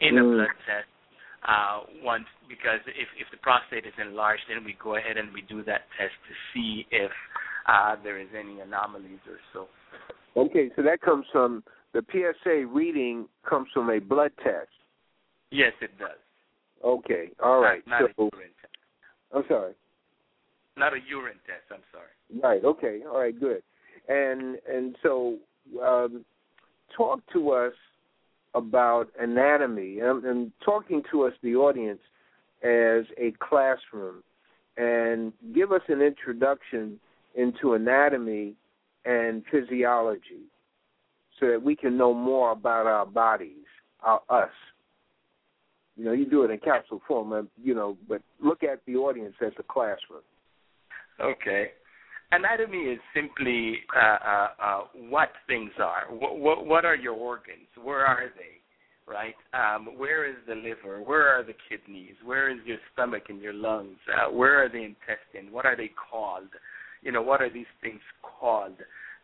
[0.00, 0.20] in mm.
[0.20, 0.88] a blood test.
[1.46, 5.42] Uh, once because if if the prostate is enlarged, then we go ahead and we
[5.42, 7.12] do that test to see if
[7.66, 9.68] uh, there is any anomalies or so.
[10.36, 11.62] Okay, so that comes from
[11.94, 14.68] the PSA reading comes from a blood test.
[15.50, 16.18] Yes, it does.
[16.84, 17.86] Okay, all right.
[17.86, 18.76] Not, not so, a urine test.
[19.34, 19.72] I'm sorry.
[20.78, 21.64] Not a urine test.
[21.70, 22.42] I'm sorry.
[22.42, 22.64] Right.
[22.64, 23.00] Okay.
[23.10, 23.38] All right.
[23.38, 23.62] Good.
[24.08, 25.36] And and so,
[25.82, 26.24] um,
[26.96, 27.74] talk to us
[28.54, 32.00] about anatomy and, and talking to us, the audience,
[32.62, 34.22] as a classroom,
[34.76, 36.98] and give us an introduction
[37.34, 38.54] into anatomy
[39.04, 40.46] and physiology
[41.38, 43.66] so that we can know more about our bodies,
[44.02, 44.50] our us.
[45.96, 49.34] You know, you do it in capsule form, you know, but look at the audience
[49.44, 50.22] as a classroom.
[51.20, 51.70] Okay.
[52.30, 56.04] Anatomy is simply uh, uh, uh, what things are.
[56.10, 57.68] What, what, what are your organs?
[57.82, 59.10] Where are they?
[59.10, 59.34] Right?
[59.54, 61.02] Um, where is the liver?
[61.02, 62.14] Where are the kidneys?
[62.22, 63.96] Where is your stomach and your lungs?
[64.12, 65.50] Uh, where are the intestine?
[65.50, 66.48] What are they called?
[67.00, 68.76] You know, what are these things called?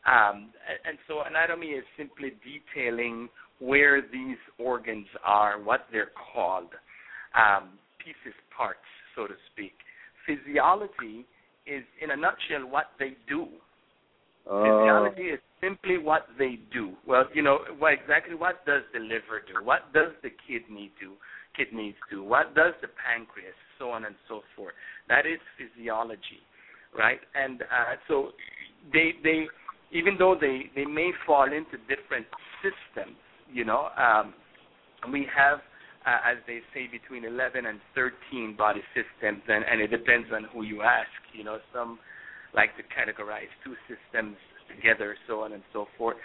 [0.07, 0.51] Um,
[0.87, 6.71] and so anatomy is simply detailing where these organs are, what they're called,
[7.35, 8.79] um, pieces, parts,
[9.15, 9.73] so to speak.
[10.27, 11.27] Physiology
[11.67, 13.49] is, in a nutshell, what they do.
[14.51, 16.93] Uh, Physiology is simply what they do.
[17.07, 19.65] Well, you know, what exactly what does the liver do?
[19.65, 21.13] What does the kidney do?
[21.57, 22.23] Kidneys do?
[22.23, 23.55] What does the pancreas?
[23.79, 24.75] So on and so forth.
[25.09, 26.43] That is physiology,
[26.97, 27.21] right?
[27.35, 28.31] And uh, so
[28.93, 29.47] they they
[29.93, 32.27] even though they they may fall into different
[32.61, 33.17] systems,
[33.51, 34.35] you know, um,
[35.13, 35.61] we have,
[36.07, 40.45] uh, as they say, between 11 and 13 body systems, and, and it depends on
[40.53, 41.09] who you ask.
[41.33, 41.99] You know, some
[42.55, 44.37] like to categorize two systems
[44.69, 46.17] together, so on and so forth,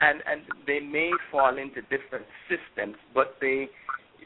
[0.00, 3.68] and and they may fall into different systems, but they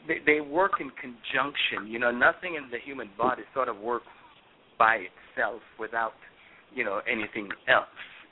[0.07, 1.87] they, they work in conjunction.
[1.87, 4.07] You know, nothing in the human body sort of works
[4.77, 6.13] by itself without
[6.73, 7.87] you know anything else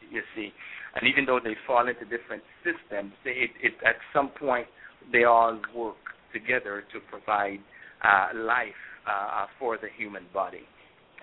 [0.09, 0.51] you see.
[0.95, 4.67] And even though they fall into different systems, they, it, it, at some point
[5.11, 5.95] they all work
[6.33, 7.59] together to provide
[8.03, 10.65] uh, life uh, for the human body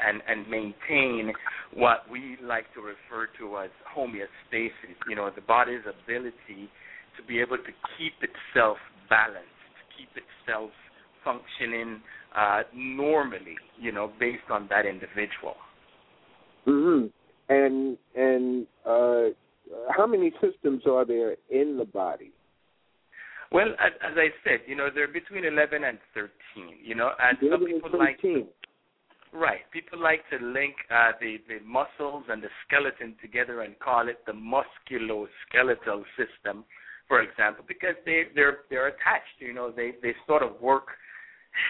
[0.04, 1.32] and, and maintain
[1.74, 6.70] what we like to refer to as homeostasis, you know, the body's ability
[7.16, 8.76] to be able to keep itself
[9.10, 9.48] balanced,
[9.96, 10.70] keep itself
[11.24, 12.00] functioning
[12.36, 15.56] uh, normally, you know, based on that individual.
[16.66, 17.10] Mhm.
[17.48, 19.30] And and uh,
[19.96, 22.32] how many systems are there in the body?
[23.50, 26.30] Well, as, as I said, you know, they're between 11 and 13,
[26.82, 28.46] you know, and some people like to,
[29.32, 34.08] right, people like to link uh, the, the muscles and the skeleton together and call
[34.08, 36.64] it the musculoskeletal system,
[37.08, 40.88] for example, because they, they're, they're attached, you know, they, they sort of work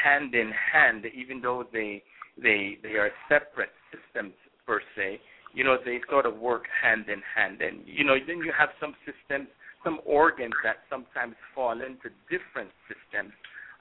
[0.03, 2.03] hand in hand, even though they,
[2.43, 4.35] they, they are separate systems
[4.67, 5.21] per se,
[5.55, 7.63] you know, they sort of work hand in hand.
[7.63, 9.49] And, you know, then you have some systems
[9.85, 13.33] some organs that sometimes fall into different systems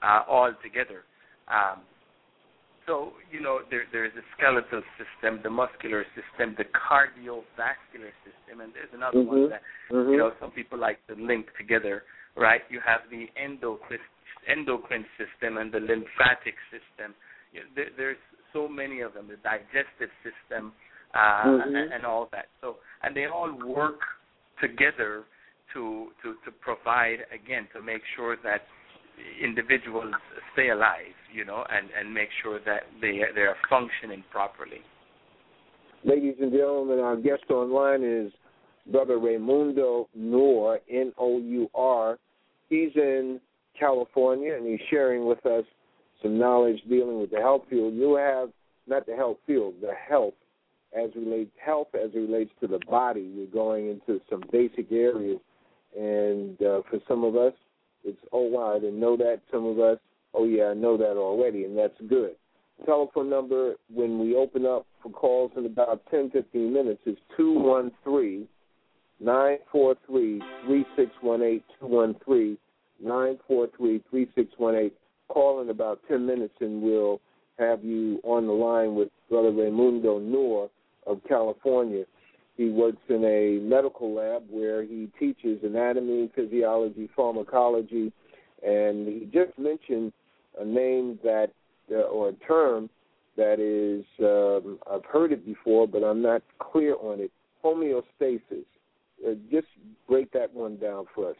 [0.02, 1.04] uh, altogether.
[1.48, 1.82] Um,
[2.86, 8.72] so you know there there's a skeletal system, the muscular system, the cardiovascular system, and
[8.72, 9.44] there's another mm-hmm.
[9.44, 9.62] one that
[9.92, 10.10] mm-hmm.
[10.10, 12.02] you know some people like to link together.
[12.36, 12.62] Right?
[12.70, 14.00] You have the endocrine
[14.48, 17.12] endocrine system and the lymphatic system.
[17.52, 18.22] You know, there, there's
[18.52, 19.28] so many of them.
[19.28, 20.72] The digestive system
[21.12, 21.76] uh, mm-hmm.
[21.76, 22.46] and, and all that.
[22.62, 24.00] So and they all work
[24.62, 25.24] together
[25.74, 28.62] to to to provide again to make sure that
[29.42, 30.14] individuals
[30.52, 34.80] stay alive, you know, and and make sure that they they are functioning properly.
[36.04, 38.32] Ladies and gentlemen, our guest online is
[38.90, 42.18] Brother Raimundo Nour, N O U R.
[42.68, 43.40] He's in
[43.78, 45.64] California and he's sharing with us
[46.22, 47.94] some knowledge dealing with the health field.
[47.94, 48.50] You have
[48.86, 50.34] not the health field, the health
[50.96, 53.30] as relates health as relates to the body.
[53.34, 55.38] You're going into some basic areas
[57.08, 57.54] some of us,
[58.04, 59.40] it's, oh, wow, I didn't know that.
[59.50, 59.98] Some of us,
[60.34, 62.36] oh, yeah, I know that already, and that's good.
[62.86, 68.46] Telephone number when we open up for calls in about 10, 15 minutes is 213
[69.20, 71.62] 943 3618.
[71.80, 72.58] 213
[73.02, 74.90] 943 3618.
[75.28, 77.20] Call in about 10 minutes, and we'll
[77.58, 80.70] have you on the line with Brother Raymundo Nour
[81.06, 82.04] of California.
[82.58, 88.12] He works in a medical lab where he teaches anatomy, physiology, pharmacology,
[88.66, 90.12] and he just mentioned
[90.58, 91.52] a name that
[91.88, 92.90] uh, or a term
[93.36, 97.30] that is um, I've heard it before, but I'm not clear on it.
[97.64, 98.66] Homeostasis.
[99.24, 99.68] Uh, just
[100.08, 101.36] break that one down for us.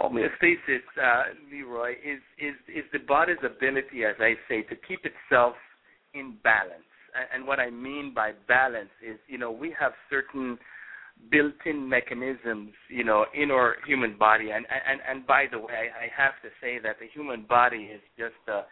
[0.00, 1.22] Homeostasis, uh,
[1.52, 5.54] Leroy, is is is the body's ability, as I say, to keep itself
[6.14, 6.93] in balance
[7.32, 10.58] and what I mean by balance is, you know, we have certain
[11.30, 14.50] built-in mechanisms, you know, in our human body.
[14.50, 18.00] And and and by the way, I have to say that the human body is
[18.18, 18.64] just a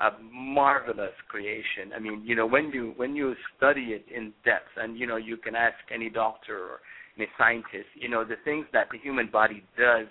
[0.00, 1.92] a marvelous creation.
[1.94, 5.16] I mean, you know, when you when you study it in depth, and you know,
[5.16, 6.80] you can ask any doctor or
[7.16, 10.08] any scientist, you know, the things that the human body does,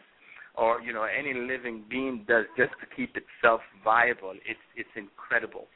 [0.56, 4.34] or you know, any living being does just to keep itself viable.
[4.46, 5.68] It's it's incredible.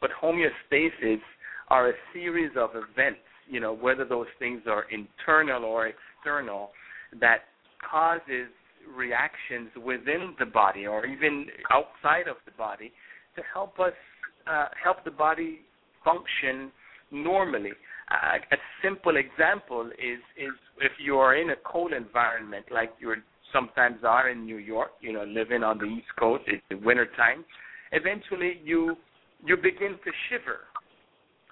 [0.00, 1.22] But homeostasis
[1.68, 6.70] are a series of events, you know, whether those things are internal or external,
[7.20, 7.38] that
[7.90, 8.48] causes
[8.94, 12.92] reactions within the body or even outside of the body
[13.36, 13.92] to help us
[14.46, 15.60] uh, help the body
[16.04, 16.70] function
[17.10, 17.72] normally.
[18.10, 23.14] Uh, a simple example is is if you are in a cold environment like you
[23.52, 27.06] sometimes are in New York, you know, living on the East Coast, it's the winter
[27.16, 27.44] time.
[27.92, 28.96] Eventually, you
[29.44, 30.60] you begin to shiver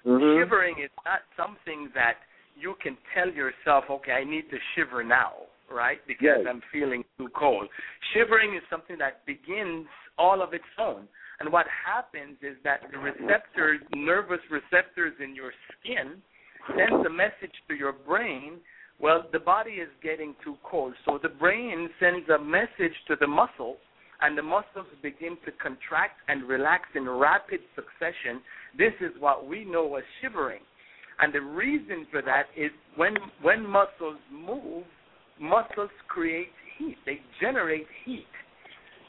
[0.05, 0.41] Mm-hmm.
[0.41, 2.15] Shivering is not something that
[2.59, 5.99] you can tell yourself, okay, I need to shiver now, right?
[6.07, 6.47] Because yes.
[6.47, 7.67] I'm feeling too cold.
[8.13, 11.07] Shivering is something that begins all of its own.
[11.39, 16.21] And what happens is that the receptors, nervous receptors in your skin,
[16.77, 18.59] sends a message to your brain.
[18.99, 23.27] Well, the body is getting too cold, so the brain sends a message to the
[23.27, 23.77] muscles
[24.23, 28.41] and the muscles begin to contract and relax in rapid succession,
[28.77, 30.61] this is what we know as shivering.
[31.19, 34.85] And the reason for that is when when muscles move,
[35.39, 36.47] muscles create
[36.77, 36.95] heat.
[37.05, 38.25] They generate heat.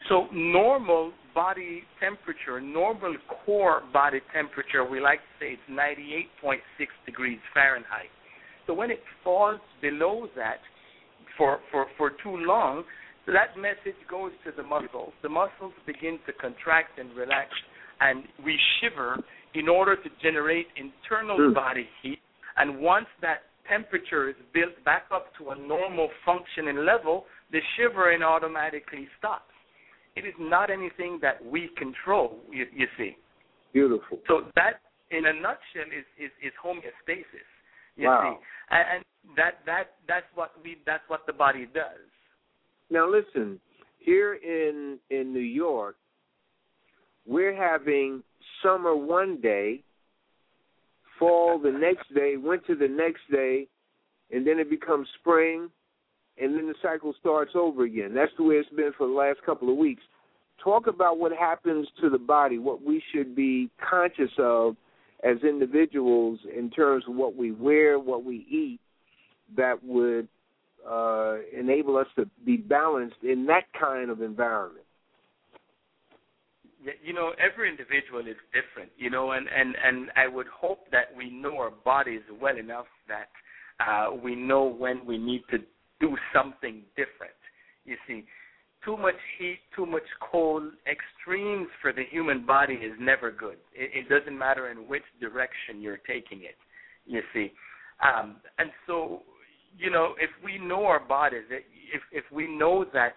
[0.09, 3.17] So normal body temperature, normal
[3.47, 5.63] core body temperature, we like to say it's
[6.45, 6.59] 98.6
[7.07, 8.11] degrees Fahrenheit.
[8.67, 10.59] So when it falls below that
[11.39, 12.85] for, for, for too long,
[13.27, 15.13] so that message goes to the muscles.
[15.23, 17.49] The muscles begin to contract and relax,
[18.01, 19.19] and we shiver
[19.55, 21.55] in order to generate internal mm.
[21.55, 22.19] body heat.
[22.57, 28.23] And once that temperature is built back up to a normal functioning level, the shivering
[28.23, 29.51] automatically stops.
[30.17, 33.17] It is not anything that we control, you, you see.
[33.73, 34.19] Beautiful.
[34.29, 34.81] So that,
[35.11, 37.49] in a nutshell, is, is, is homeostasis.
[37.97, 38.39] You wow.
[38.39, 42.11] see, and, and that that that's what we that's what the body does.
[42.91, 43.61] Now listen,
[43.99, 45.97] here in in New York,
[47.27, 48.23] we're having
[48.63, 49.81] summer one day,
[51.19, 53.67] fall the next day, winter the next day,
[54.31, 55.71] and then it becomes spring,
[56.41, 58.15] and then the cycle starts over again.
[58.15, 60.03] That's the way it's been for the last couple of weeks.
[60.63, 64.77] Talk about what happens to the body, what we should be conscious of
[65.23, 68.81] as individuals in terms of what we wear, what we eat,
[69.57, 70.29] that would
[70.89, 74.85] uh, enable us to be balanced in that kind of environment.
[77.03, 78.91] You know, every individual is different.
[78.99, 82.87] You know, and and and I would hope that we know our bodies well enough
[83.09, 83.29] that
[83.81, 85.59] uh, we know when we need to
[86.01, 87.33] do something different.
[87.87, 88.25] You see,
[88.85, 93.57] too much heat, too much cold, extremes for the human body is never good.
[93.75, 96.57] It, it doesn't matter in which direction you're taking it.
[97.07, 97.53] You see,
[98.03, 99.23] um, and so
[99.77, 103.15] you know if we know our bodies, if if we know that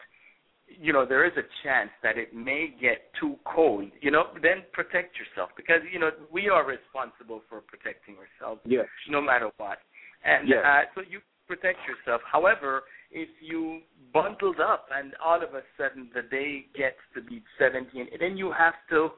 [0.68, 4.64] you know there is a chance that it may get too cold, you know, then
[4.74, 8.86] protect yourself because you know we are responsible for protecting ourselves, yes.
[9.10, 9.78] no matter what.
[10.24, 10.60] And yes.
[10.66, 12.22] uh, so you protect yourself.
[12.30, 13.82] However, if you
[14.14, 18.52] bundled up and all of a sudden the day gets to be 17, then you
[18.52, 19.10] have to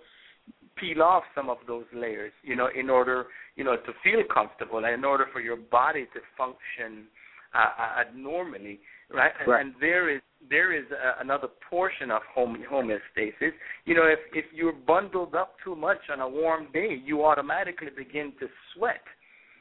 [0.76, 3.26] peel off some of those layers, you know, in order,
[3.56, 7.07] you know, to feel comfortable and in order for your body to function
[7.53, 8.80] uh, uh, normally,
[9.11, 9.31] right?
[9.39, 9.65] And, right.
[9.65, 13.51] and there is there is uh, another portion of home homeostasis.
[13.85, 17.89] You know, if if you're bundled up too much on a warm day, you automatically
[17.95, 19.01] begin to sweat.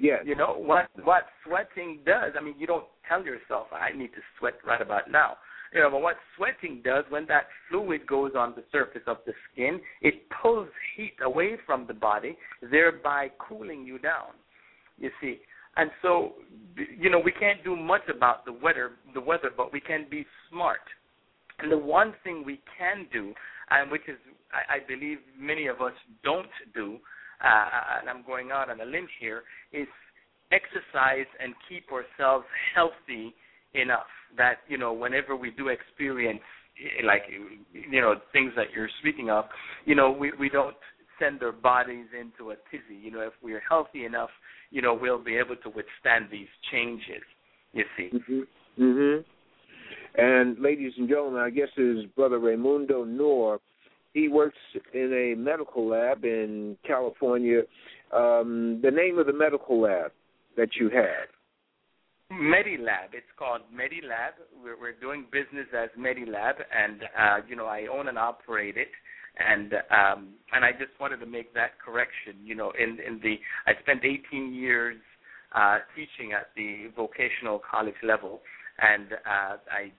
[0.00, 0.20] Yes.
[0.24, 2.32] You know what what sweating does.
[2.38, 5.38] I mean, you don't tell yourself I need to sweat right about now.
[5.72, 9.32] You know, but what sweating does when that fluid goes on the surface of the
[9.52, 12.38] skin, it pulls heat away from the body,
[12.70, 14.32] thereby cooling you down.
[14.96, 15.38] You see,
[15.78, 16.32] and so
[16.98, 20.26] you know we can't do much about the weather, the weather, but we can be
[20.50, 20.80] smart.
[21.60, 23.32] And the one thing we can do,
[23.70, 24.16] and which is
[24.52, 25.92] I, I believe many of us
[26.22, 26.98] don't do,
[27.42, 29.42] uh, and I'm going out on a limb here,
[29.72, 29.88] is
[30.52, 33.34] exercise and keep ourselves healthy
[33.74, 36.40] enough that you know whenever we do experience
[36.80, 37.22] eh, like
[37.72, 39.44] you know things that you're speaking of,
[39.84, 40.76] you know we we don't
[41.18, 42.98] send their bodies into a tizzy.
[43.00, 44.30] You know if we're healthy enough,
[44.70, 47.22] you know we'll be able to withstand these changes.
[47.72, 48.10] You see.
[48.12, 48.46] Mhm.
[48.78, 49.22] mm-hmm.
[50.20, 53.60] And ladies and gentlemen, I guess is brother Raymundo Nour
[54.18, 54.58] he works
[54.94, 57.62] in a medical lab in California.
[58.12, 60.12] Um, the name of the medical lab
[60.56, 61.28] that you have?
[62.32, 63.12] Medilab.
[63.12, 64.34] It's called Medilab.
[64.62, 68.88] We're, we're doing business as Medilab, and uh, you know I own and operate it.
[69.38, 72.34] And um, and I just wanted to make that correction.
[72.44, 73.36] You know, in in the
[73.66, 74.96] I spent 18 years
[75.54, 78.40] uh, teaching at the vocational college level,
[78.80, 79.92] and uh, I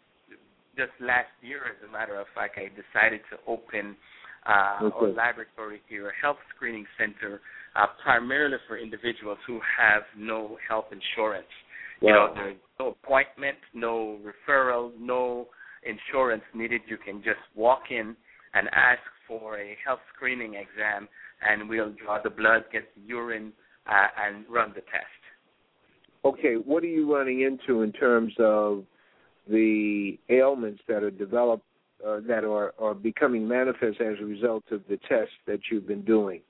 [0.77, 3.95] just last year, as a matter of fact, I decided to open
[4.47, 5.11] uh, okay.
[5.11, 7.41] a laboratory here, a health screening center,
[7.75, 11.47] uh, primarily for individuals who have no health insurance.
[12.01, 12.07] Wow.
[12.07, 15.47] You know, there's no appointment, no referral, no
[15.83, 16.81] insurance needed.
[16.87, 18.15] You can just walk in
[18.53, 21.07] and ask for a health screening exam,
[21.47, 23.53] and we'll draw the blood, get the urine,
[23.87, 25.21] uh, and run the test.
[26.25, 28.83] Okay, what are you running into in terms of
[29.47, 31.63] the ailments that are developed
[32.05, 36.03] uh, that are, are becoming manifest as a result of the tests that you've been
[36.03, 36.41] doing?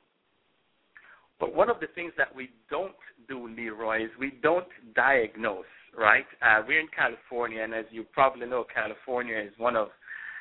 [1.39, 2.95] But one of the things that we don't
[3.27, 5.65] do, Leroy, is we don't diagnose,
[5.97, 6.26] right?
[6.41, 9.89] Uh, we're in California, and as you probably know, California is one of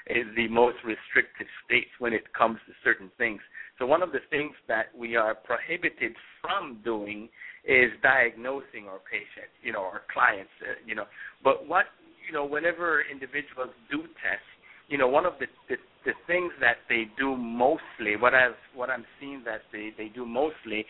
[0.09, 3.41] is the most restrictive states when it comes to certain things.
[3.79, 7.29] So one of the things that we are prohibited from doing
[7.65, 11.05] is diagnosing our patients, you know, our clients, uh, you know.
[11.45, 11.87] But what,
[12.27, 14.49] you know, whenever individuals do tests,
[14.89, 18.89] you know, one of the, the the things that they do mostly, what I've what
[18.89, 20.87] I'm seeing that they they do mostly,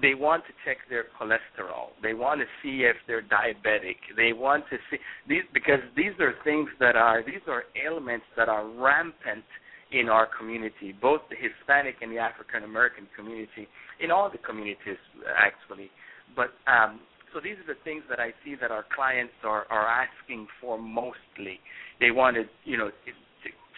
[0.00, 1.90] they want to check their cholesterol.
[2.02, 3.96] They want to see if they're diabetic.
[4.16, 4.98] They want to see
[5.28, 9.44] these because these are things that are these are ailments that are rampant
[9.92, 13.68] in our community, both the Hispanic and the African American community,
[14.00, 14.98] in all the communities
[15.38, 15.90] actually.
[16.34, 17.00] But um,
[17.32, 20.78] so these are the things that I see that our clients are are asking for
[20.78, 21.60] mostly.
[22.00, 22.90] They want to, you know,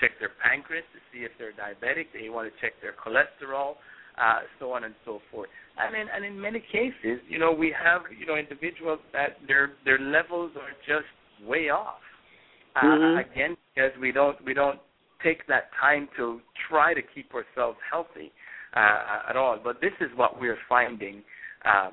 [0.00, 2.06] check their pancreas to see if they're diabetic.
[2.14, 3.74] They want to check their cholesterol,
[4.20, 5.48] uh, so on and so forth.
[5.78, 9.72] And in and in many cases, you know, we have you know individuals that their
[9.84, 11.08] their levels are just
[11.48, 12.02] way off.
[12.76, 13.30] Uh, mm-hmm.
[13.30, 14.80] Again, because we don't we don't
[15.22, 18.32] take that time to try to keep ourselves healthy
[18.74, 19.58] uh, at all.
[19.62, 21.22] But this is what we're finding.
[21.64, 21.92] Um,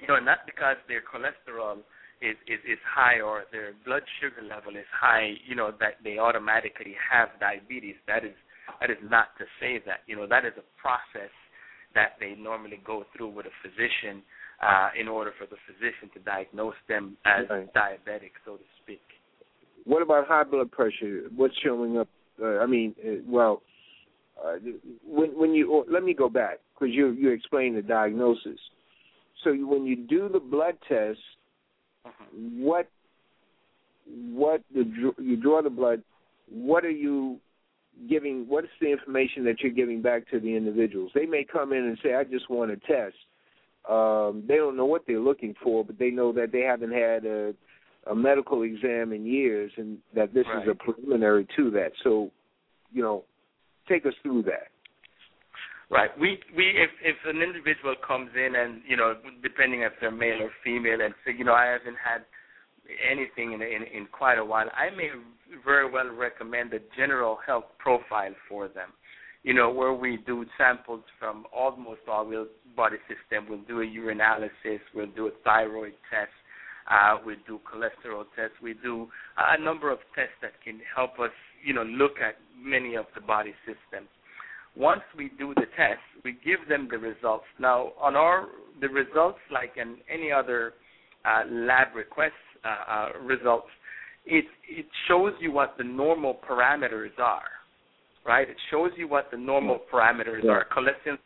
[0.00, 1.78] you know, not because their cholesterol
[2.22, 6.18] is, is is high or their blood sugar level is high, you know, that they
[6.18, 7.96] automatically have diabetes.
[8.06, 8.34] That is
[8.80, 10.00] That is not to say that.
[10.06, 11.32] You know, that is a process
[11.94, 14.22] that they normally go through with a physician
[14.62, 17.72] uh, in order for the physician to diagnose them as right.
[17.74, 19.00] diabetic, so to speak.
[19.84, 21.22] What about high blood pressure?
[21.34, 22.08] What's showing up?
[22.40, 23.62] Uh, I mean, uh, well,
[24.42, 24.56] uh,
[25.06, 28.58] when when you or, let me go back because you you explained the diagnosis.
[29.42, 31.18] So you, when you do the blood test,
[32.06, 32.62] Mm-hmm.
[32.62, 32.88] what
[34.32, 36.02] what the you draw the blood?
[36.50, 37.38] What are you
[38.08, 38.46] giving?
[38.48, 41.12] What is the information that you're giving back to the individuals?
[41.14, 43.16] They may come in and say, "I just want a test."
[43.88, 47.24] Um, they don't know what they're looking for, but they know that they haven't had
[47.24, 47.54] a
[48.06, 50.62] a medical exam in years, and that this Right.
[50.62, 51.92] is a preliminary to that.
[52.02, 52.32] So,
[52.90, 53.24] you know,
[53.86, 54.68] take us through that.
[55.90, 56.16] Right.
[56.18, 60.40] We we if if an individual comes in and you know depending if they're male
[60.40, 62.22] or female and say you know I haven't had
[63.10, 65.10] anything in in, in quite a while, I may
[65.64, 68.90] very well recommend a general health profile for them.
[69.42, 73.46] You know where we do samples from almost all the body system.
[73.48, 74.80] We'll do a urinalysis.
[74.94, 76.30] We'll do a thyroid test.
[76.90, 78.56] Uh, we do cholesterol tests.
[78.62, 79.08] We do
[79.38, 81.30] a number of tests that can help us,
[81.64, 84.08] you know, look at many of the body systems
[84.76, 87.44] once we do the test, we give them the results.
[87.58, 88.46] Now, on our
[88.80, 90.74] the results, like in any other
[91.24, 92.34] uh, lab request
[92.64, 93.68] uh, uh, results,
[94.26, 97.50] it it shows you what the normal parameters are,
[98.26, 98.48] right?
[98.48, 100.52] It shows you what the normal parameters Yeah.
[100.52, 100.64] are.
[100.66, 101.18] Cholesterol.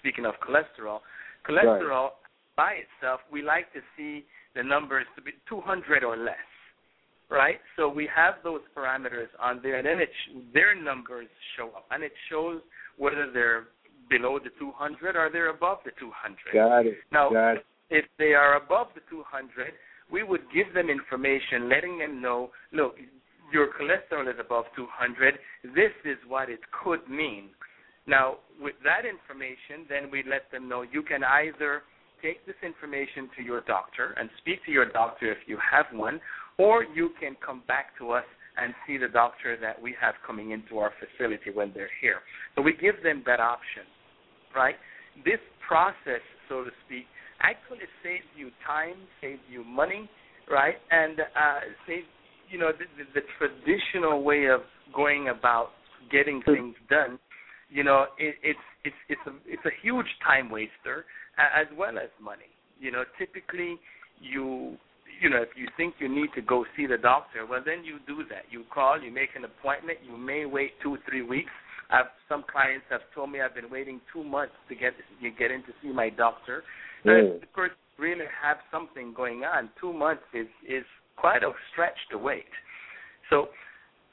[0.00, 1.00] Speaking of cholesterol,
[1.48, 2.10] cholesterol
[2.56, 6.36] by itself, we like to see the numbers to be 200 or less
[7.30, 7.60] right?
[7.76, 11.86] So we have those parameters on there, and then it sh- their numbers show up,
[11.92, 12.60] and it shows
[12.98, 13.68] whether they're
[14.10, 16.36] below the 200 or they're above the 200.
[16.52, 16.98] Got it.
[17.12, 17.66] Now, Got it.
[17.90, 19.72] if they are above the 200,
[20.12, 22.96] we would give them information letting them know, look,
[23.52, 25.34] your cholesterol is above 200.
[25.74, 27.50] This is what it could mean.
[28.06, 31.82] Now, with that information, then we let them know you can either
[32.22, 36.20] take this information to your doctor and speak to your doctor if you have one,
[36.58, 38.24] or you can come back to us
[38.60, 42.20] and see the doctor that we have coming into our facility when they're here.
[42.54, 43.84] So we give them that option,
[44.54, 44.76] right?
[45.24, 47.06] This process, so to speak,
[47.42, 50.08] actually saves you time, saves you money,
[50.50, 50.76] right?
[50.90, 52.06] And uh, saves,
[52.50, 54.60] you know, the, the, the traditional way of
[54.94, 55.70] going about
[56.10, 57.18] getting things done.
[57.70, 61.04] You know, it, it's it's it's a it's a huge time waster
[61.38, 62.50] as well as money.
[62.80, 63.78] You know, typically
[64.20, 64.76] you
[65.20, 67.98] you know if you think you need to go see the doctor, well then you
[68.06, 68.50] do that.
[68.50, 69.98] You call, you make an appointment.
[70.04, 71.52] You may wait two three weeks.
[71.90, 75.50] I've some clients have told me I've been waiting two months to get to get
[75.50, 76.62] in to see my doctor.
[77.04, 77.40] Mm.
[77.40, 79.70] the person really have something going on.
[79.80, 80.84] Two months is is
[81.16, 82.48] quite a stretch to wait.
[83.28, 83.48] So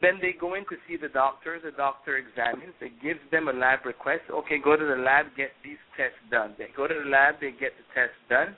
[0.02, 1.60] then they go in to see the doctor.
[1.64, 2.76] The doctor examines.
[2.82, 4.24] It gives them a lab request.
[4.30, 6.54] Okay, go to the lab, get these tests done.
[6.58, 8.56] They go to the lab, they get the tests done.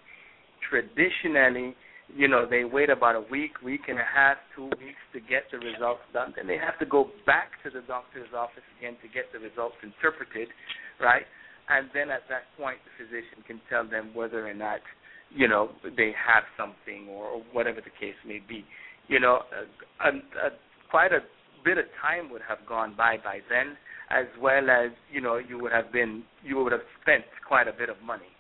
[0.70, 1.76] Traditionally,
[2.14, 5.48] you know, they wait about a week, week and a half, two weeks to get
[5.52, 6.34] the results done.
[6.36, 9.76] Then they have to go back to the doctor's office again to get the results
[9.82, 10.50] interpreted,
[11.00, 11.24] right?
[11.70, 14.80] And then at that point, the physician can tell them whether or not,
[15.30, 18.66] you know, they have something or whatever the case may be.
[19.08, 19.42] You know,
[20.04, 20.50] a, a,
[20.90, 21.20] quite a
[21.64, 23.78] bit of time would have gone by by then,
[24.10, 27.74] as well as you know you would have been you would have spent quite a
[27.74, 28.32] bit of money,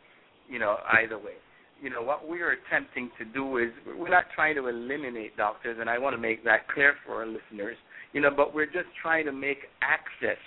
[0.47, 1.38] you know either way.
[1.81, 5.77] You know what we are attempting to do is we're not trying to eliminate doctors,
[5.80, 7.77] and I want to make that clear for our listeners.
[8.14, 10.41] You know, but we're just trying to make access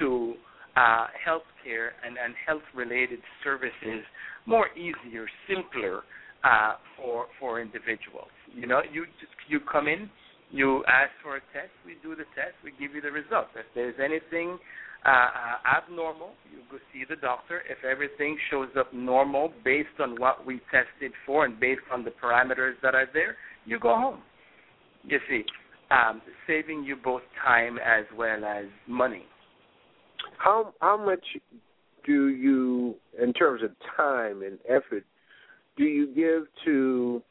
[0.00, 0.34] to
[0.76, 4.04] uh, healthcare and, and health-related services
[4.46, 6.02] more easier, simpler
[6.44, 8.32] uh, for for individuals.
[8.54, 10.08] You know, you just you come in,
[10.50, 13.50] you ask for a test, we do the test, we give you the results.
[13.54, 14.58] If there's anything
[15.04, 17.62] uh, uh, abnormal, you go see the doctor.
[17.68, 22.10] If everything shows up normal based on what we tested for and based on the
[22.10, 24.20] parameters that are there, you go home.
[25.04, 25.44] You see,
[25.90, 29.24] um, saving you both time as well as money.
[30.40, 31.24] How how much
[32.06, 35.04] do you, in terms of time and effort,
[35.76, 37.22] do you give to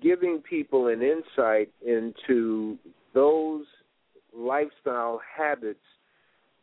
[0.00, 2.78] giving people an insight into
[3.12, 3.64] those
[4.36, 5.80] lifestyle habits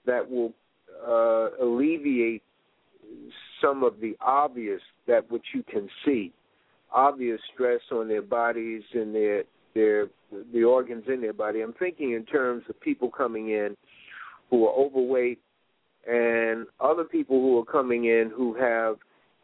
[0.05, 0.53] that will
[1.05, 2.41] uh, alleviate
[3.61, 6.31] some of the obvious that which you can see,
[6.93, 9.43] obvious stress on their bodies and their
[9.73, 10.07] their
[10.53, 11.59] the organs in their body.
[11.59, 13.75] I'm thinking in terms of people coming in
[14.49, 15.39] who are overweight
[16.07, 18.95] and other people who are coming in who have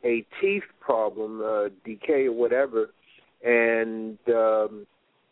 [0.04, 2.90] a teeth problem, uh, decay or whatever,
[3.44, 4.86] and um,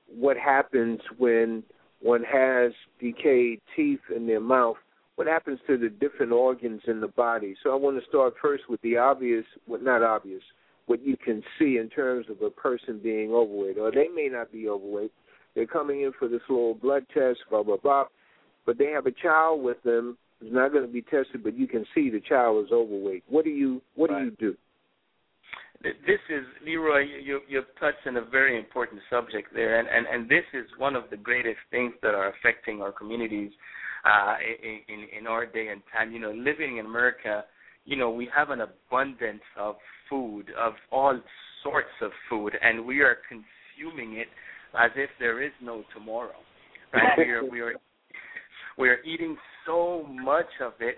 [0.07, 1.63] what happens when
[2.01, 4.77] one has decayed teeth in their mouth
[5.19, 7.53] what happens to the different organs in the body.
[7.61, 10.41] So I want to start first with the obvious, well, not obvious,
[10.85, 14.49] what you can see in terms of a person being overweight, or they may not
[14.49, 15.11] be overweight.
[15.55, 18.05] They're coming in for this little blood test, blah blah blah,
[18.65, 21.67] but they have a child with them who's not going to be tested, but you
[21.67, 23.23] can see the child is overweight.
[23.27, 24.19] What do you What right.
[24.19, 24.57] do you do?
[25.81, 27.03] This is Leroy.
[27.23, 30.95] You you've touched on a very important subject there, and, and and this is one
[30.95, 33.51] of the greatest things that are affecting our communities
[34.03, 36.11] uh, in, in in our day and time.
[36.11, 37.45] You know, living in America,
[37.85, 39.75] you know, we have an abundance of
[40.09, 41.17] food, of all
[41.63, 44.27] sorts of food, and we are consuming it
[44.77, 46.35] as if there is no tomorrow.
[46.93, 47.17] Right?
[47.17, 47.73] we are we are
[48.79, 49.35] we are eating
[49.67, 50.95] so much of it,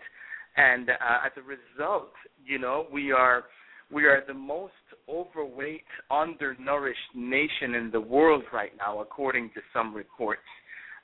[0.56, 2.12] and uh, as a result,
[2.46, 3.46] you know, we are
[3.92, 4.72] we are the most
[5.10, 10.42] overweight, undernourished nation in the world right now, according to some reports.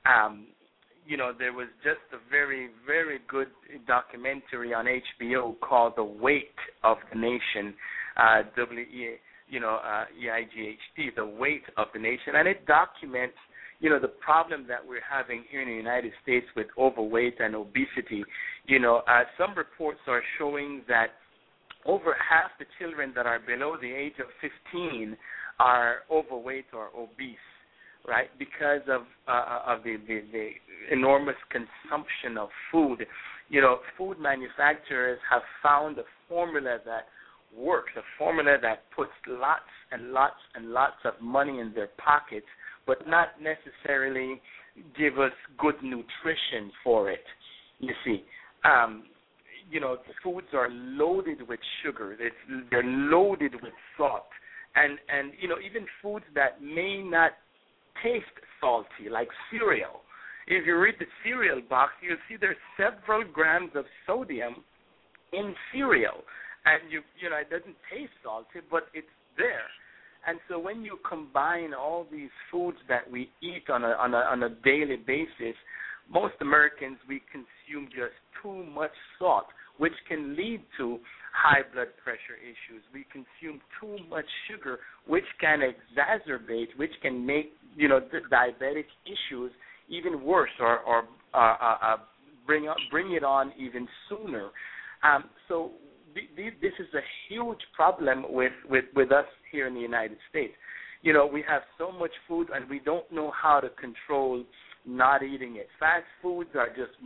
[0.05, 0.47] Um,
[1.05, 3.47] you know, there was just a very, very good
[3.87, 7.73] documentary on HBO called "The Weight of the Nation,"
[8.17, 9.15] uh, W E,
[9.49, 12.65] you know, uh, E I G H T, "The Weight of the Nation," and it
[12.65, 13.37] documents,
[13.79, 17.55] you know, the problem that we're having here in the United States with overweight and
[17.55, 18.23] obesity.
[18.65, 21.07] You know, uh, some reports are showing that
[21.85, 24.27] over half the children that are below the age of
[24.73, 25.15] 15
[25.59, 27.37] are overweight or obese
[28.07, 28.29] right?
[28.39, 30.49] Because of uh, of the, the the
[30.91, 33.05] enormous consumption of food.
[33.49, 37.07] You know, food manufacturers have found a formula that
[37.55, 42.47] works, a formula that puts lots and lots and lots of money in their pockets,
[42.87, 44.41] but not necessarily
[44.97, 47.23] give us good nutrition for it.
[47.79, 48.23] You see,
[48.63, 49.03] um,
[49.69, 52.15] you know, foods are loaded with sugar.
[52.19, 52.35] It's,
[52.71, 54.23] they're loaded with salt,
[54.75, 57.31] and and you know, even foods that may not
[58.03, 58.25] taste
[58.61, 60.01] salty, like cereal.
[60.47, 64.63] If you read the cereal box, you'll see there's several grams of sodium
[65.33, 66.23] in cereal,
[66.65, 69.07] and you you know it doesn't taste salty, but it's
[69.37, 69.67] there.
[70.27, 74.17] And so when you combine all these foods that we eat on a on a
[74.17, 75.55] on a daily basis,
[76.11, 78.13] most Americans we consume just
[78.43, 79.45] too much salt,
[79.77, 80.99] which can lead to
[81.33, 82.83] high blood pressure issues.
[82.93, 88.85] We consume too much sugar, which can exacerbate, which can make you know the diabetic
[89.05, 89.51] issues
[89.89, 91.97] even worse, or or uh, uh, uh,
[92.45, 94.49] bring bring it on even sooner.
[95.03, 95.71] Um, so
[96.61, 100.53] this is a huge problem with, with with us here in the United States.
[101.01, 104.43] You know, we have so much food, and we don't know how to control
[104.85, 105.67] not eating it.
[105.79, 106.97] Fast foods are just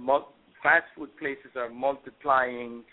[0.64, 2.84] fast food places are multiplying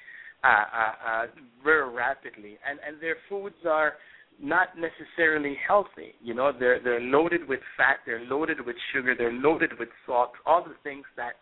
[0.43, 1.27] uh, uh, uh,
[1.62, 3.95] very rapidly, and and their foods are
[4.40, 6.15] not necessarily healthy.
[6.23, 10.32] You know, they're they're loaded with fat, they're loaded with sugar, they're loaded with salt,
[10.47, 11.32] all the things that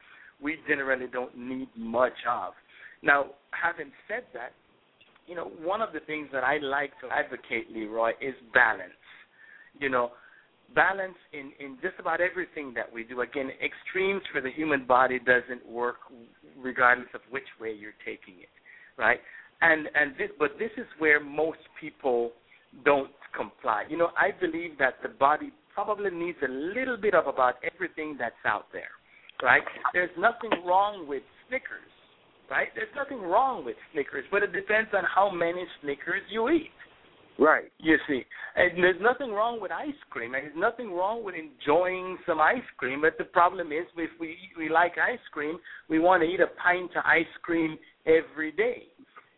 [0.40, 2.52] we generally don't need much of.
[3.02, 4.52] Now, having said that,
[5.26, 8.92] you know, one of the things that I like to advocate, Leroy, is balance.
[9.78, 10.12] You know,
[10.74, 13.20] balance in in just about everything that we do.
[13.20, 15.96] Again, extremes for the human body doesn't work
[16.58, 18.48] regardless of which way you're taking it,
[18.96, 19.20] right?
[19.60, 22.32] And and this, but this is where most people
[22.84, 23.84] don't comply.
[23.88, 28.16] You know, I believe that the body probably needs a little bit of about everything
[28.18, 28.90] that's out there,
[29.42, 29.62] right?
[29.92, 31.92] There's nothing wrong with Snickers,
[32.50, 32.68] right?
[32.74, 36.70] There's nothing wrong with Snickers, but it depends on how many Snickers you eat.
[37.38, 37.70] Right.
[37.78, 38.22] You see,
[38.56, 40.34] and there's nothing wrong with ice cream.
[40.34, 43.02] And there's nothing wrong with enjoying some ice cream.
[43.02, 45.58] But the problem is, if we we like ice cream,
[45.90, 48.84] we want to eat a pint of ice cream every day.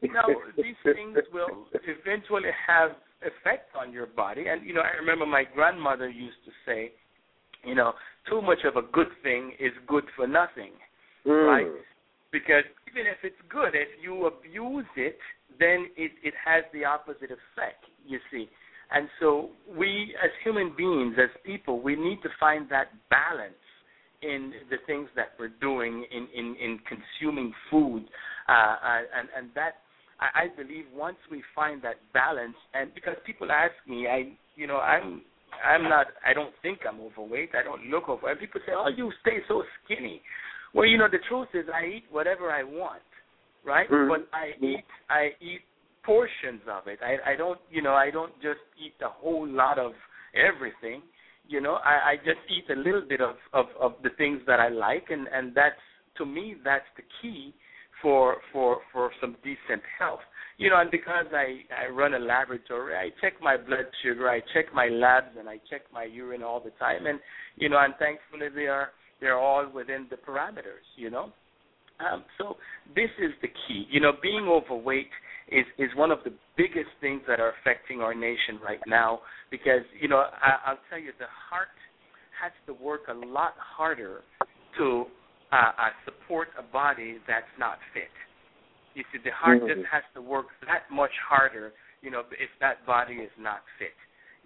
[0.03, 0.23] Now,
[0.57, 2.91] these things will eventually have
[3.23, 4.45] effect on your body.
[4.49, 6.93] And you know, I remember my grandmother used to say,
[7.65, 7.95] you know,
[8.31, 10.73] too much of a good thing is good for nothing,
[11.27, 11.47] mm.
[11.49, 11.67] right?
[12.31, 15.19] Because even if it's good, if you abuse it,
[15.59, 17.85] then it it has the opposite effect.
[18.07, 18.49] You see.
[18.91, 23.53] And so we, as human beings, as people, we need to find that balance
[24.23, 28.05] in the things that we're doing in in, in consuming food,
[28.49, 28.77] uh,
[29.17, 29.83] and and that
[30.21, 34.67] I, I believe once we find that balance, and because people ask me, I you
[34.67, 35.23] know I'm
[35.65, 37.51] I'm not I don't think I'm overweight.
[37.55, 38.41] I don't look overweight.
[38.41, 40.21] People say, "Oh, you stay so skinny."
[40.75, 43.03] Well, you know the truth is I eat whatever I want,
[43.65, 43.89] right?
[43.91, 44.09] Mm-hmm.
[44.09, 45.61] But I eat I eat
[46.05, 46.99] portions of it.
[47.03, 49.93] I I don't you know I don't just eat a whole lot of
[50.35, 51.03] everything.
[51.49, 54.61] You know I I just eat a little bit of of of the things that
[54.61, 55.81] I like, and and that's
[56.19, 57.55] to me that's the key
[58.03, 60.21] for for for some decent health.
[60.59, 64.41] You know, and because I I run a laboratory, I check my blood sugar, I
[64.55, 67.07] check my labs, and I check my urine all the time.
[67.07, 67.21] And
[67.57, 68.91] you know, and thankfully they are
[69.21, 70.87] they're all within the parameters.
[70.97, 71.33] You know,
[72.01, 72.57] Um, so
[72.95, 73.87] this is the key.
[73.91, 75.11] You know, being overweight
[75.51, 79.21] is is one of the biggest things that are affecting our nation right now
[79.51, 81.69] because you know I, I'll tell you the heart
[82.41, 84.23] has to work a lot harder
[84.79, 85.07] to
[85.51, 88.13] uh, uh, support a body that's not fit.
[88.95, 89.81] You see, the heart mm-hmm.
[89.81, 91.73] just has to work that much harder,
[92.03, 93.97] you know, if that body is not fit.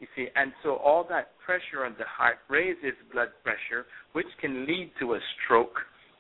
[0.03, 4.67] You see, and so all that pressure on the heart raises blood pressure, which can
[4.67, 5.79] lead to a stroke,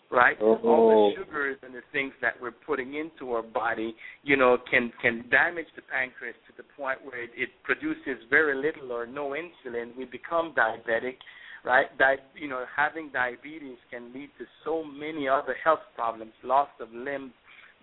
[0.08, 0.38] right?
[0.38, 0.64] Mm-hmm.
[0.64, 4.92] All the sugars and the things that we're putting into our body, you know, can
[5.02, 9.34] can damage the pancreas to the point where it, it produces very little or no
[9.34, 9.96] insulin.
[9.98, 11.16] We become diabetic,
[11.64, 11.86] right?
[11.98, 16.92] Di- you know, having diabetes can lead to so many other health problems, loss of
[16.92, 17.32] limbs,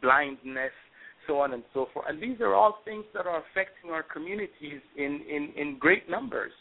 [0.01, 0.71] blindness,
[1.29, 2.07] so on and so forth.
[2.09, 6.51] And these are all things that are affecting our communities in, in, in great numbers.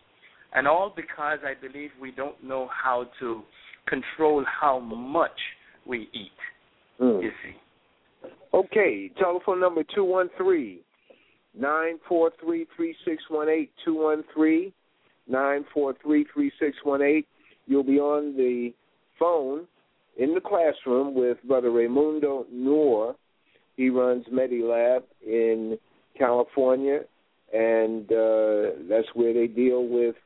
[0.55, 3.43] And all because I believe we don't know how to
[3.89, 5.31] control how much
[5.87, 7.01] we eat.
[7.01, 7.23] Mm.
[7.23, 8.29] You see.
[8.55, 10.81] Okay, telephone number two one three
[11.59, 14.73] nine four three three six one eight two one three
[15.29, 17.27] nine four three three six one eight.
[17.67, 18.73] You'll be on the
[19.19, 19.67] phone
[20.17, 23.15] in the classroom with Brother Raymundo Nour.
[23.79, 25.79] He runs MediLab in
[26.19, 27.03] California,
[27.55, 30.17] and uh, that's where they deal with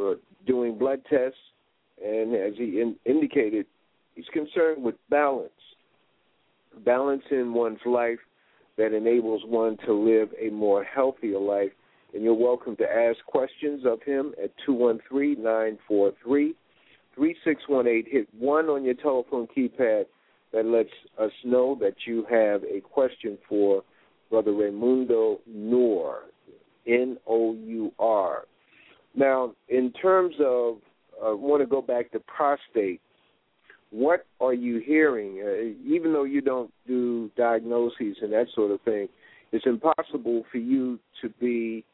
[0.00, 0.12] uh,
[0.46, 1.36] doing blood tests.
[2.02, 3.66] And as he in, indicated,
[4.14, 5.50] he's concerned with balance,
[6.84, 8.20] balance in one's life
[8.78, 11.72] that enables one to live a more healthier life.
[12.14, 16.54] And you're welcome to ask questions of him at 213 943
[17.16, 18.12] 3618.
[18.12, 20.04] Hit 1 on your telephone keypad
[20.54, 23.82] that lets us know that you have a question for
[24.30, 26.20] Brother Raymundo Nour,
[26.86, 28.44] N O U R.
[29.16, 30.76] Now, in terms of,
[31.22, 33.00] I uh, want to go back to prostate.
[33.90, 35.40] What are you hearing?
[35.44, 39.08] Uh, even though you don't do diagnoses and that sort of thing,
[39.52, 41.84] it's impossible for you to be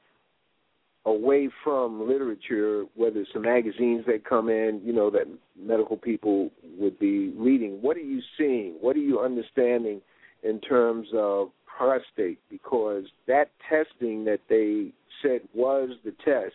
[1.07, 5.27] away from literature, whether it's the magazines that come in, you know, that
[5.59, 7.79] medical people would be reading.
[7.81, 8.75] What are you seeing?
[8.81, 10.03] What are you understanding
[10.43, 12.39] in terms of prostate?
[12.51, 16.55] Because that testing that they said was the test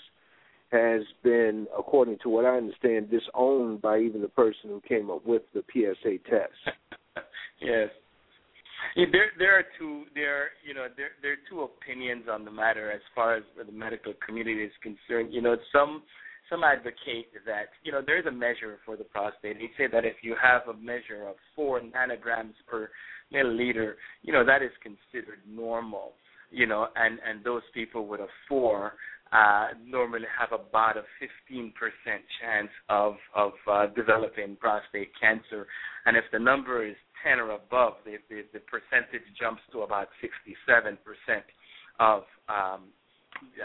[0.71, 5.25] has been, according to what I understand, disowned by even the person who came up
[5.25, 6.77] with the PSA test.
[7.61, 7.89] yes.
[8.95, 12.51] Yeah, there there are two there you know there there are two opinions on the
[12.51, 15.33] matter as far as the medical community is concerned.
[15.33, 16.03] You know, some
[16.49, 19.57] some advocate that you know there's a measure for the prostate.
[19.57, 22.89] They say that if you have a measure of four nanograms per
[23.33, 26.13] milliliter, you know that is considered normal.
[26.51, 28.93] You know, and and those people with a four
[29.31, 31.03] uh, normally have about a
[31.51, 31.71] 15%
[32.41, 35.67] chance of of uh, developing prostate cancer,
[36.05, 36.95] and if the number is
[37.25, 40.97] 10 or above, the, the, the percentage jumps to about 67%
[41.99, 42.93] of um,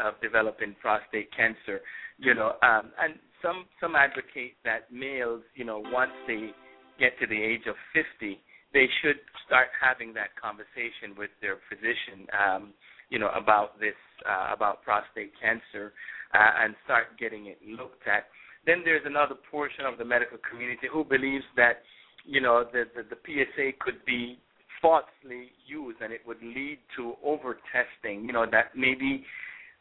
[0.03, 1.81] of developing prostate cancer.
[2.19, 6.51] You know, um, and some some advocate that males, you know, once they
[6.99, 8.41] get to the age of 50,
[8.73, 9.17] they should
[9.47, 12.73] start having that conversation with their physician, um,
[13.11, 15.93] you know, about this uh, about prostate cancer,
[16.35, 18.27] uh, and start getting it looked at.
[18.67, 21.83] Then there's another portion of the medical community who believes that
[22.27, 24.39] you know, the, the, the PSA could be
[24.81, 29.25] falsely used and it would lead to over testing, you know, that maybe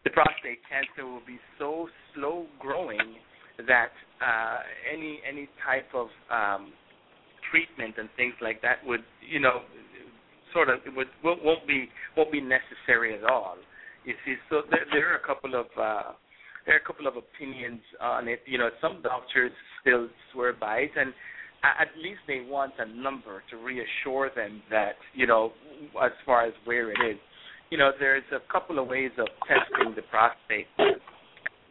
[0.03, 3.15] the prostate cancer will be so slow growing
[3.67, 3.91] that
[4.23, 4.59] uh,
[4.91, 6.71] any any type of um,
[7.51, 9.61] treatment and things like that would, you know,
[10.53, 13.55] sort of it would won't, be won't be necessary at all.
[14.05, 16.13] You see, so there, there are a couple of uh,
[16.65, 18.41] there are a couple of opinions on it.
[18.45, 19.51] You know, some doctors
[19.81, 21.13] still swear by it, and
[21.63, 25.51] at least they want a number to reassure them that you know
[26.03, 27.19] as far as where it is.
[27.69, 30.67] You know there's a couple of ways of testing the prostate.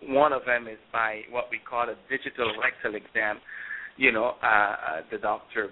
[0.02, 3.38] One of them is by what we call a digital rectal exam.
[3.96, 5.70] You know uh, uh, the doctor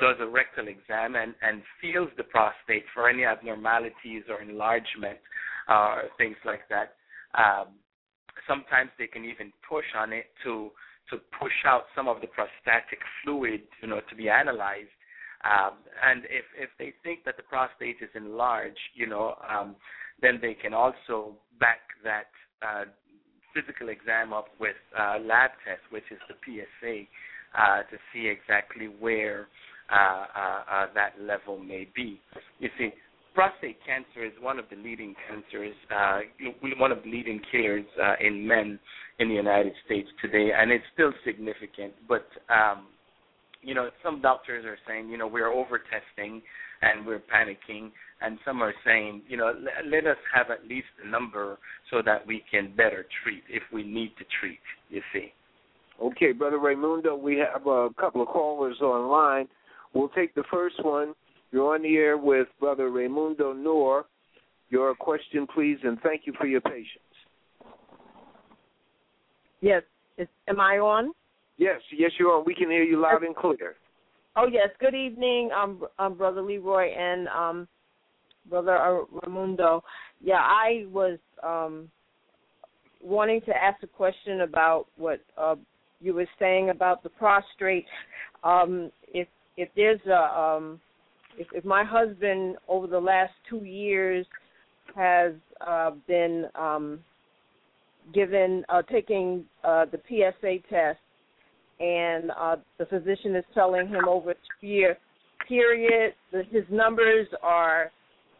[0.00, 5.18] does a rectal exam and, and feels the prostate for any abnormalities or enlargement
[5.68, 6.94] uh, or things like that.
[7.36, 7.68] Um,
[8.48, 10.70] sometimes they can even push on it to
[11.10, 14.88] to push out some of the prostatic fluid, you know, to be analyzed.
[15.44, 19.76] Um, and if if they think that the prostate is enlarged, you know, um,
[20.20, 22.28] then they can also back that
[22.62, 22.84] uh,
[23.54, 27.02] physical exam up with uh, lab test, which is the PSA,
[27.58, 29.48] uh, to see exactly where
[29.90, 32.20] uh, uh, uh, that level may be.
[32.58, 32.90] You see,
[33.34, 36.20] prostate cancer is one of the leading cancers, uh,
[36.78, 38.78] one of the leading killers uh, in men
[39.18, 41.92] in the United States today, and it's still significant.
[42.08, 42.86] But um,
[43.62, 46.42] you know, some doctors are saying, you know, we're over testing
[46.82, 47.90] and we're panicking,
[48.22, 51.58] and some are saying, you know, let, let us have at least a number
[51.90, 54.60] so that we can better treat if we need to treat.
[54.88, 55.32] You see.
[56.02, 59.46] Okay, Brother Raymundo, we have a couple of callers online.
[59.92, 61.14] We'll take the first one.
[61.52, 64.06] You're on the air with Brother Raymundo Nour.
[64.70, 66.86] Your question, please, and thank you for your patience.
[69.60, 69.82] Yes.
[70.16, 71.12] Is, am I on?
[71.56, 72.44] Yes, yes, you're on.
[72.46, 73.74] We can hear you loud and clear.
[74.36, 74.68] Oh yes.
[74.78, 77.68] Good evening, um, um Brother Leroy and um,
[78.48, 79.82] Brother Raymundo.
[80.22, 81.90] Yeah, I was um,
[83.02, 85.56] wanting to ask a question about what uh,
[86.00, 87.86] you were saying about the prostrate.
[88.44, 90.80] Um, if if there's a um,
[91.40, 94.26] if, if my husband over the last two years
[94.94, 95.32] has
[95.66, 97.00] uh, been um,
[98.12, 100.98] given uh, taking uh, the PSA test,
[101.80, 104.98] and uh, the physician is telling him over a year
[105.48, 107.90] period that his numbers are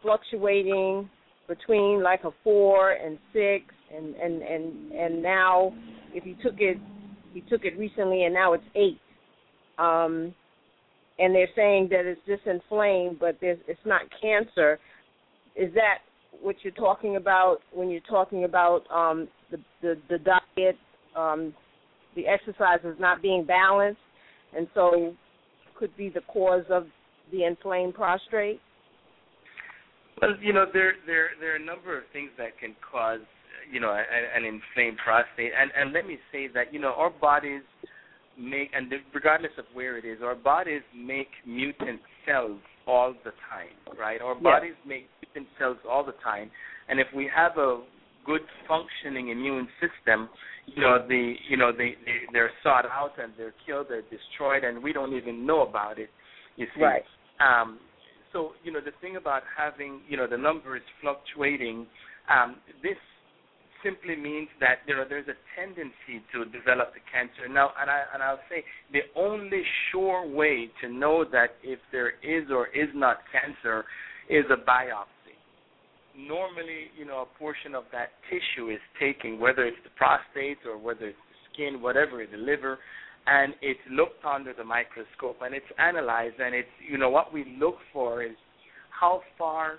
[0.02, 1.08] fluctuating
[1.48, 3.64] between like a four and six,
[3.96, 5.72] and and and and now
[6.12, 6.76] if he took it,
[7.32, 9.00] he took it recently, and now it's eight.
[9.78, 10.34] Um,
[11.20, 14.78] and they're saying that it's just inflamed, but it's not cancer.
[15.54, 15.98] Is that
[16.40, 20.76] what you're talking about when you're talking about um, the, the the diet,
[21.14, 21.52] um,
[22.16, 24.00] the exercise is not being balanced,
[24.56, 25.14] and so
[25.78, 26.86] could be the cause of
[27.30, 28.60] the inflamed prostate?
[30.22, 33.20] Well, you know, there there there are a number of things that can cause
[33.70, 37.10] you know an, an inflamed prostate, and and let me say that you know our
[37.10, 37.62] bodies
[38.40, 43.98] make and regardless of where it is, our bodies make mutant cells all the time,
[43.98, 44.20] right?
[44.20, 44.88] Our bodies yes.
[44.88, 46.50] make mutant cells all the time,
[46.88, 47.82] and if we have a
[48.26, 50.28] good functioning immune system,
[50.66, 54.64] you know the you know they, they they're sought out and they're killed, they're destroyed,
[54.64, 56.10] and we don't even know about it.
[56.56, 57.02] You see, right?
[57.40, 57.78] Um,
[58.32, 61.86] so you know the thing about having you know the number is fluctuating.
[62.30, 62.96] Um, this
[63.84, 67.48] simply means that you know there's a tendency to develop the cancer.
[67.48, 72.12] Now, and I and I'll say the only sure way to know that if there
[72.22, 73.84] is or is not cancer
[74.28, 75.36] is a biopsy.
[76.16, 80.76] Normally, you know, a portion of that tissue is taken, whether it's the prostate or
[80.76, 82.78] whether it's the skin, whatever, the liver,
[83.26, 86.36] and it's looked under the microscope and it's analyzed.
[86.38, 88.36] And it's you know what we look for is
[88.90, 89.78] how far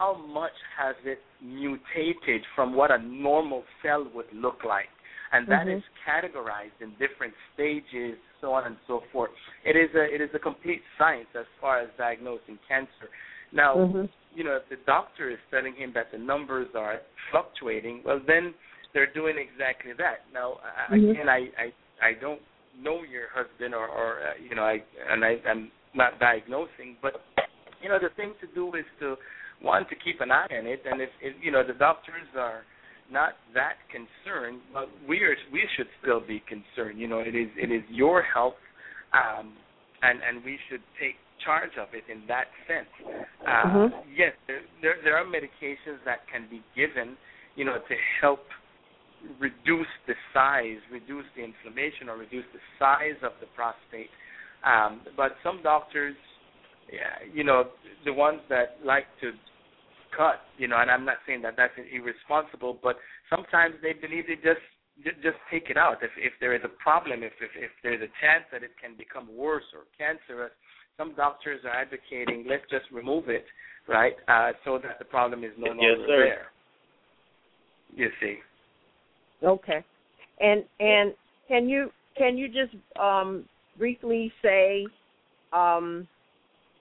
[0.00, 4.88] how much has it mutated from what a normal cell would look like?
[5.32, 5.76] And that mm-hmm.
[5.76, 9.30] is categorized in different stages, so on and so forth.
[9.64, 13.12] It is a it is a complete science as far as diagnosing cancer.
[13.52, 14.06] Now, mm-hmm.
[14.34, 16.96] you know, if the doctor is telling him that the numbers are
[17.30, 18.54] fluctuating, well, then
[18.92, 20.26] they're doing exactly that.
[20.32, 20.54] Now,
[20.90, 21.10] mm-hmm.
[21.10, 21.66] again, I, I
[22.08, 22.40] I don't
[22.80, 24.78] know your husband, or, or uh, you know, I
[25.10, 27.12] and I, I'm not diagnosing, but
[27.82, 29.16] you know, the thing to do is to
[29.62, 32.62] one to keep an eye on it, and if, if you know the doctors are
[33.10, 36.98] not that concerned, but we are we should still be concerned.
[36.98, 38.60] You know, it is it is your health,
[39.12, 39.52] um,
[40.02, 42.88] and and we should take charge of it in that sense.
[43.42, 44.10] Uh, mm-hmm.
[44.16, 47.16] Yes, there, there there are medications that can be given,
[47.56, 48.40] you know, to help
[49.38, 54.08] reduce the size, reduce the inflammation, or reduce the size of the prostate.
[54.64, 56.16] Um, but some doctors,
[56.92, 57.64] yeah, you know,
[58.04, 59.32] the ones that like to
[60.16, 62.96] cut, you know, and I'm not saying that that's irresponsible, but
[63.28, 64.62] sometimes they believe they just
[65.22, 66.02] just take it out.
[66.02, 68.96] If if there is a problem, if if, if there's a chance that it can
[68.96, 70.52] become worse or cancerous,
[70.96, 73.46] some doctors are advocating let's just remove it,
[73.88, 76.46] right, uh, so that the problem is no longer yes, there.
[77.96, 78.36] You see.
[79.42, 79.84] Okay,
[80.40, 81.14] and and
[81.48, 83.46] can you can you just um,
[83.78, 84.86] briefly say
[85.52, 86.06] um,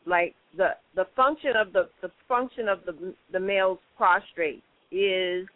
[0.09, 5.47] like the the function of the the function of the the male's prostrate is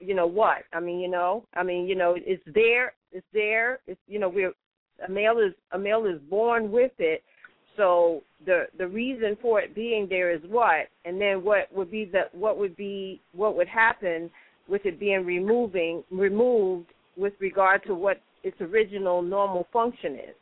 [0.00, 0.64] you know what?
[0.72, 1.44] I mean you know?
[1.54, 4.52] I mean you know it's there it's there it's you know we're
[5.06, 7.22] a male is a male is born with it.
[7.76, 10.88] So the the reason for it being there is what?
[11.04, 14.30] And then what would be the what would be what would happen
[14.68, 20.34] with it being removing removed with regard to what its original normal function is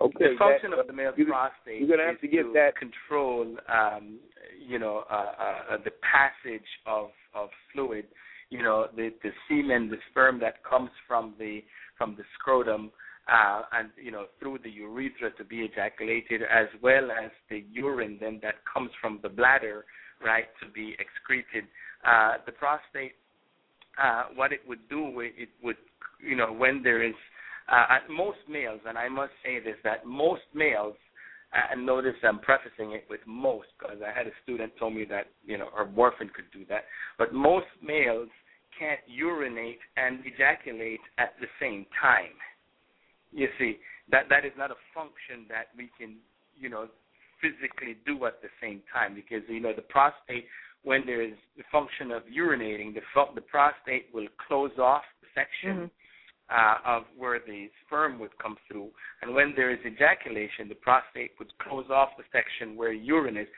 [0.00, 0.32] Okay.
[0.32, 2.52] The function that, of the male you, prostate you're gonna have is to get to
[2.54, 4.18] that control, um,
[4.66, 5.32] you know, uh,
[5.72, 8.06] uh, the passage of of fluid.
[8.50, 11.64] You know, the the semen, the sperm that comes from the
[11.96, 12.90] from the scrotum,
[13.30, 18.18] uh, and you know through the urethra to be ejaculated, as well as the urine
[18.20, 19.84] then that comes from the bladder,
[20.24, 21.68] right, to be excreted.
[22.06, 23.16] Uh, the prostate,
[24.02, 25.76] uh, what it would do, it would,
[26.24, 27.14] you know, when there is
[27.70, 30.94] uh, most males, and I must say this, that most males,
[31.52, 35.04] uh, and notice I'm prefacing it with most because I had a student tell me
[35.10, 36.84] that you know her boyfriend could do that,
[37.18, 38.28] but most males
[38.78, 42.36] can't urinate and ejaculate at the same time.
[43.32, 43.78] You see,
[44.10, 46.16] that that is not a function that we can,
[46.56, 46.86] you know,
[47.40, 50.46] physically do at the same time because you know the prostate
[50.84, 53.00] when there is the function of urinating, the
[53.34, 55.97] the prostate will close off the section mm-hmm.
[56.50, 58.88] Uh, of where the sperm would come through,
[59.22, 63.48] and when there is ejaculation, the prostate would close off the section where urine is.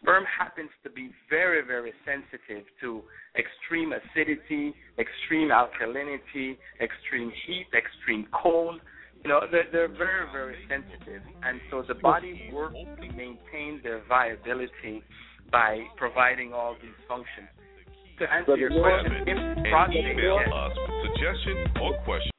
[0.00, 3.02] Sperm happens to be very, very sensitive to
[3.38, 8.80] extreme acidity, extreme alkalinity, extreme heat, extreme cold.
[9.22, 11.22] You know, they're, they're very, very sensitive.
[11.42, 15.02] And so the body works to maintain their viability
[15.50, 17.48] by providing all these functions.
[18.18, 22.30] To answer your question, if prostate email us with suggestion or question.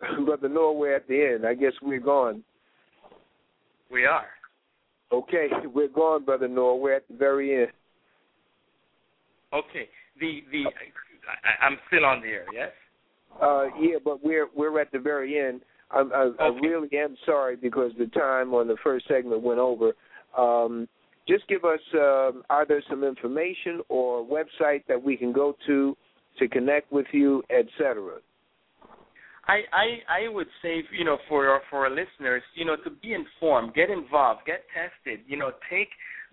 [0.24, 1.46] Brother Nour, we're at the end.
[1.46, 2.44] I guess we're gone.
[3.90, 4.26] We are.
[5.12, 6.80] Okay, we're gone, Brother Nour.
[6.80, 7.72] We're at the very end.
[9.52, 9.88] Okay.
[10.20, 12.70] The the I, I'm still on the air, yes?
[13.42, 15.62] Uh, yeah, but we're we're at the very end.
[15.90, 16.44] I'm, I, okay.
[16.44, 19.92] I really am sorry because the time on the first segment went over.
[20.38, 20.88] Um,
[21.28, 25.96] just give us um, either some information or a website that we can go to
[26.38, 28.18] to connect with you, etc.
[29.46, 29.86] I, I
[30.26, 33.90] I would say you know for for our listeners you know to be informed, get
[33.90, 35.88] involved, get tested, you know take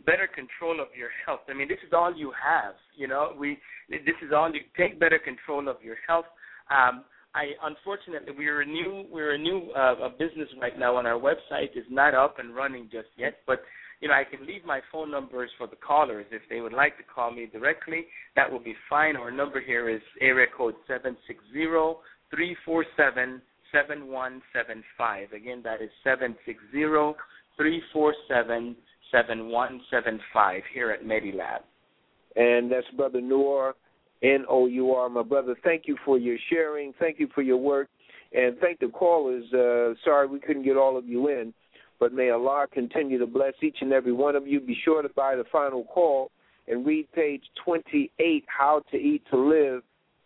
[0.06, 1.42] better control of your health.
[1.50, 2.76] I mean this is all you have.
[2.96, 3.58] You know we
[3.90, 6.26] this is all you take better control of your health.
[6.70, 11.08] Um, I unfortunately we're a new we're a new uh, a business right now and
[11.08, 13.40] our website is not up and running just yet.
[13.48, 13.62] But
[14.02, 16.98] you know I can leave my phone numbers for the callers if they would like
[16.98, 18.06] to call me directly.
[18.36, 19.16] That will be fine.
[19.16, 22.00] Our number here is area code seven six zero
[22.30, 23.42] three four seven
[23.72, 25.32] seven one seven five.
[25.34, 27.16] Again, that is seven six zero
[27.56, 28.76] three four seven
[29.12, 31.60] seven one seven five here at Medilab.
[32.36, 33.74] And that's Brother Nour
[34.24, 35.10] N O U R.
[35.10, 36.94] My brother, thank you for your sharing.
[37.00, 37.88] Thank you for your work.
[38.34, 39.46] And thank the callers.
[39.54, 41.54] Uh, sorry we couldn't get all of you in,
[42.00, 44.60] but may Allah continue to bless each and every one of you.
[44.60, 46.32] Be sure to buy the final call
[46.68, 49.84] and read page 28, How to Eat to Live,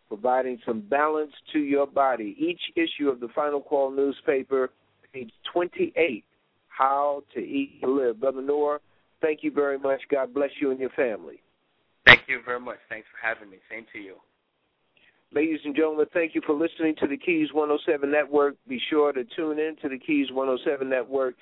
[0.08, 2.36] providing some balance to your body.
[2.38, 4.72] Each issue of the Final Call newspaper,
[5.14, 6.24] page 28,
[6.68, 8.20] How to Eat to Live.
[8.20, 8.82] Brother Nour,
[9.22, 10.02] thank you very much.
[10.10, 11.42] God bless you and your family.
[12.06, 12.80] Thank you very much.
[12.90, 13.58] Thanks for having me.
[13.70, 14.16] Same to you.
[15.34, 18.56] Ladies and gentlemen, thank you for listening to the Keys 107 Network.
[18.68, 21.36] Be sure to tune in to the Keys 107 Network.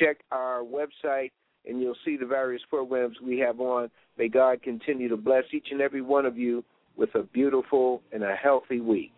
[0.00, 1.32] Check our website,
[1.66, 3.90] and you'll see the various programs we have on.
[4.18, 6.64] May God continue to bless each and every one of you
[6.96, 9.12] with a beautiful and a healthy week.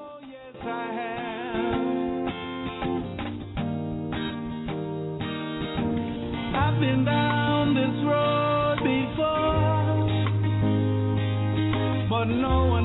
[0.00, 0.54] Oh, yes,
[6.54, 9.58] I've been down this road before,
[12.08, 12.77] but no one